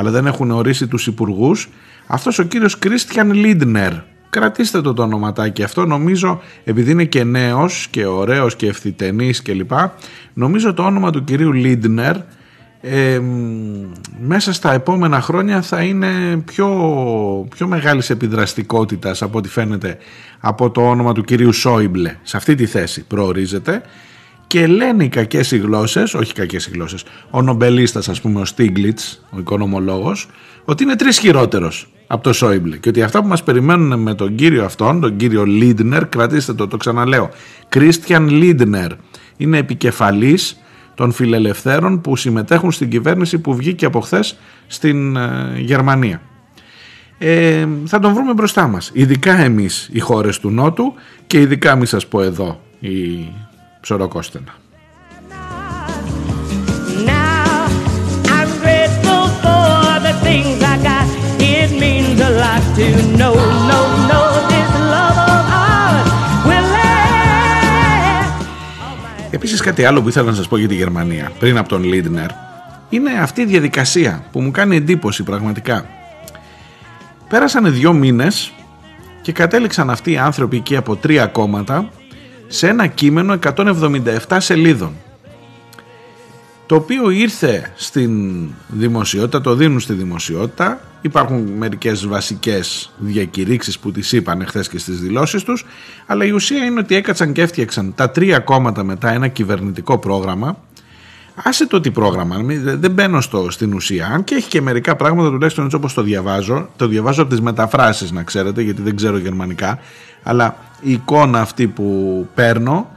αλλά 0.01 0.11
δεν 0.11 0.27
έχουν 0.27 0.51
ορίσει 0.51 0.87
τους 0.87 1.07
υπουργούς. 1.07 1.69
Αυτός 2.07 2.39
ο 2.39 2.43
κύριος 2.43 2.79
Κρίστιαν 2.79 3.33
Λίντνερ 3.33 3.93
κρατήστε 4.31 4.81
το 4.81 4.95
το 4.95 5.03
ονοματάκι 5.03 5.63
αυτό. 5.63 5.87
Νομίζω 5.87 6.41
επειδή 6.65 6.91
είναι 6.91 7.05
και 7.05 7.25
νέος 7.25 7.89
και 7.91 8.07
ωραίος 8.07 8.57
και 8.57 8.67
ευθυτενής 8.67 9.43
κλπ 9.43 9.71
νομίζω 10.33 10.75
το 10.75 10.83
όνομα 10.83 11.11
του 11.11 11.25
κυρίου 11.25 11.53
Λίντνερ 11.53 12.17
ε, 12.81 13.21
μέσα 14.21 14.53
στα 14.53 14.73
επόμενα 14.73 15.21
χρόνια 15.21 15.63
θα 15.63 15.83
είναι 15.83 16.43
πιο, 16.45 16.69
πιο 17.57 17.67
μεγάλης 17.67 18.11
επιδραστικότητας 18.11 19.23
από 19.23 19.39
ό,τι 19.39 19.49
φαίνεται 19.49 19.99
από 20.41 20.71
το 20.71 20.89
όνομα 20.89 21.13
του 21.13 21.23
κυρίου 21.23 21.53
Σόιμπλε 21.53 22.17
σε 22.23 22.37
αυτή 22.37 22.55
τη 22.55 22.67
θέση 22.67 23.05
προορίζεται 23.05 23.83
και 24.51 24.67
λένε 24.67 25.05
οι 25.05 25.09
κακές 25.09 25.51
οι 25.51 25.59
γλώσσες, 25.59 26.15
όχι 26.15 26.33
κακές 26.33 26.67
οι 26.67 26.71
γλώσσες, 26.71 27.05
ο 27.31 27.43
νομπελίστας 27.43 28.09
ας 28.09 28.21
πούμε 28.21 28.41
ο 28.41 28.45
Στίγκλιτς, 28.45 29.27
ο 29.31 29.39
οικονομολόγος, 29.39 30.29
ότι 30.65 30.83
είναι 30.83 30.97
τρεις 30.97 31.19
χειρότερος 31.19 31.89
από 32.07 32.23
το 32.23 32.33
Σόιμπλε 32.33 32.77
και 32.77 32.89
ότι 32.89 33.03
αυτά 33.03 33.21
που 33.23 33.29
μας 33.29 33.43
περιμένουν 33.43 34.01
με 34.01 34.15
τον 34.15 34.35
κύριο 34.35 34.65
αυτόν, 34.65 35.01
τον 35.01 35.17
κύριο 35.17 35.45
Λίντνερ, 35.45 36.09
κρατήστε 36.09 36.55
το, 36.55 36.69
το 36.69 36.77
ξαναλέω, 36.77 37.31
Κρίστιαν 37.69 38.29
Λίντνερ, 38.29 38.91
είναι 39.37 39.59
επικεφαλής 39.59 40.61
των 40.95 41.13
φιλελευθέρων 41.13 42.01
που 42.01 42.17
συμμετέχουν 42.17 42.73
στην 42.73 42.91
κυβέρνηση 42.91 43.39
που 43.39 43.55
βγήκε 43.55 43.85
από 43.85 44.01
χθες 44.01 44.39
στην 44.67 45.17
ε, 45.17 45.53
Γερμανία. 45.57 46.23
Ε, 47.19 47.67
θα 47.85 47.99
τον 47.99 48.15
βρούμε 48.15 48.33
μπροστά 48.33 48.67
μας. 48.67 48.91
Ειδικά 48.95 49.39
εμείς 49.39 49.89
οι 49.93 49.99
χώρες 49.99 50.39
του 50.39 50.51
Νότου 50.51 50.95
και 51.27 51.41
ειδικά 51.41 51.77
μη 51.77 51.87
σας 51.87 52.07
πω 52.07 52.23
εδώ 52.23 52.61
η 52.81 52.89
Ψωροκόστενα. 53.81 54.55
Επίσης 69.31 69.61
κάτι 69.61 69.85
άλλο 69.85 70.03
που 70.03 70.09
ήθελα 70.09 70.31
να 70.31 70.35
σας 70.35 70.49
πω 70.49 70.57
για 70.57 70.69
τη 70.69 70.75
Γερμανία 70.75 71.33
πριν 71.39 71.59
από 71.59 71.69
τον 71.69 71.85
Λίντνερ 71.85 72.31
είναι 72.89 73.11
αυτή 73.21 73.41
η 73.41 73.45
διαδικασία 73.45 74.25
που 74.33 74.41
μου 74.41 74.51
κάνει 74.51 74.77
εντύπωση 74.77 75.23
πραγματικά. 75.23 75.87
Πέρασαν 77.29 77.73
δύο 77.73 77.93
μήνες 77.93 78.53
και 79.23 79.33
κατέληξαν 79.33 79.91
αυτοί 79.91 80.11
οι 80.11 80.19
άνθρωποι 80.19 80.57
εκεί 80.57 80.77
από 80.77 80.97
τρία 80.97 81.27
κόμματα 81.27 81.89
σε 82.53 82.69
ένα 82.69 82.87
κείμενο 82.87 83.39
177 83.57 84.37
σελίδων 84.39 84.93
το 86.71 86.77
οποίο 86.77 87.11
ήρθε 87.11 87.73
στην 87.77 88.41
δημοσιότητα, 88.69 89.41
το 89.41 89.55
δίνουν 89.55 89.81
στη 89.81 89.93
δημοσιότητα. 89.93 90.81
Υπάρχουν 91.01 91.41
μερικές 91.41 92.07
βασικές 92.07 92.93
διακηρύξεις 92.99 93.79
που 93.79 93.91
τις 93.91 94.13
είπαν 94.13 94.47
χθε 94.47 94.65
και 94.71 94.79
στις 94.79 95.01
δηλώσεις 95.01 95.43
τους 95.43 95.67
αλλά 96.07 96.25
η 96.25 96.31
ουσία 96.31 96.65
είναι 96.65 96.81
ότι 96.81 96.95
έκατσαν 96.95 97.33
και 97.33 97.43
έφτιαξαν 97.43 97.95
τα 97.95 98.11
τρία 98.11 98.39
κόμματα 98.39 98.85
μετά 98.85 99.13
ένα 99.13 99.29
κυβερνητικό 99.29 99.99
πρόγραμμα 99.99 100.59
Άσε 101.45 101.67
το 101.67 101.81
τι 101.81 101.91
πρόγραμμα, 101.91 102.37
δεν 102.79 102.91
μπαίνω 102.91 103.21
στο, 103.21 103.51
στην 103.51 103.75
ουσία. 103.75 104.07
Αν 104.07 104.25
και 104.25 104.35
έχει 104.35 104.49
και 104.49 104.61
μερικά 104.61 104.97
πράγματα, 104.97 105.31
τουλάχιστον 105.31 105.65
έτσι 105.65 105.77
όπως 105.77 105.95
το 105.95 106.03
διαβάζω, 106.03 106.69
το 106.77 106.87
διαβάζω 106.87 107.23
από 107.23 107.31
τις 107.31 107.41
μεταφράσεις, 107.41 108.11
να 108.11 108.23
ξέρετε, 108.23 108.63
γιατί 108.63 108.83
δεν 108.83 108.97
ξέρω 108.97 109.19
γερμανικά. 109.19 109.79
Αλλά 110.23 110.57
η 110.81 110.93
εικόνα 110.93 111.41
αυτή 111.41 111.67
που 111.67 112.27
παίρνω 112.35 112.91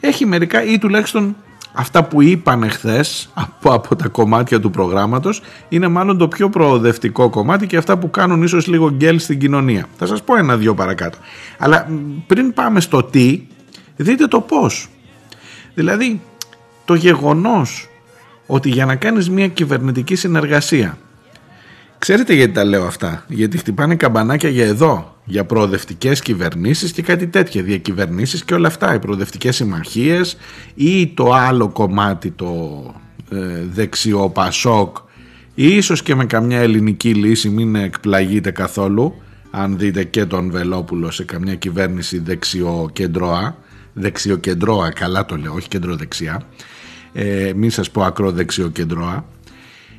έχει 0.00 0.26
μερικά 0.26 0.64
ή 0.64 0.78
τουλάχιστον 0.78 1.36
αυτά 1.72 2.04
που 2.04 2.22
είπαν 2.22 2.70
χθε 2.70 3.04
από, 3.34 3.72
από 3.72 3.96
τα 3.96 4.08
κομμάτια 4.08 4.60
του 4.60 4.70
προγράμματος 4.70 5.42
είναι 5.68 5.88
μάλλον 5.88 6.18
το 6.18 6.28
πιο 6.28 6.48
προοδευτικό 6.48 7.30
κομμάτι 7.30 7.66
και 7.66 7.76
αυτά 7.76 7.98
που 7.98 8.10
κάνουν 8.10 8.42
ίσως 8.42 8.66
λίγο 8.66 8.90
γκέλ 8.90 9.18
στην 9.18 9.38
κοινωνία. 9.38 9.86
Θα 9.96 10.06
σας 10.06 10.22
πω 10.22 10.36
ένα-δυο 10.36 10.74
παρακάτω. 10.74 11.18
Αλλά 11.58 11.88
πριν 12.26 12.52
πάμε 12.52 12.80
στο 12.80 13.02
τι, 13.02 13.42
δείτε 13.96 14.26
το 14.26 14.40
πώς. 14.40 14.88
Δηλαδή, 15.74 16.20
το 16.86 16.94
γεγονός 16.94 17.88
ότι 18.46 18.70
για 18.70 18.84
να 18.86 18.96
κάνεις 18.96 19.30
μια 19.30 19.48
κυβερνητική 19.48 20.14
συνεργασία 20.14 20.98
Ξέρετε 21.98 22.34
γιατί 22.34 22.52
τα 22.52 22.64
λέω 22.64 22.86
αυτά; 22.86 23.24
Γιατί 23.28 23.58
χτυπάνε 23.58 23.94
καμπανάκια 23.94 24.48
για 24.48 24.66
εδώ. 24.66 25.14
Για 25.24 25.44
προοδευτικές 25.44 26.20
κυβερνήσεις 26.20 26.92
και 26.92 27.02
κάτι 27.02 27.26
τέτοια. 27.26 27.62
Διακυβερνήσεις 27.62 28.44
και 28.44 28.54
όλα 28.54 28.66
αυτά. 28.66 28.94
Οι 28.94 28.98
προοδευτικές 28.98 29.56
συμμαχίες 29.56 30.36
ή 30.74 31.06
το 31.06 31.32
άλλο 31.32 31.68
κομμάτι, 31.68 32.30
το 32.30 32.46
ε, 33.30 33.36
δεξιό 33.72 34.28
Πασόκ, 34.28 34.96
ή 35.54 35.76
ίσως 35.76 36.02
και 36.02 36.14
με 36.14 36.24
καμιά 36.24 36.58
ελληνική 36.58 37.14
λύση, 37.14 37.48
μην 37.48 37.74
εκπλαγείτε 37.74 38.50
καθόλου. 38.50 39.14
Αν 39.50 39.78
δείτε 39.78 40.04
και 40.04 40.24
τον 40.24 40.50
Βελόπουλο 40.50 41.10
σε 41.10 41.24
καμιά 41.24 41.54
κυβέρνηση 41.54 42.18
δεξιό-κεντρώα. 42.18 43.56
Δεξιό-κεντρώα, 43.92 44.90
καλά 44.90 45.24
το 45.24 45.36
λέω, 45.36 45.54
όχι 45.54 45.68
κεντροδεξιά. 45.68 46.42
Ε, 47.18 47.52
μην 47.56 47.70
σας 47.70 47.90
πω 47.90 48.02
ακροδεξιό-κεντρώα 48.02 49.24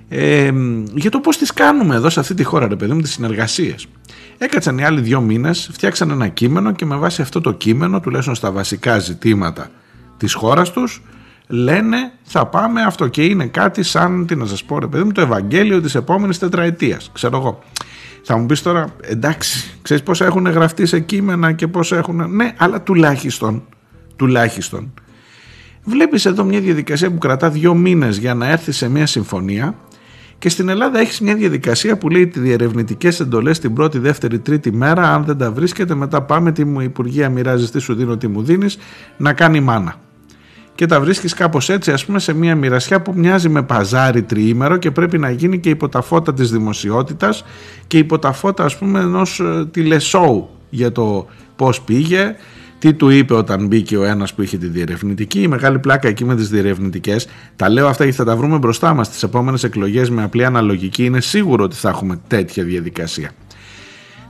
ε, 0.09 0.51
για 0.93 1.09
το 1.09 1.20
πώς 1.20 1.38
τις 1.38 1.53
κάνουμε 1.53 1.95
εδώ 1.95 2.09
σε 2.09 2.20
αυτή 2.20 2.34
τη 2.34 2.43
χώρα 2.43 2.68
ρε 2.68 2.76
παιδί 2.76 2.93
μου 2.93 3.01
τις 3.01 3.11
συνεργασίες. 3.11 3.88
Έκατσαν 4.38 4.78
οι 4.78 4.84
άλλοι 4.84 5.01
δύο 5.01 5.22
μήνες 5.22 5.70
φτιάξαν 5.72 6.09
ένα 6.09 6.28
κείμενο 6.28 6.72
και 6.72 6.86
με 6.86 6.95
βάση 6.95 7.22
αυτό 7.22 7.41
το 7.41 7.51
κείμενο 7.51 7.99
τουλάχιστον 7.99 8.36
στα 8.36 8.51
βασικά 8.51 8.99
ζητήματα 8.99 9.70
της 10.18 10.34
χώρας 10.34 10.72
τους 10.72 11.01
λένε 11.47 12.11
θα 12.24 12.45
πάμε 12.47 12.82
αυτό 12.82 13.07
και 13.07 13.24
είναι 13.24 13.45
κάτι 13.45 13.84
σαν 13.84 14.26
τι 14.26 14.36
να 14.36 14.45
σας 14.45 14.63
πω 14.63 14.80
ρε 14.80 14.88
παιδί 14.88 15.03
μου 15.03 15.11
το 15.11 15.22
Ευαγγέλιο 15.22 15.82
της 15.82 15.95
επόμενης 15.95 16.39
τετραετίας 16.39 17.09
ξέρω 17.13 17.38
εγώ. 17.38 17.63
Θα 18.24 18.38
μου 18.38 18.45
πεις 18.45 18.61
τώρα 18.61 18.95
εντάξει 19.01 19.78
ξέρεις 19.82 20.03
πόσα 20.03 20.26
έχουν 20.26 20.47
γραφτεί 20.47 20.86
σε 20.86 20.99
κείμενα 20.99 21.51
και 21.51 21.68
πόσα 21.68 21.97
έχουν 21.97 22.36
ναι 22.36 22.53
αλλά 22.57 22.82
τουλάχιστον 22.82 23.63
τουλάχιστον 24.15 24.93
Βλέπεις 25.89 26.25
εδώ 26.25 26.43
μια 26.43 26.59
διαδικασία 26.59 27.11
που 27.11 27.17
κρατά 27.17 27.49
δύο 27.49 27.73
μήνες 27.73 28.17
για 28.17 28.33
να 28.33 28.49
έρθει 28.49 28.71
σε 28.71 28.89
μια 28.89 29.05
συμφωνία 29.05 29.75
και 30.39 30.49
στην 30.49 30.69
Ελλάδα 30.69 30.99
έχεις 30.99 31.19
μια 31.19 31.35
διαδικασία 31.35 31.97
που 31.97 32.09
λέει 32.09 32.21
ότι 32.21 32.39
διερευνητικές 32.39 33.19
εντολές 33.19 33.59
την 33.59 33.73
πρώτη, 33.73 33.99
δεύτερη, 33.99 34.39
τρίτη 34.39 34.71
μέρα. 34.71 35.13
Αν 35.13 35.23
δεν 35.23 35.38
τα 35.38 35.51
βρίσκεται, 35.51 35.95
μετά 35.95 36.21
πάμε 36.21 36.51
τι 36.51 36.65
μου 36.65 36.81
Υπουργεία 36.81 37.29
μοιράζεις, 37.29 37.71
τι 37.71 37.79
σου 37.79 37.95
δίνω, 37.95 38.17
τι 38.17 38.27
μου 38.27 38.43
δίνεις, 38.43 38.77
να 39.17 39.33
κάνει 39.33 39.59
μάνα. 39.59 39.95
Και 40.75 40.85
τα 40.85 40.99
βρίσκεις 40.99 41.33
κάπως 41.33 41.69
έτσι, 41.69 41.91
ας 41.91 42.05
πούμε, 42.05 42.19
σε 42.19 42.33
μια 42.33 42.55
μοιρασιά 42.55 43.01
που 43.01 43.13
μοιάζει 43.15 43.49
με 43.49 43.63
παζάρι 43.63 44.23
τριήμερο 44.23 44.77
και 44.77 44.91
πρέπει 44.91 45.17
να 45.17 45.29
γίνει 45.29 45.59
και 45.59 45.69
υπό 45.69 45.89
τα 45.89 46.01
φώτα 46.01 46.33
της 46.33 46.51
δημοσιότητας 46.51 47.43
και 47.88 47.97
υπό 47.97 48.19
τα 48.19 48.31
φώτα, 48.31 48.63
ας 48.63 48.77
πούμε, 48.77 48.99
ενός 48.99 49.39
ε, 49.39 49.65
τηλεσόου 49.71 50.49
για 50.69 50.91
το 50.91 51.27
πώς 51.55 51.81
πήγε, 51.81 52.35
τι 52.80 52.93
του 52.93 53.09
είπε 53.09 53.34
όταν 53.34 53.67
μπήκε 53.67 53.97
ο 53.97 54.03
ένας 54.03 54.34
που 54.34 54.41
είχε 54.41 54.57
τη 54.57 54.67
διερευνητική. 54.67 55.41
Η 55.41 55.47
μεγάλη 55.47 55.80
πλάκα 55.80 56.07
εκεί 56.07 56.25
με 56.25 56.36
τις 56.36 56.49
διερευνητικές. 56.49 57.28
Τα 57.55 57.69
λέω 57.69 57.88
αυτά 57.88 58.03
γιατί 58.03 58.17
θα 58.17 58.25
τα 58.25 58.36
βρούμε 58.36 58.57
μπροστά 58.57 58.93
μας 58.93 59.07
στι 59.07 59.19
επόμενες 59.23 59.63
εκλογές 59.63 60.09
με 60.09 60.23
απλή 60.23 60.45
αναλογική. 60.45 61.05
Είναι 61.05 61.21
σίγουρο 61.21 61.63
ότι 61.63 61.75
θα 61.75 61.89
έχουμε 61.89 62.19
τέτοια 62.28 62.63
διαδικασία. 62.63 63.32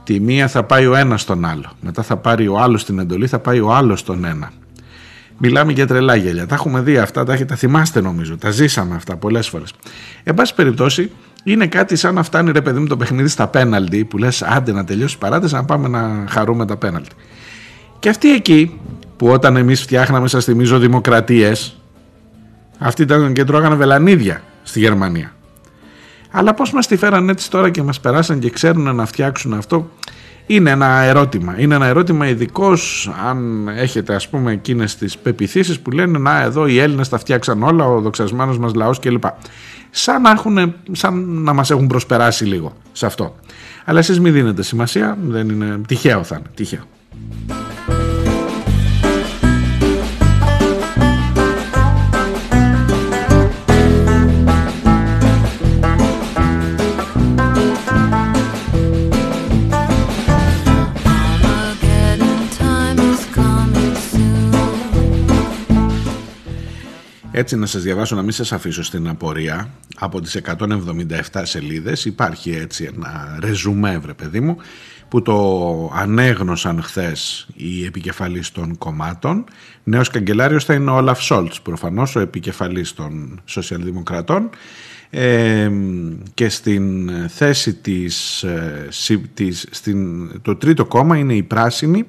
Τη 0.04 0.20
μία 0.20 0.48
θα 0.48 0.64
πάει 0.64 0.86
ο 0.86 0.94
ένας 0.94 1.20
στον 1.20 1.44
άλλο. 1.44 1.72
Μετά 1.80 2.02
θα 2.02 2.16
πάρει 2.16 2.48
ο 2.48 2.58
άλλος 2.58 2.84
την 2.84 2.98
εντολή, 2.98 3.26
θα 3.26 3.38
πάει 3.38 3.60
ο 3.60 3.74
άλλος 3.74 4.00
στον 4.00 4.24
ένα. 4.24 4.50
Μιλάμε 5.38 5.72
για 5.72 5.86
τρελά 5.86 6.14
γέλια. 6.14 6.46
Τα 6.46 6.54
έχουμε 6.54 6.80
δει 6.80 6.98
αυτά, 6.98 7.24
τα, 7.24 7.44
τα 7.44 7.54
θυμάστε 7.54 8.00
νομίζω. 8.00 8.36
Τα 8.36 8.50
ζήσαμε 8.50 8.94
αυτά 8.94 9.16
πολλές 9.16 9.48
φορές. 9.48 9.72
Εν 10.22 10.34
πάση 10.34 10.54
περιπτώσει, 10.54 11.10
είναι 11.44 11.66
κάτι 11.66 11.96
σαν 11.96 12.14
να 12.14 12.22
φτάνει 12.22 12.50
ρε 12.50 12.60
παιδί 12.60 12.78
μου 12.78 12.86
το 12.86 12.96
παιχνίδι 12.96 13.28
στα 13.28 13.48
πέναλτι 13.48 14.04
που 14.04 14.18
λες: 14.18 14.42
Άντε 14.42 14.72
να 14.72 14.84
τελειώσει 14.84 15.18
παράτηση, 15.18 15.54
να 15.54 15.64
πάμε 15.64 15.88
να 15.88 16.24
χαρούμε 16.28 16.66
τα 16.66 16.76
πέναλτι. 16.76 17.14
Και 17.98 18.08
αυτοί 18.08 18.32
εκεί 18.32 18.80
που 19.16 19.28
όταν 19.28 19.56
εμείς 19.56 19.80
φτιάχναμε 19.80 20.28
σας 20.28 20.44
θυμίζω 20.44 20.78
δημοκρατίες 20.78 21.80
αυτοί 22.78 23.02
ήταν 23.02 23.32
και 23.32 23.44
τρώγανε 23.44 23.74
βελανίδια 23.74 24.42
στη 24.62 24.78
Γερμανία. 24.78 25.32
Αλλά 26.30 26.54
πώς 26.54 26.72
μας 26.72 26.86
τη 26.86 26.96
φέραν 26.96 27.28
έτσι 27.28 27.50
τώρα 27.50 27.70
και 27.70 27.82
μας 27.82 28.00
περάσαν 28.00 28.38
και 28.38 28.50
ξέρουν 28.50 28.94
να 28.94 29.06
φτιάξουν 29.06 29.54
αυτό 29.54 29.90
είναι 30.48 30.70
ένα 30.70 31.00
ερώτημα. 31.00 31.54
Είναι 31.58 31.74
ένα 31.74 31.86
ερώτημα 31.86 32.28
ειδικός 32.28 33.10
αν 33.26 33.68
έχετε 33.68 34.14
ας 34.14 34.28
πούμε 34.28 34.52
εκείνες 34.52 34.96
τις 34.96 35.18
πεπιθήσεις 35.18 35.80
που 35.80 35.90
λένε 35.90 36.18
να 36.18 36.42
εδώ 36.42 36.66
οι 36.66 36.78
Έλληνες 36.78 37.08
τα 37.08 37.18
φτιάξαν 37.18 37.62
όλα, 37.62 37.84
ο 37.84 38.00
δοξασμένος 38.00 38.58
μας 38.58 38.74
λαός 38.74 38.98
κλπ. 38.98 39.24
Σαν 39.90 40.22
να, 40.22 40.30
έχουν, 40.30 40.74
σαν 40.92 41.42
να 41.42 41.52
μας 41.52 41.70
έχουν 41.70 41.86
προσπεράσει 41.86 42.44
λίγο 42.44 42.72
σε 42.92 43.06
αυτό. 43.06 43.34
Αλλά 43.84 43.98
εσείς 43.98 44.20
μην 44.20 44.32
δίνετε 44.32 44.62
σημασία, 44.62 45.18
δεν 45.20 45.48
είναι 45.48 45.80
τυχαίο 45.86 46.22
θα 46.22 46.36
είναι, 46.36 46.48
τυχαίο. 46.54 46.82
Έτσι 67.38 67.56
να 67.56 67.66
σας 67.66 67.82
διαβάσω 67.82 68.14
να 68.14 68.22
μην 68.22 68.32
σας 68.32 68.52
αφήσω 68.52 68.82
στην 68.82 69.08
απορία. 69.08 69.70
Από 69.98 70.20
τις 70.20 70.36
177 70.36 71.42
σελίδες 71.42 72.04
υπάρχει 72.04 72.50
έτσι 72.50 72.90
ένα 72.94 73.38
ρεζουμέ 73.40 73.98
βρε 73.98 74.14
παιδί 74.14 74.40
μου 74.40 74.56
που 75.08 75.22
το 75.22 75.92
ανέγνωσαν 75.94 76.82
χθες 76.82 77.48
οι 77.54 77.84
επικεφαλείς 77.84 78.52
των 78.52 78.78
κομμάτων. 78.78 79.44
Νέος 79.84 80.10
καγκελάριος 80.10 80.64
θα 80.64 80.74
είναι 80.74 80.90
ο 80.90 80.94
Όλαφ 80.94 81.22
Σολτς, 81.22 81.60
προφανώς 81.60 82.16
ο 82.16 82.20
επικεφαλής 82.20 82.92
των 82.92 83.40
σοσιαλδημοκρατών. 83.44 84.50
Ε, 85.10 85.70
και 86.34 86.48
στην 86.48 87.10
θέση 87.28 87.74
της, 87.74 88.42
ε, 88.42 88.88
της 89.34 89.66
στην, 89.70 90.30
το 90.42 90.56
τρίτο 90.56 90.84
κόμμα 90.84 91.16
είναι 91.16 91.34
οι 91.34 91.42
Πράσινοι 91.42 92.06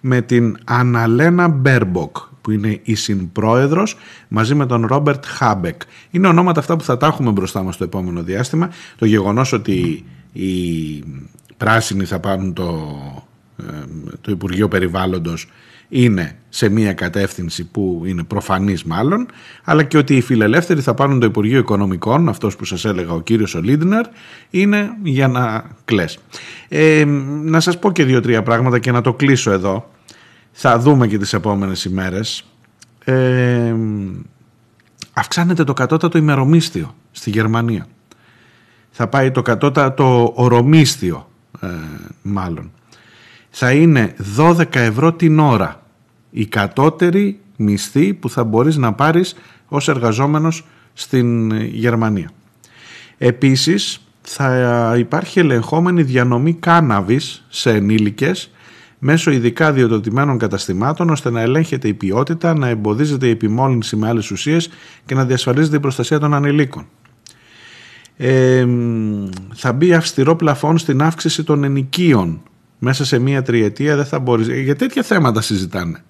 με 0.00 0.20
την 0.20 0.58
Αναλένα 0.64 1.48
Μπέρμποκ 1.48 2.16
που 2.40 2.50
είναι 2.50 2.80
η 2.82 2.94
συμπρόεδρος 2.94 3.96
μαζί 4.28 4.54
με 4.54 4.66
τον 4.66 4.86
Ρόμπερτ 4.86 5.24
Χάμπεκ. 5.26 5.82
Είναι 6.10 6.28
ονόματα 6.28 6.60
αυτά 6.60 6.76
που 6.76 6.84
θα 6.84 6.96
τα 6.96 7.06
έχουμε 7.06 7.30
μπροστά 7.30 7.62
μας 7.62 7.76
το 7.76 7.84
επόμενο 7.84 8.22
διάστημα. 8.22 8.70
Το 8.98 9.04
γεγονός 9.04 9.52
ότι 9.52 10.04
η 10.32 10.48
πράσινοι 11.56 12.04
θα 12.04 12.20
πάρουν 12.20 12.52
το, 12.52 12.98
ε, 13.58 13.84
το 14.20 14.30
Υπουργείο 14.30 14.68
Περιβάλλοντος 14.68 15.48
είναι 15.90 16.36
σε 16.48 16.68
μια 16.68 16.92
κατεύθυνση 16.92 17.64
που 17.64 18.02
είναι 18.06 18.22
προφανής 18.22 18.84
μάλλον, 18.84 19.26
αλλά 19.64 19.82
και 19.82 19.96
ότι 19.96 20.16
οι 20.16 20.20
φιλελεύθεροι 20.20 20.80
θα 20.80 20.94
πάρουν 20.94 21.20
το 21.20 21.26
Υπουργείο 21.26 21.58
Οικονομικών, 21.58 22.28
αυτός 22.28 22.56
που 22.56 22.64
σας 22.64 22.84
έλεγα 22.84 23.12
ο 23.12 23.20
κύριος 23.20 23.54
Ολίντνερ, 23.54 24.04
είναι 24.50 24.90
για 25.02 25.28
να 25.28 25.64
κλαις. 25.84 26.18
Ε, 26.68 27.04
να 27.44 27.60
σας 27.60 27.78
πω 27.78 27.92
και 27.92 28.04
δύο-τρία 28.04 28.42
πράγματα 28.42 28.78
και 28.78 28.92
να 28.92 29.00
το 29.00 29.12
κλείσω 29.12 29.50
εδώ. 29.50 29.90
Θα 30.52 30.78
δούμε 30.78 31.06
και 31.06 31.18
τις 31.18 31.32
επόμενες 31.32 31.84
ημέρες. 31.84 32.44
Ε, 33.04 33.74
αυξάνεται 35.12 35.64
το 35.64 35.72
κατώτατο 35.72 36.18
ημερομίσθιο 36.18 36.94
στη 37.10 37.30
Γερμανία. 37.30 37.86
Θα 38.90 39.08
πάει 39.08 39.30
το 39.30 39.42
κατώτατο 39.42 40.32
ορομίσθιο 40.36 41.28
ε, 41.60 41.66
μάλλον. 42.22 42.72
Θα 43.50 43.72
είναι 43.72 44.14
12 44.36 44.64
ευρώ 44.74 45.12
την 45.12 45.38
ώρα 45.38 45.82
η 46.30 46.46
κατώτερη 46.46 47.40
μισθή 47.56 48.14
που 48.14 48.30
θα 48.30 48.44
μπορείς 48.44 48.76
να 48.76 48.92
πάρεις 48.92 49.34
ως 49.68 49.88
εργαζόμενος 49.88 50.66
στην 50.92 51.50
Γερμανία. 51.60 52.30
Επίσης 53.18 54.00
θα 54.22 54.94
υπάρχει 54.98 55.38
ελεγχόμενη 55.38 56.02
διανομή 56.02 56.54
κάναβης 56.54 57.44
σε 57.48 57.70
ενήλικες 57.70 58.50
μέσω 59.02 59.30
ειδικά 59.30 59.72
διοδοτημένων 59.72 60.38
καταστημάτων 60.38 61.10
ώστε 61.10 61.30
να 61.30 61.40
ελέγχεται 61.40 61.88
η 61.88 61.94
ποιότητα, 61.94 62.54
να 62.54 62.68
εμποδίζεται 62.68 63.26
η 63.26 63.30
επιμόλυνση 63.30 63.96
με 63.96 64.08
άλλες 64.08 64.30
ουσίες 64.30 64.70
και 65.06 65.14
να 65.14 65.24
διασφαλίζεται 65.24 65.76
η 65.76 65.80
προστασία 65.80 66.18
των 66.18 66.34
ανηλίκων 66.34 66.86
θα 69.54 69.72
μπει 69.72 69.94
αυστηρό 69.94 70.36
πλαφόν 70.36 70.78
στην 70.78 71.02
αύξηση 71.02 71.44
των 71.44 71.64
ενοικίων. 71.64 72.42
Μέσα 72.78 73.04
σε 73.04 73.18
μία 73.18 73.42
τριετία 73.42 73.96
δεν 73.96 74.04
θα 74.04 74.18
μπορείς. 74.18 74.48
Για 74.48 74.76
τέτοια 74.76 75.02
θέματα 75.02 75.40
συζητάνε. 75.40 76.02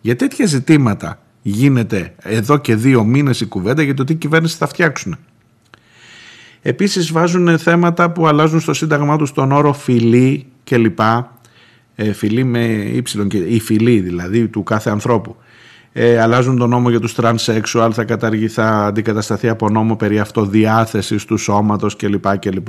Για 0.00 0.16
τέτοια 0.16 0.46
ζητήματα 0.46 1.20
γίνεται 1.42 2.14
εδώ 2.18 2.56
και 2.56 2.74
δύο 2.76 3.04
μήνες 3.04 3.40
η 3.40 3.46
κουβέντα 3.46 3.82
για 3.82 3.94
το 3.94 4.04
τι 4.04 4.14
κυβέρνηση 4.14 4.56
θα 4.56 4.66
φτιάξουν. 4.66 5.16
Επίσης 6.62 7.12
βάζουν 7.12 7.58
θέματα 7.58 8.10
που 8.10 8.26
αλλάζουν 8.26 8.60
στο 8.60 8.74
σύνταγμά 8.74 9.16
τους 9.16 9.32
τον 9.32 9.52
όρο 9.52 9.72
φιλή 9.72 10.46
κλπ. 10.64 10.98
Ε, 11.98 12.12
φιλή 12.12 12.44
με 12.44 12.64
ύψιλον, 12.74 13.28
η 13.48 13.60
φιλή 13.60 14.00
δηλαδή 14.00 14.48
του 14.48 14.62
κάθε 14.62 14.90
ανθρώπου 14.90 15.36
ε, 15.98 16.20
αλλάζουν 16.20 16.58
τον 16.58 16.68
νόμο 16.68 16.90
για 16.90 17.00
τους 17.00 17.14
transsexual, 17.16 17.90
θα, 17.92 18.04
καταργεί, 18.04 18.48
θα 18.48 18.84
αντικατασταθεί 18.84 19.48
από 19.48 19.68
νόμο 19.68 19.96
περί 19.96 20.18
αυτοδιάθεσης 20.18 21.24
του 21.24 21.36
σώματος 21.36 21.96
κλπ. 21.96 22.38
κλπ. 22.38 22.68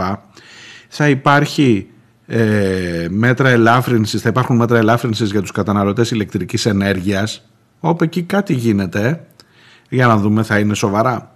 Θα 0.87 1.09
υπάρχει 1.09 1.87
ε, 2.25 3.07
μέτρα 3.09 3.49
ελάφρυνσης, 3.49 4.21
θα 4.21 4.29
υπάρχουν 4.29 4.55
μέτρα 4.55 4.77
ελάφρυνσης 4.77 5.31
για 5.31 5.41
τους 5.41 5.51
καταναλωτές 5.51 6.11
ηλεκτρικής 6.11 6.65
ενέργειας, 6.65 7.49
όπου 7.79 8.03
εκεί 8.03 8.21
κάτι 8.21 8.53
γίνεται, 8.53 9.25
για 9.89 10.07
να 10.07 10.17
δούμε 10.17 10.43
θα 10.43 10.59
είναι 10.59 10.73
σοβαρά. 10.73 11.35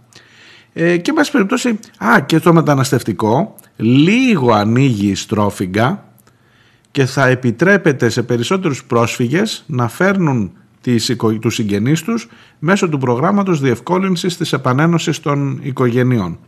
Ε, 0.73 0.97
και 0.97 1.13
πάση 1.13 1.31
περιπτώσει, 1.31 1.79
α, 1.97 2.19
και 2.25 2.39
το 2.39 2.53
μεταναστευτικό, 2.53 3.55
λίγο 3.75 4.53
ανοίγει 4.53 5.07
η 5.07 5.15
στρόφιγγα 5.15 6.10
και 6.91 7.05
θα 7.05 7.27
επιτρέπεται 7.27 8.09
σε 8.09 8.23
περισσότερους 8.23 8.83
πρόσφυγες 8.83 9.63
να 9.67 9.87
φέρνουν 9.87 10.51
τις, 10.81 11.15
τους 11.41 11.55
συγγενείς 11.55 12.01
τους 12.01 12.27
μέσω 12.59 12.89
του 12.89 12.97
προγράμματος 12.97 13.59
διευκόλυνσης 13.59 14.37
της 14.37 14.53
επανένωσης 14.53 15.19
των 15.19 15.59
οικογενειών. 15.61 16.39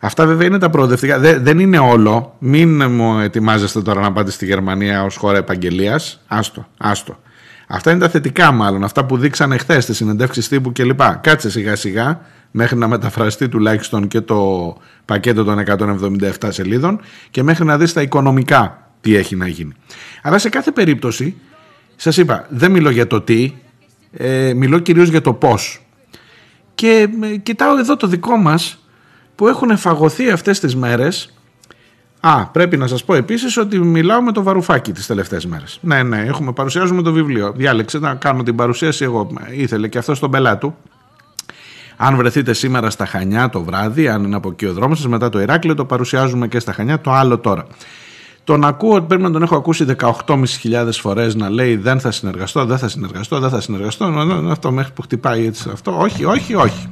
Αυτά 0.00 0.26
βέβαια 0.26 0.46
είναι 0.46 0.58
τα 0.58 0.70
προοδευτικά. 0.70 1.18
Δεν, 1.18 1.58
είναι 1.58 1.78
όλο. 1.78 2.34
Μην 2.38 2.90
μου 2.90 3.18
ετοιμάζεστε 3.18 3.82
τώρα 3.82 4.00
να 4.00 4.12
πάτε 4.12 4.30
στη 4.30 4.46
Γερμανία 4.46 5.04
ως 5.04 5.16
χώρα 5.16 5.38
επαγγελίας. 5.38 6.22
Άστο, 6.26 6.66
άστο. 6.78 7.18
Αυτά 7.66 7.90
είναι 7.90 8.00
τα 8.00 8.08
θετικά 8.08 8.52
μάλλον. 8.52 8.84
Αυτά 8.84 9.04
που 9.04 9.16
δείξανε 9.16 9.56
χθες 9.56 9.82
στη 9.82 9.94
συνεντεύξεις 9.94 10.48
τύπου 10.48 10.72
κλπ. 10.72 11.00
Κάτσε 11.20 11.50
σιγά 11.50 11.76
σιγά 11.76 12.20
μέχρι 12.50 12.76
να 12.76 12.88
μεταφραστεί 12.88 13.48
τουλάχιστον 13.48 14.08
και 14.08 14.20
το 14.20 14.76
πακέτο 15.04 15.44
των 15.44 15.62
177 16.40 16.48
σελίδων 16.48 17.00
και 17.30 17.42
μέχρι 17.42 17.64
να 17.64 17.78
δεις 17.78 17.92
τα 17.92 18.02
οικονομικά 18.02 18.87
τι 19.00 19.16
έχει 19.16 19.36
να 19.36 19.48
γίνει. 19.48 19.72
Αλλά 20.22 20.38
σε 20.38 20.48
κάθε 20.48 20.70
περίπτωση 20.70 21.36
σας 21.96 22.16
είπα, 22.16 22.46
δεν 22.48 22.70
μιλώ 22.70 22.90
για 22.90 23.06
το 23.06 23.20
τι, 23.20 23.52
ε, 24.12 24.52
μιλώ 24.54 24.78
κυρίως 24.78 25.08
για 25.08 25.20
το 25.20 25.32
πώς. 25.32 25.86
Και 26.74 27.08
ε, 27.22 27.36
κοιτάω 27.36 27.78
εδώ 27.78 27.96
το 27.96 28.06
δικό 28.06 28.36
μας 28.36 28.78
που 29.34 29.48
έχουν 29.48 29.76
φαγωθεί 29.76 30.30
αυτές 30.30 30.60
τις 30.60 30.76
μέρες. 30.76 31.32
Α, 32.20 32.46
πρέπει 32.46 32.76
να 32.76 32.86
σας 32.86 33.04
πω 33.04 33.14
επίσης 33.14 33.56
ότι 33.56 33.78
μιλάω 33.78 34.22
με 34.22 34.32
το 34.32 34.42
βαρουφάκι 34.42 34.92
τις 34.92 35.06
τελευταίες 35.06 35.46
μέρες. 35.46 35.78
Ναι, 35.82 36.02
ναι, 36.02 36.18
έχουμε, 36.18 36.52
παρουσιάζουμε 36.52 37.02
το 37.02 37.12
βιβλίο. 37.12 37.52
Διάλεξε 37.56 37.98
να 37.98 38.14
κάνω 38.14 38.42
την 38.42 38.56
παρουσίαση 38.56 39.04
εγώ. 39.04 39.30
Ήθελε 39.50 39.88
και 39.88 39.98
αυτό 39.98 40.14
στον 40.14 40.30
πελάτου. 40.30 40.74
Αν 41.96 42.16
βρεθείτε 42.16 42.52
σήμερα 42.52 42.90
στα 42.90 43.06
Χανιά 43.06 43.48
το 43.48 43.62
βράδυ, 43.62 44.08
αν 44.08 44.24
είναι 44.24 44.36
από 44.36 44.48
εκεί 44.48 44.66
ο 44.66 44.72
δρόμος 44.72 44.98
σας, 44.98 45.08
μετά 45.08 45.28
το 45.28 45.40
Ηράκλειο 45.40 45.74
το 45.74 45.84
παρουσιάζουμε 45.84 46.48
και 46.48 46.58
στα 46.58 46.72
Χανιά, 46.72 47.00
το 47.00 47.12
άλλο 47.12 47.38
τώρα. 47.38 47.66
Τον 48.48 48.64
ακούω 48.64 48.94
ότι 48.94 49.06
πρέπει 49.06 49.22
να 49.22 49.30
τον 49.30 49.42
έχω 49.42 49.56
ακούσει 49.56 49.84
18.500 49.98 50.88
φορές 50.90 51.34
να 51.34 51.50
λέει 51.50 51.76
δεν 51.76 52.00
θα 52.00 52.10
συνεργαστώ, 52.10 52.64
δεν 52.64 52.78
θα 52.78 52.88
συνεργαστώ, 52.88 53.38
δεν 53.38 53.50
θα 53.50 53.60
συνεργαστώ. 53.60 54.04
Αυτό 54.50 54.72
μέχρι 54.72 54.92
που 54.92 55.02
χτυπάει 55.02 55.46
έτσι 55.46 55.70
αυτό. 55.72 55.98
Όχι, 55.98 56.24
όχι, 56.24 56.54
όχι. 56.54 56.88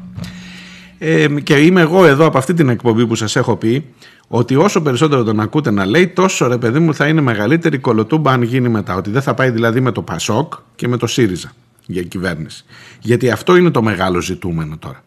Ε, 0.98 1.26
και 1.28 1.54
είμαι 1.54 1.80
εγώ 1.80 2.06
εδώ 2.06 2.26
από 2.26 2.38
αυτή 2.38 2.54
την 2.54 2.68
εκπομπή 2.68 3.06
που 3.06 3.14
σας 3.14 3.36
έχω 3.36 3.56
πει 3.56 3.84
ότι 4.28 4.56
όσο 4.56 4.82
περισσότερο 4.82 5.22
τον 5.22 5.40
ακούτε 5.40 5.70
να 5.70 5.86
λέει 5.86 6.08
τόσο 6.08 6.46
ρε 6.46 6.58
παιδί 6.58 6.78
μου 6.78 6.94
θα 6.94 7.06
είναι 7.06 7.20
μεγαλύτερη 7.20 7.78
κολοτούμπα 7.78 8.32
αν 8.32 8.42
γίνει 8.42 8.68
μετά. 8.68 8.94
Ότι 8.94 9.10
δεν 9.10 9.22
θα 9.22 9.34
πάει 9.34 9.50
δηλαδή 9.50 9.80
με 9.80 9.92
το 9.92 10.02
Πασόκ 10.02 10.54
και 10.76 10.88
με 10.88 10.96
το 10.96 11.06
ΣΥΡΙΖΑ 11.06 11.52
για 11.86 12.02
κυβέρνηση. 12.02 12.64
Γιατί 13.00 13.30
αυτό 13.30 13.56
είναι 13.56 13.70
το 13.70 13.82
μεγάλο 13.82 14.20
ζητούμενο 14.20 14.76
τώρα. 14.78 15.02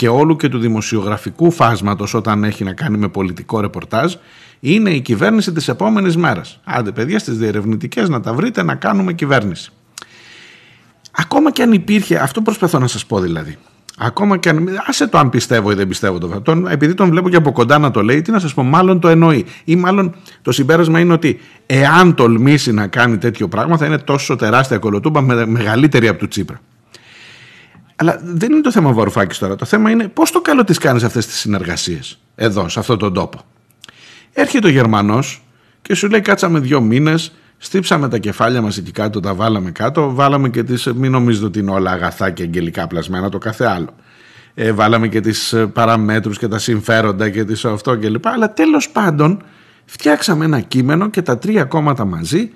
Και 0.00 0.08
όλου 0.08 0.36
και 0.36 0.48
του 0.48 0.58
δημοσιογραφικού 0.58 1.50
φάσματος 1.50 2.14
όταν 2.14 2.44
έχει 2.44 2.64
να 2.64 2.72
κάνει 2.72 2.96
με 2.96 3.08
πολιτικό 3.08 3.60
ρεπορτάζ 3.60 4.14
είναι 4.60 4.90
η 4.90 5.00
κυβέρνηση 5.00 5.52
της 5.52 5.68
επόμενης 5.68 6.16
μέρας. 6.16 6.60
Άντε 6.64 6.92
παιδιά 6.92 7.18
στις 7.18 7.38
διερευνητικές 7.38 8.08
να 8.08 8.20
τα 8.20 8.34
βρείτε 8.34 8.62
να 8.62 8.74
κάνουμε 8.74 9.12
κυβέρνηση. 9.12 9.70
Ακόμα 11.12 11.52
και 11.52 11.62
αν 11.62 11.72
υπήρχε, 11.72 12.16
αυτό 12.16 12.40
προσπαθώ 12.40 12.78
να 12.78 12.86
σας 12.86 13.06
πω 13.06 13.20
δηλαδή, 13.20 13.58
Ακόμα 13.98 14.36
και 14.36 14.48
αν. 14.48 14.68
Άσε 14.86 15.06
το 15.06 15.18
αν 15.18 15.30
πιστεύω 15.30 15.70
ή 15.70 15.74
δεν 15.74 15.88
πιστεύω 15.88 16.18
το 16.18 16.40
τον, 16.40 16.66
Επειδή 16.66 16.94
τον 16.94 17.10
βλέπω 17.10 17.28
και 17.28 17.36
από 17.36 17.52
κοντά 17.52 17.78
να 17.78 17.90
το 17.90 18.02
λέει, 18.02 18.22
τι 18.22 18.30
να 18.30 18.38
σας 18.38 18.54
πω, 18.54 18.62
μάλλον 18.62 19.00
το 19.00 19.08
εννοεί. 19.08 19.46
Ή 19.64 19.76
μάλλον 19.76 20.14
το 20.42 20.52
συμπέρασμα 20.52 21.00
είναι 21.00 21.12
ότι 21.12 21.40
εάν 21.66 22.14
τολμήσει 22.14 22.72
να 22.72 22.86
κάνει 22.86 23.18
τέτοιο 23.18 23.48
πράγμα, 23.48 23.76
θα 23.76 23.86
είναι 23.86 23.98
τόσο 23.98 24.36
τεράστια 24.36 24.78
κολοτούμπα, 24.78 25.20
μεγαλύτερη 25.46 26.08
από 26.08 26.18
του 26.18 26.28
Τσίπρα. 26.28 26.60
Αλλά 28.00 28.20
δεν 28.22 28.52
είναι 28.52 28.60
το 28.60 28.70
θέμα 28.70 28.92
Βαρουφάκης 28.92 29.38
τώρα. 29.38 29.56
Το 29.56 29.64
θέμα 29.64 29.90
είναι 29.90 30.08
πώς 30.08 30.30
το 30.30 30.40
καλό 30.40 30.64
τη 30.64 30.74
κάνεις 30.74 31.02
αυτές 31.02 31.26
τις 31.26 31.38
συνεργασίες 31.38 32.18
εδώ, 32.34 32.68
σε 32.68 32.78
αυτόν 32.78 32.98
τον 32.98 33.14
τόπο. 33.14 33.40
Έρχεται 34.32 34.66
ο 34.66 34.70
Γερμανός 34.70 35.42
και 35.82 35.94
σου 35.94 36.08
λέει: 36.08 36.20
Κάτσαμε 36.20 36.58
δύο 36.58 36.80
μήνες, 36.80 37.32
στύψαμε 37.58 38.08
τα 38.08 38.18
κεφάλια 38.18 38.62
μας 38.62 38.76
εκεί 38.76 38.90
κάτω, 38.90 39.20
τα 39.20 39.34
βάλαμε 39.34 39.70
κάτω, 39.70 40.14
βάλαμε 40.14 40.48
και 40.48 40.62
τις. 40.62 40.86
Μην 40.94 41.10
νομίζετε 41.10 41.46
ότι 41.46 41.58
είναι 41.58 41.70
όλα 41.70 41.90
αγαθά 41.90 42.30
και 42.30 42.42
αγγελικά 42.42 42.86
πλασμένα, 42.86 43.28
το 43.28 43.38
κάθε 43.38 43.66
άλλο. 43.66 43.94
Ε, 44.54 44.72
βάλαμε 44.72 45.08
και 45.08 45.20
τις 45.20 45.52
ε, 45.52 45.66
παραμέτρους 45.66 46.38
και 46.38 46.48
τα 46.48 46.58
συμφέροντα 46.58 47.28
και 47.28 47.44
τις 47.44 47.64
αυτό 47.64 47.98
κλπ. 47.98 48.26
Αλλά 48.26 48.52
τέλος 48.52 48.90
πάντων 48.90 49.42
φτιάξαμε 49.84 50.44
ένα 50.44 50.60
κείμενο 50.60 51.10
και 51.10 51.22
τα 51.22 51.38
τρία 51.38 51.64
κόμματα 51.64 52.04
μαζί 52.04 52.50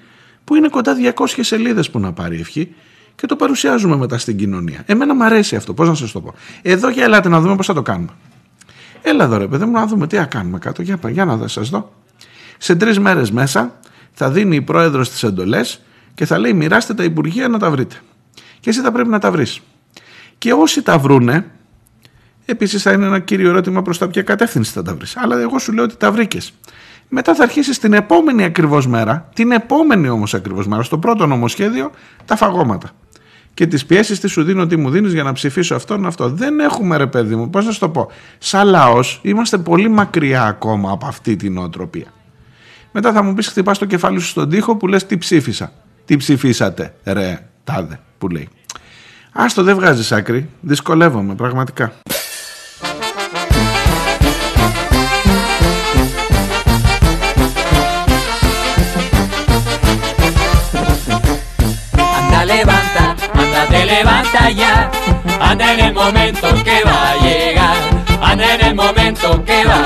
που 0.44 0.54
είναι 0.54 0.68
κοντά 0.68 0.94
200 1.14 1.24
σελίδες 1.40 1.90
που 1.90 1.98
να 1.98 2.12
πάρει 2.12 2.40
ευχή 2.40 2.74
και 3.16 3.26
το 3.26 3.36
παρουσιάζουμε 3.36 3.96
μετά 3.96 4.18
στην 4.18 4.36
κοινωνία. 4.36 4.82
Εμένα 4.86 5.14
μου 5.14 5.24
αρέσει 5.24 5.56
αυτό, 5.56 5.74
πώς 5.74 5.88
να 5.88 5.94
σας 5.94 6.12
το 6.12 6.20
πω. 6.20 6.34
Εδώ 6.62 6.88
για 6.88 7.04
ελάτε 7.04 7.28
να 7.28 7.40
δούμε 7.40 7.56
πώς 7.56 7.66
θα 7.66 7.74
το 7.74 7.82
κάνουμε. 7.82 8.12
Έλα 9.02 9.24
εδώ 9.24 9.36
ρε 9.36 9.46
παιδί 9.46 9.64
μου 9.64 9.72
να 9.72 9.86
δούμε 9.86 10.06
τι 10.06 10.16
θα 10.16 10.24
κάνουμε 10.24 10.58
κάτω. 10.58 10.82
Για, 10.82 10.98
για 11.08 11.24
να 11.24 11.48
σας 11.48 11.68
δω. 11.68 11.92
Σε 12.58 12.74
τρεις 12.76 12.98
μέρες 12.98 13.30
μέσα 13.30 13.78
θα 14.12 14.30
δίνει 14.30 14.56
η 14.56 14.62
πρόεδρος 14.62 15.10
τις 15.10 15.22
εντολές 15.22 15.82
και 16.14 16.26
θα 16.26 16.38
λέει 16.38 16.52
μοιράστε 16.52 16.94
τα 16.94 17.04
υπουργεία 17.04 17.48
να 17.48 17.58
τα 17.58 17.70
βρείτε. 17.70 17.96
Και 18.60 18.70
εσύ 18.70 18.80
θα 18.80 18.92
πρέπει 18.92 19.08
να 19.08 19.18
τα 19.18 19.30
βρεις. 19.30 19.60
Και 20.38 20.52
όσοι 20.52 20.82
τα 20.82 20.98
βρούνε, 20.98 21.46
επίσης 22.44 22.82
θα 22.82 22.92
είναι 22.92 23.06
ένα 23.06 23.18
κύριο 23.18 23.48
ερώτημα 23.48 23.82
προς 23.82 23.98
τα 23.98 24.08
ποια 24.08 24.22
κατεύθυνση 24.22 24.72
θα 24.72 24.82
τα 24.82 24.94
βρεις. 24.94 25.16
Αλλά 25.16 25.40
εγώ 25.40 25.58
σου 25.58 25.72
λέω 25.72 25.84
ότι 25.84 25.96
τα 25.96 26.12
βρήκες. 26.12 26.52
Μετά 27.08 27.34
θα 27.34 27.42
αρχίσεις 27.42 27.78
την 27.78 27.92
επόμενη 27.92 28.44
ακριβώς 28.44 28.86
μέρα, 28.86 29.28
την 29.34 29.52
επόμενη 29.52 30.08
όμως 30.08 30.34
ακριβώς 30.34 30.66
μέρα, 30.66 30.82
στο 30.82 30.98
πρώτο 30.98 31.26
νομοσχέδιο, 31.26 31.90
τα 32.24 32.36
φαγώματα. 32.36 32.90
Και 33.54 33.66
τις 33.66 33.86
πιέσεις 33.86 34.20
τις 34.20 34.30
σου 34.30 34.42
δίνω, 34.42 34.66
τι 34.66 34.76
μου 34.76 34.90
δίνεις 34.90 35.12
για 35.12 35.22
να 35.22 35.32
ψηφίσω 35.32 35.74
αυτόν 35.74 36.06
αυτό. 36.06 36.28
Δεν 36.28 36.60
έχουμε 36.60 36.96
ρε 36.96 37.06
παιδί 37.06 37.36
μου, 37.36 37.50
πώς 37.50 37.64
να 37.64 37.72
σου 37.72 37.78
το 37.78 37.88
πω. 37.88 38.10
Σαν 38.38 38.66
λαός 38.66 39.20
είμαστε 39.22 39.58
πολύ 39.58 39.88
μακριά 39.88 40.44
ακόμα 40.44 40.90
από 40.90 41.06
αυτή 41.06 41.36
την 41.36 41.52
νοοτροπία. 41.52 42.06
Μετά 42.92 43.12
θα 43.12 43.22
μου 43.22 43.34
πεις, 43.34 43.48
χτυπάς 43.48 43.78
το 43.78 43.84
κεφάλι 43.84 44.20
σου 44.20 44.26
στον 44.26 44.48
τοίχο 44.48 44.76
που 44.76 44.86
λες 44.86 45.06
τι 45.06 45.18
ψήφισα. 45.18 45.72
Τι 46.04 46.16
ψηφίσατε, 46.16 46.94
ρε, 47.04 47.46
τάδε, 47.64 48.00
που 48.18 48.28
λέει. 48.28 48.48
Άστο 49.32 49.62
δεν 49.62 49.74
βγάζεις 49.74 50.12
άκρη. 50.12 50.48
Δυσκολεύομαι, 50.60 51.34
πραγματικά. 51.34 51.92
te 63.74 63.86
levanta 63.86 64.50
ya, 64.50 64.90
anda 65.40 65.72
en 65.74 65.80
el 65.80 65.94
momento 65.94 66.46
que 66.62 66.84
va 66.84 67.10
a 67.10 67.16
llegar, 67.16 67.76
anda 68.22 68.54
en 68.54 68.60
el 68.66 68.74
momento 68.74 69.44
que 69.44 69.64
va. 69.64 69.82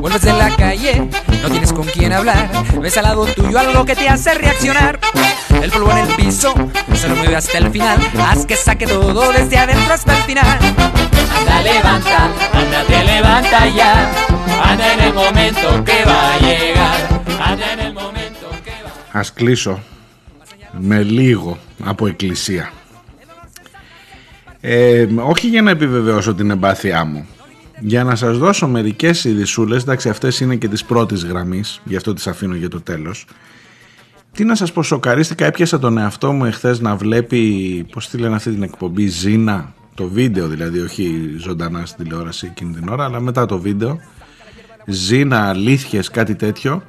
Vuelves 0.00 0.24
en 0.24 0.38
la 0.38 0.50
calle, 0.54 1.10
no 1.42 1.50
tienes 1.50 1.72
con 1.72 1.84
quién 1.86 2.12
hablar, 2.12 2.48
ves 2.80 2.96
al 2.96 3.04
lado 3.04 3.26
tuyo 3.26 3.58
algo 3.58 3.84
que 3.84 3.96
te 3.96 4.08
hace 4.08 4.34
reaccionar. 4.34 5.00
El 5.62 5.70
polvo 5.72 5.90
en 5.90 5.98
el 5.98 6.14
piso 6.14 6.54
se 6.94 7.08
lo 7.08 7.16
mueve 7.16 7.34
hasta 7.34 7.58
el 7.58 7.70
final, 7.72 7.98
haz 8.24 8.46
que 8.46 8.56
saque 8.56 8.86
todo 8.86 9.32
desde 9.32 9.58
adentro 9.58 9.92
hasta 9.92 10.16
el 10.16 10.22
final. 10.22 10.58
Anda, 11.38 11.60
levanta, 11.60 12.30
anda, 12.52 12.84
te 12.84 13.04
levanta 13.04 13.68
ya, 13.68 14.12
anda 14.62 14.92
en 14.92 15.00
el 15.00 15.14
momento 15.14 15.84
que 15.84 16.04
va 16.04 16.34
a 16.34 16.38
llegar, 16.38 17.22
anda 17.44 17.72
en 17.72 17.80
el 17.80 17.94
momento 17.94 18.48
que 18.64 18.70
va. 18.70 19.20
Ascliso. 19.20 19.80
Με 20.78 21.02
λίγο 21.02 21.58
από 21.84 22.06
εκκλησία. 22.06 22.72
Ε, 24.60 25.06
όχι 25.16 25.48
για 25.48 25.62
να 25.62 25.70
επιβεβαιώσω 25.70 26.34
την 26.34 26.50
εμπάθειά 26.50 27.04
μου. 27.04 27.26
Για 27.80 28.04
να 28.04 28.16
σας 28.16 28.38
δώσω 28.38 28.68
μερικές 28.68 29.24
ειδισούλες, 29.24 29.82
εντάξει 29.82 30.08
αυτές 30.08 30.40
είναι 30.40 30.56
και 30.56 30.68
της 30.68 30.84
πρώτης 30.84 31.24
γραμμής, 31.24 31.80
γι' 31.84 31.96
αυτό 31.96 32.12
τις 32.12 32.26
αφήνω 32.26 32.54
για 32.54 32.68
το 32.68 32.80
τέλος. 32.80 33.26
Τι 34.32 34.44
να 34.44 34.54
σας 34.54 34.72
πω, 34.72 34.82
σοκαρίστηκα, 34.82 35.46
έπιασα 35.46 35.78
τον 35.78 35.98
εαυτό 35.98 36.32
μου 36.32 36.44
εχθές 36.44 36.80
να 36.80 36.96
βλέπει, 36.96 37.86
πώς 37.92 38.08
τη 38.08 38.18
λένε 38.18 38.34
αυτή 38.34 38.50
την 38.50 38.62
εκπομπή, 38.62 39.06
Ζήνα, 39.06 39.74
το 39.94 40.08
βίντεο 40.08 40.48
δηλαδή, 40.48 40.80
όχι 40.80 41.34
ζωντανά 41.38 41.86
στην 41.86 42.04
τηλεόραση 42.04 42.46
εκείνη 42.50 42.74
την 42.74 42.88
ώρα, 42.88 43.04
αλλά 43.04 43.20
μετά 43.20 43.46
το 43.46 43.58
βίντεο, 43.58 44.00
Ζήνα, 44.86 45.48
αλήθειες, 45.48 46.10
κάτι 46.10 46.34
τέτοιο, 46.34 46.82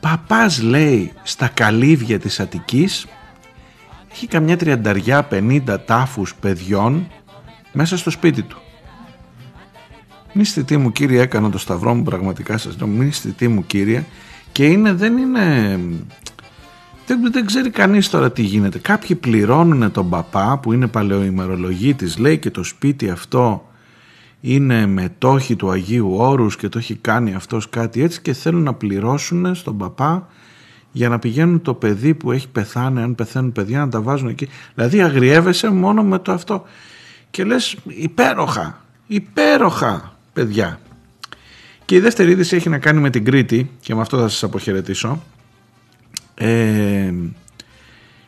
παπάς 0.00 0.62
λέει 0.62 1.12
στα 1.22 1.48
καλύβια 1.48 2.18
της 2.18 2.40
Αττικής 2.40 3.06
έχει 4.12 4.26
καμιά 4.26 4.56
τριανταριά 4.56 5.22
πενήντα 5.22 5.80
τάφους 5.80 6.34
παιδιών 6.34 7.06
μέσα 7.72 7.96
στο 7.96 8.10
σπίτι 8.10 8.42
του. 8.42 8.58
Μη 10.32 10.76
μου 10.76 10.92
κύριε 10.92 11.20
έκανα 11.20 11.50
το 11.50 11.58
σταυρό 11.58 11.94
μου 11.94 12.02
πραγματικά 12.02 12.58
σας 12.58 12.76
λέω 12.78 12.86
μη 12.86 13.10
μου 13.48 13.66
κύριε 13.66 14.04
και 14.52 14.66
είναι, 14.66 14.92
δεν 14.92 15.16
είναι 15.16 15.78
δεν, 17.06 17.32
δεν 17.32 17.46
ξέρει 17.46 17.70
κανείς 17.70 18.10
τώρα 18.10 18.32
τι 18.32 18.42
γίνεται 18.42 18.78
κάποιοι 18.78 19.16
πληρώνουν 19.16 19.92
τον 19.92 20.08
παπά 20.08 20.58
που 20.58 20.72
είναι 20.72 20.86
παλαιοημερολογίτης 20.86 22.18
λέει 22.18 22.38
και 22.38 22.50
το 22.50 22.62
σπίτι 22.62 23.10
αυτό 23.10 23.68
είναι 24.46 24.86
μετόχοι 24.86 25.56
του 25.56 25.70
Αγίου 25.70 26.14
Όρους 26.14 26.56
και 26.56 26.68
το 26.68 26.78
έχει 26.78 26.94
κάνει 26.94 27.34
αυτός 27.34 27.68
κάτι 27.68 28.02
έτσι 28.02 28.20
και 28.20 28.32
θέλουν 28.32 28.62
να 28.62 28.74
πληρώσουν 28.74 29.54
στον 29.54 29.76
παπά 29.76 30.28
για 30.92 31.08
να 31.08 31.18
πηγαίνουν 31.18 31.62
το 31.62 31.74
παιδί 31.74 32.14
που 32.14 32.32
έχει 32.32 32.48
πεθάνει, 32.48 33.02
αν 33.02 33.14
πεθαίνουν 33.14 33.52
παιδιά 33.52 33.78
να 33.78 33.88
τα 33.88 34.00
βάζουν 34.00 34.28
εκεί. 34.28 34.48
Δηλαδή 34.74 35.02
αγριεύεσαι 35.02 35.70
μόνο 35.70 36.02
με 36.02 36.18
το 36.18 36.32
αυτό. 36.32 36.64
Και 37.30 37.44
λες 37.44 37.76
υπέροχα, 37.84 38.84
υπέροχα 39.06 40.16
παιδιά. 40.32 40.80
Και 41.84 41.94
η 41.94 42.00
δεύτερη 42.00 42.30
είδηση 42.30 42.56
έχει 42.56 42.68
να 42.68 42.78
κάνει 42.78 43.00
με 43.00 43.10
την 43.10 43.24
Κρήτη 43.24 43.70
και 43.80 43.94
με 43.94 44.00
αυτό 44.00 44.18
θα 44.18 44.28
σας 44.28 44.42
αποχαιρετήσω. 44.42 45.22
Ε, 46.34 47.12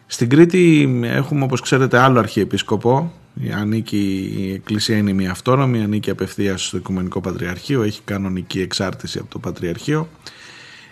στην 0.07 0.29
Κρήτη 0.29 0.91
έχουμε 1.03 1.45
όπως 1.45 1.61
ξέρετε 1.61 1.99
άλλο 1.99 2.19
αρχιεπίσκοπο 2.19 3.13
ανήκει, 3.55 4.33
η 4.37 4.53
Εκκλησία 4.53 4.97
είναι 4.97 5.13
μια 5.13 5.31
αυτόνομη, 5.31 5.83
ανήκει 5.83 6.11
απευθείας 6.11 6.67
στο 6.67 6.77
Οικουμενικό 6.77 7.21
Πατριαρχείο, 7.21 7.83
έχει 7.83 8.01
κανονική 8.05 8.61
εξάρτηση 8.61 9.19
από 9.19 9.31
το 9.31 9.39
Πατριαρχείο. 9.39 10.09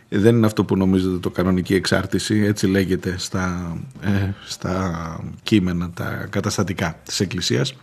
Δεν 0.09 0.37
είναι 0.37 0.47
αυτό 0.47 0.65
που 0.65 0.77
νομίζετε 0.77 1.19
το 1.19 1.31
κανονική 1.31 1.75
εξάρτηση, 1.75 2.43
έτσι 2.45 2.67
λέγεται 2.67 3.15
στα, 3.19 3.77
ε, 4.01 4.31
στα 4.47 5.21
κείμενα, 5.43 5.91
τα 5.91 6.27
καταστατικά 6.31 7.01
της 7.05 7.21
Εκκλησίας. 7.21 7.75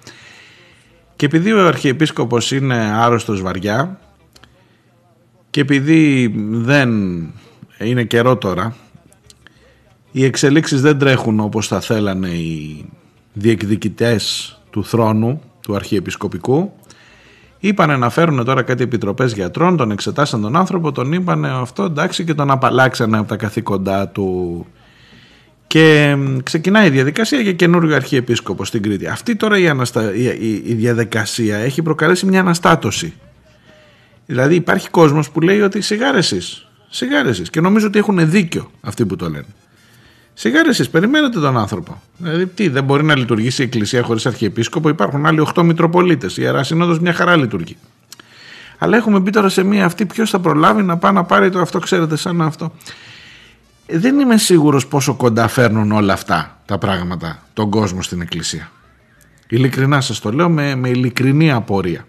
Και 1.16 1.26
επειδή 1.26 1.52
ο 1.52 1.68
Αρχιεπίσκοπος 1.68 2.52
είναι 2.52 2.76
άρρωστος 2.76 3.42
βαριά 3.42 4.00
και 5.50 5.62
επειδή 5.62 6.34
δεν 6.50 6.90
είναι 7.80 8.04
καιρό 8.04 8.38
τώρα, 8.38 8.76
οι 10.12 10.24
εξελίξεις 10.24 10.82
δεν 10.82 10.98
τρέχουν 10.98 11.40
όπως 11.40 11.68
θα 11.68 11.80
θέλανε 11.80 12.28
οι 12.28 12.86
διεκδικητές 13.34 14.58
του 14.70 14.86
θρόνου 14.86 15.42
του 15.62 15.76
Αρχιεπισκοπικού 15.76 16.72
είπανε 17.60 17.98
να 17.98 18.10
φέρουν 18.10 18.46
τώρα 18.46 18.62
κάτι 18.62 18.84
επιτροπές 18.84 19.34
γιατρών, 19.34 19.78
τον 19.78 19.92
εξετάσαν 19.92 20.42
τον 20.42 20.56
άνθρωπο, 20.56 20.92
τον 20.92 21.14
είπανε 21.14 21.50
αυτό 21.50 21.84
εντάξει 21.84 22.24
και 22.24 22.34
τον 22.34 22.52
απαλλάξανε 22.52 23.18
από 23.18 23.28
τα 23.28 23.36
καθήκοντά 23.36 24.08
του 24.08 24.66
και 25.68 26.18
ξεκινάει 26.44 26.88
η 26.88 26.90
διαδικασία 26.90 27.40
για 27.40 27.54
καινούριο 27.54 27.96
αρχιεπίσκοπο 27.96 28.66
στην 28.66 28.82
Κρήτη. 28.82 29.08
Αυτή 29.08 29.36
τώρα 29.36 29.58
η, 29.58 29.68
αναστα... 29.68 30.14
η, 30.14 30.62
η 30.66 30.74
διαδικασία 30.74 31.58
έχει 31.58 31.82
προκαλέσει 31.82 32.26
μια 32.26 32.40
αναστάτωση. 32.40 33.14
Δηλαδή 34.26 34.56
υπάρχει 34.56 34.90
κόσμος 34.90 35.30
που 35.32 35.42
λέει 35.42 35.62
ότι 35.62 35.82
σιγάρε 35.82 36.18
εσείς, 36.18 36.70
και 37.50 37.62
νομίζω 37.62 37.88
ότι 37.88 38.00
έχουν 38.00 38.30
δίκιο 38.30 38.72
αυτοί 38.82 39.06
που 39.06 39.16
το 39.16 39.30
λένε. 39.30 39.46
Σιγά 40.34 40.60
εσείς, 40.68 40.90
περιμένετε 40.90 41.40
τον 41.40 41.58
άνθρωπο. 41.58 42.02
Δηλαδή, 42.18 42.46
τι, 42.48 42.68
δεν 42.68 42.84
μπορεί 42.84 43.04
να 43.04 43.18
λειτουργήσει 43.18 43.62
η 43.62 43.66
Εκκλησία 43.66 44.04
χωρίς 44.04 44.26
Αρχιεπίσκοπο; 44.26 44.90
Υπάρχουν 44.90 45.26
άλλοι 45.26 45.48
8 45.56 45.64
Μητροπολίτες. 45.64 46.38
Η 46.38 46.42
Ιερά 46.42 46.64
Σύνοδος 46.64 47.00
μια 47.00 47.14
χαρά 47.14 47.36
λειτουργεί. 47.36 47.78
Αλλά 48.78 48.98
έχουμε 48.98 49.20
μπει 49.20 49.32
τώρα 49.32 49.50
σε 49.50 49.64
μία 49.64 49.86
αυτή, 49.86 50.06
ποιος 50.06 50.30
θα 50.30 50.40
προλάβει 50.40 50.84
να 50.84 50.98
πάει 50.98 51.14
να 51.14 51.24
πάρει 51.24 51.50
το 51.50 51.60
αυτό, 51.60 51.80
ξέρετε, 51.80 52.16
σαν 52.16 52.42
αυτό. 52.42 52.74
Ε, 53.86 53.98
δεν 53.98 54.20
είμαι 54.20 54.38
σίγουρος 54.38 54.88
πόσο 54.88 55.14
κοντά 55.14 55.48
φέρνουν 55.48 55.92
όλα 55.92 56.14
αυτά 56.14 56.58
τα 56.66 56.78
πράγματα 56.78 57.40
τον 57.54 57.70
κόσμο 57.70 58.02
στην 58.02 58.22
Εκκλησία. 58.22 58.72
Ειλικρινά 59.48 60.02
σας 60.02 60.20
το 60.20 60.32
λέω 60.32 60.50
με, 60.50 60.76
με 60.76 60.90
ειλικρινή 60.90 61.52
απορία. 61.52 62.06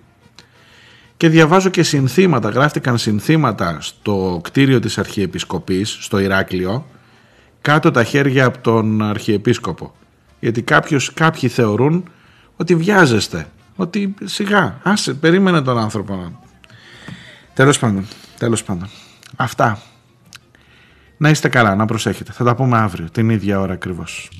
Και 1.17 1.29
διαβάζω 1.29 1.69
και 1.69 1.83
συνθήματα, 1.83 2.49
γράφτηκαν 2.49 2.99
συνθήματα 2.99 3.79
στο 3.81 4.41
κτίριο 4.43 4.81
της 4.81 4.99
Αρχιεπισκοπής, 4.99 5.99
στο 6.01 6.19
Ηράκλειο, 6.19 6.87
κάτω 7.65 7.91
τα 7.91 8.05
χέρια 8.05 8.45
από 8.45 8.59
τον 8.59 9.03
Αρχιεπίσκοπο. 9.03 9.95
Γιατί 10.41 10.63
κάποιος, 10.63 11.13
κάποιοι 11.13 11.49
θεωρούν 11.49 12.09
ότι 12.57 12.75
βιάζεστε. 12.75 13.47
Ότι 13.77 14.15
σιγά, 14.25 14.81
άσε, 14.83 15.15
περίμενε 15.15 15.63
τον 15.63 15.79
άνθρωπο. 15.79 16.41
Τέλος 17.55 17.79
πάντων, 17.79 18.07
τέλος 18.39 18.63
πάντων. 18.63 18.89
Αυτά. 19.37 19.83
Να 21.17 21.29
είστε 21.31 21.49
καλά, 21.49 21.75
να 21.75 21.85
προσέχετε. 21.85 22.33
Θα 22.33 22.45
τα 22.45 22.55
πούμε 22.55 22.79
αύριο, 22.79 23.11
την 23.11 23.31
ίδια 23.31 23.61
ώρα 23.61 23.73
ακριβώς. 23.73 24.31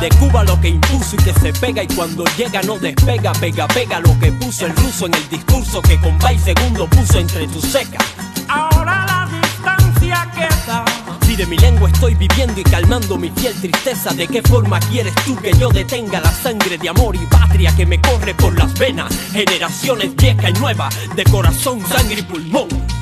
De 0.00 0.08
Cuba 0.18 0.42
lo 0.44 0.58
que 0.58 0.68
impuso 0.68 1.14
y 1.14 1.18
que 1.18 1.34
se 1.34 1.52
pega 1.52 1.82
y 1.82 1.86
cuando 1.88 2.24
llega 2.38 2.62
no 2.62 2.78
despega, 2.78 3.32
pega, 3.32 3.68
pega 3.68 4.00
lo 4.00 4.18
que 4.18 4.32
puso 4.32 4.64
el 4.64 4.74
ruso 4.74 5.04
en 5.04 5.14
el 5.14 5.28
discurso 5.28 5.82
que 5.82 6.00
con 6.00 6.16
y 6.32 6.38
segundo 6.38 6.86
puso 6.86 7.18
entre 7.18 7.46
tus 7.48 7.64
secas. 7.64 8.02
Ahora 8.48 9.04
la 9.06 9.28
distancia 9.30 10.26
queda. 10.34 10.86
Si 11.26 11.36
de 11.36 11.44
mi 11.44 11.58
lengua 11.58 11.90
estoy 11.90 12.14
viviendo 12.14 12.58
y 12.58 12.64
calmando 12.64 13.18
mi 13.18 13.28
fiel 13.28 13.52
tristeza, 13.60 14.14
¿de 14.14 14.26
qué 14.26 14.40
forma 14.40 14.80
quieres 14.80 15.14
tú 15.26 15.36
que 15.36 15.52
yo 15.58 15.68
detenga 15.68 16.18
la 16.20 16.32
sangre 16.32 16.78
de 16.78 16.88
amor 16.88 17.14
y 17.14 17.26
patria 17.26 17.76
que 17.76 17.84
me 17.84 18.00
corre 18.00 18.32
por 18.32 18.56
las 18.56 18.72
venas? 18.78 19.12
Generaciones 19.32 20.16
vieja 20.16 20.48
y 20.48 20.54
nueva, 20.54 20.88
de 21.14 21.24
corazón, 21.24 21.86
sangre 21.86 22.20
y 22.20 22.22
pulmón. 22.22 22.99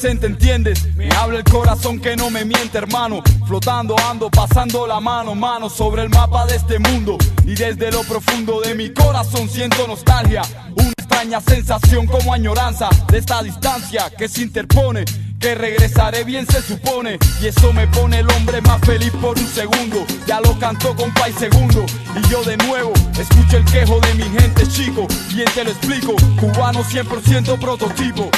Presente, 0.00 0.26
¿entiendes? 0.26 0.96
Me 0.96 1.10
habla 1.10 1.38
el 1.38 1.44
corazón 1.44 2.00
que 2.00 2.16
no 2.16 2.30
me 2.30 2.46
miente, 2.46 2.78
hermano. 2.78 3.22
Flotando 3.46 3.94
ando, 4.08 4.30
pasando 4.30 4.86
la 4.86 4.98
mano, 4.98 5.34
mano 5.34 5.68
sobre 5.68 6.02
el 6.02 6.08
mapa 6.08 6.46
de 6.46 6.56
este 6.56 6.78
mundo. 6.78 7.18
Y 7.44 7.54
desde 7.54 7.92
lo 7.92 8.02
profundo 8.04 8.62
de 8.62 8.74
mi 8.74 8.94
corazón 8.94 9.46
siento 9.50 9.86
nostalgia. 9.86 10.40
Una 10.74 10.92
extraña 10.98 11.40
sensación 11.42 12.06
como 12.06 12.32
añoranza 12.32 12.88
de 13.10 13.18
esta 13.18 13.42
distancia 13.42 14.10
que 14.16 14.26
se 14.26 14.42
interpone. 14.42 15.04
Que 15.38 15.54
regresaré 15.54 16.22
bien 16.24 16.46
se 16.46 16.60
supone 16.60 17.18
Y 17.40 17.46
eso 17.46 17.72
me 17.72 17.86
pone 17.86 18.18
el 18.18 18.30
hombre 18.30 18.60
más 18.60 18.78
feliz 18.82 19.10
por 19.22 19.38
un 19.38 19.46
segundo 19.46 20.04
Ya 20.26 20.38
lo 20.38 20.58
cantó 20.58 20.94
con 20.94 21.10
y 21.26 21.32
segundo 21.32 21.86
Y 22.14 22.28
yo 22.28 22.44
de 22.44 22.58
nuevo 22.58 22.92
escucho 23.18 23.56
el 23.56 23.64
quejo 23.64 23.98
de 24.00 24.14
mi 24.16 24.38
gente 24.38 24.68
chico 24.68 25.06
Bien 25.34 25.48
te 25.54 25.64
lo 25.64 25.70
explico 25.70 26.14
Cubano 26.38 26.84
100% 26.84 27.58
prototipo 27.58 28.30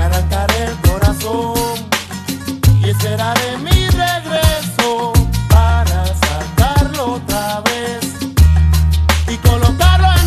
arrancaré 0.00 0.64
el 0.64 0.76
corazón. 0.88 1.54
Y 2.80 2.90
esperaré 2.90 3.58
mi 3.58 3.86
regreso 3.88 5.12
para 5.48 6.06
sacarlo 6.06 7.14
otra 7.14 7.60
vez 7.60 8.16
y 9.28 9.36
colocarlo 9.36 10.08
en 10.20 10.21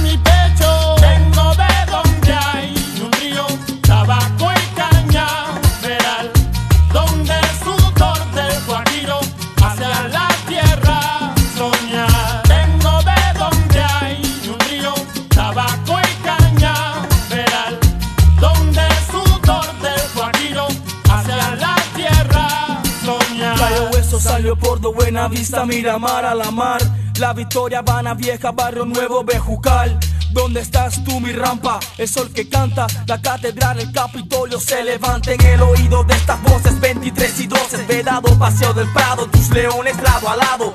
por 25.16 25.22
do 25.22 25.22
Buena 25.22 25.28
Vista, 25.30 25.66
Miramar 25.66 26.26
a 26.26 26.36
la 26.36 26.52
mar. 26.52 26.82
La 27.20 27.32
Victoria, 27.32 27.80
Habana 27.80 28.14
Vieja, 28.14 28.52
Barrio 28.52 28.86
Nuevo, 28.86 29.24
Bejucal. 29.24 29.98
¿Dónde 30.34 30.60
estás 30.60 31.02
tú, 31.06 31.22
mi 31.22 31.32
rampa? 31.32 31.80
El 31.98 32.10
sol 32.10 32.30
que 32.34 32.50
canta, 32.50 32.88
la 33.08 33.22
catedral, 33.22 33.80
el 33.80 33.94
Capitolio 33.94 34.60
se 34.60 34.84
levanta 34.84 35.32
en 35.32 35.42
el 35.42 35.62
oído 35.62 36.04
de 36.04 36.14
estas 36.14 36.42
voces. 36.44 36.78
23 36.82 37.40
y 37.40 37.48
12, 37.48 37.86
vedado, 37.88 38.38
paseo 38.38 38.74
del 38.74 38.92
Prado, 38.92 39.26
tus 39.28 39.50
leones 39.52 39.96
lado 40.02 40.30
a 40.30 40.36
lado. 40.36 40.74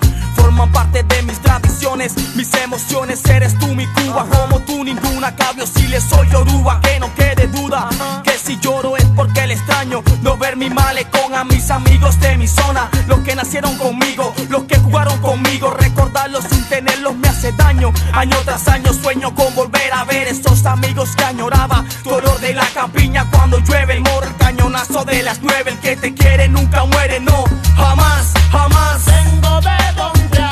Forman 0.61 0.73
parte 0.73 1.03
de 1.03 1.23
mis 1.23 1.39
tradiciones, 1.41 2.15
mis 2.37 2.53
emociones. 2.53 3.25
Eres 3.25 3.59
tú, 3.59 3.69
mi 3.69 3.87
Cuba, 3.87 4.27
como 4.27 4.61
tú, 4.61 4.85
ninguna. 4.85 5.35
Cabio, 5.35 5.67
si 5.67 5.87
le 5.87 5.99
soy 6.03 6.29
Yoruba, 6.29 6.83
que 6.83 7.01
no 7.01 7.15
quede 7.15 7.47
duda. 7.47 7.89
Que 8.23 8.33
si 8.33 8.59
lloro 8.59 8.95
es 8.99 9.07
porque 9.17 9.41
el 9.41 9.53
extraño 9.53 10.03
no 10.21 10.37
ver 10.37 10.57
mi 10.57 10.69
malecón 10.69 11.35
a 11.35 11.45
mis 11.45 11.71
amigos 11.71 12.21
de 12.21 12.37
mi 12.37 12.47
zona. 12.47 12.91
Los 13.07 13.21
que 13.21 13.35
nacieron 13.35 13.75
conmigo, 13.79 14.35
los 14.51 14.65
que 14.65 14.77
jugaron 14.79 15.19
conmigo. 15.23 15.71
Recordarlos 15.71 16.45
sin 16.45 16.63
tenerlos 16.69 17.17
me 17.17 17.29
hace 17.29 17.53
daño. 17.53 17.91
Año 18.13 18.37
tras 18.45 18.69
año 18.69 18.93
sueño 18.93 19.35
con 19.35 19.55
volver 19.55 19.91
a 19.95 20.05
ver 20.05 20.29
esos 20.29 20.67
amigos 20.67 21.17
que 21.17 21.25
añoraba. 21.25 21.87
Color 22.05 22.39
de 22.41 22.53
la 22.53 22.67
campiña 22.75 23.27
cuando 23.31 23.61
llueve 23.61 23.95
el 23.95 24.03
morro, 24.03 24.27
el 24.27 24.37
cañonazo 24.37 25.07
de 25.07 25.23
las 25.23 25.41
nueve. 25.41 25.71
El 25.71 25.79
que 25.79 25.97
te 25.97 26.13
quiere 26.13 26.49
nunca 26.49 26.85
muere, 26.85 27.19
no, 27.19 27.45
jamás, 27.77 28.35
jamás. 28.53 29.07
Vengo 29.07 29.61
de 29.63 29.93
donde 29.97 30.50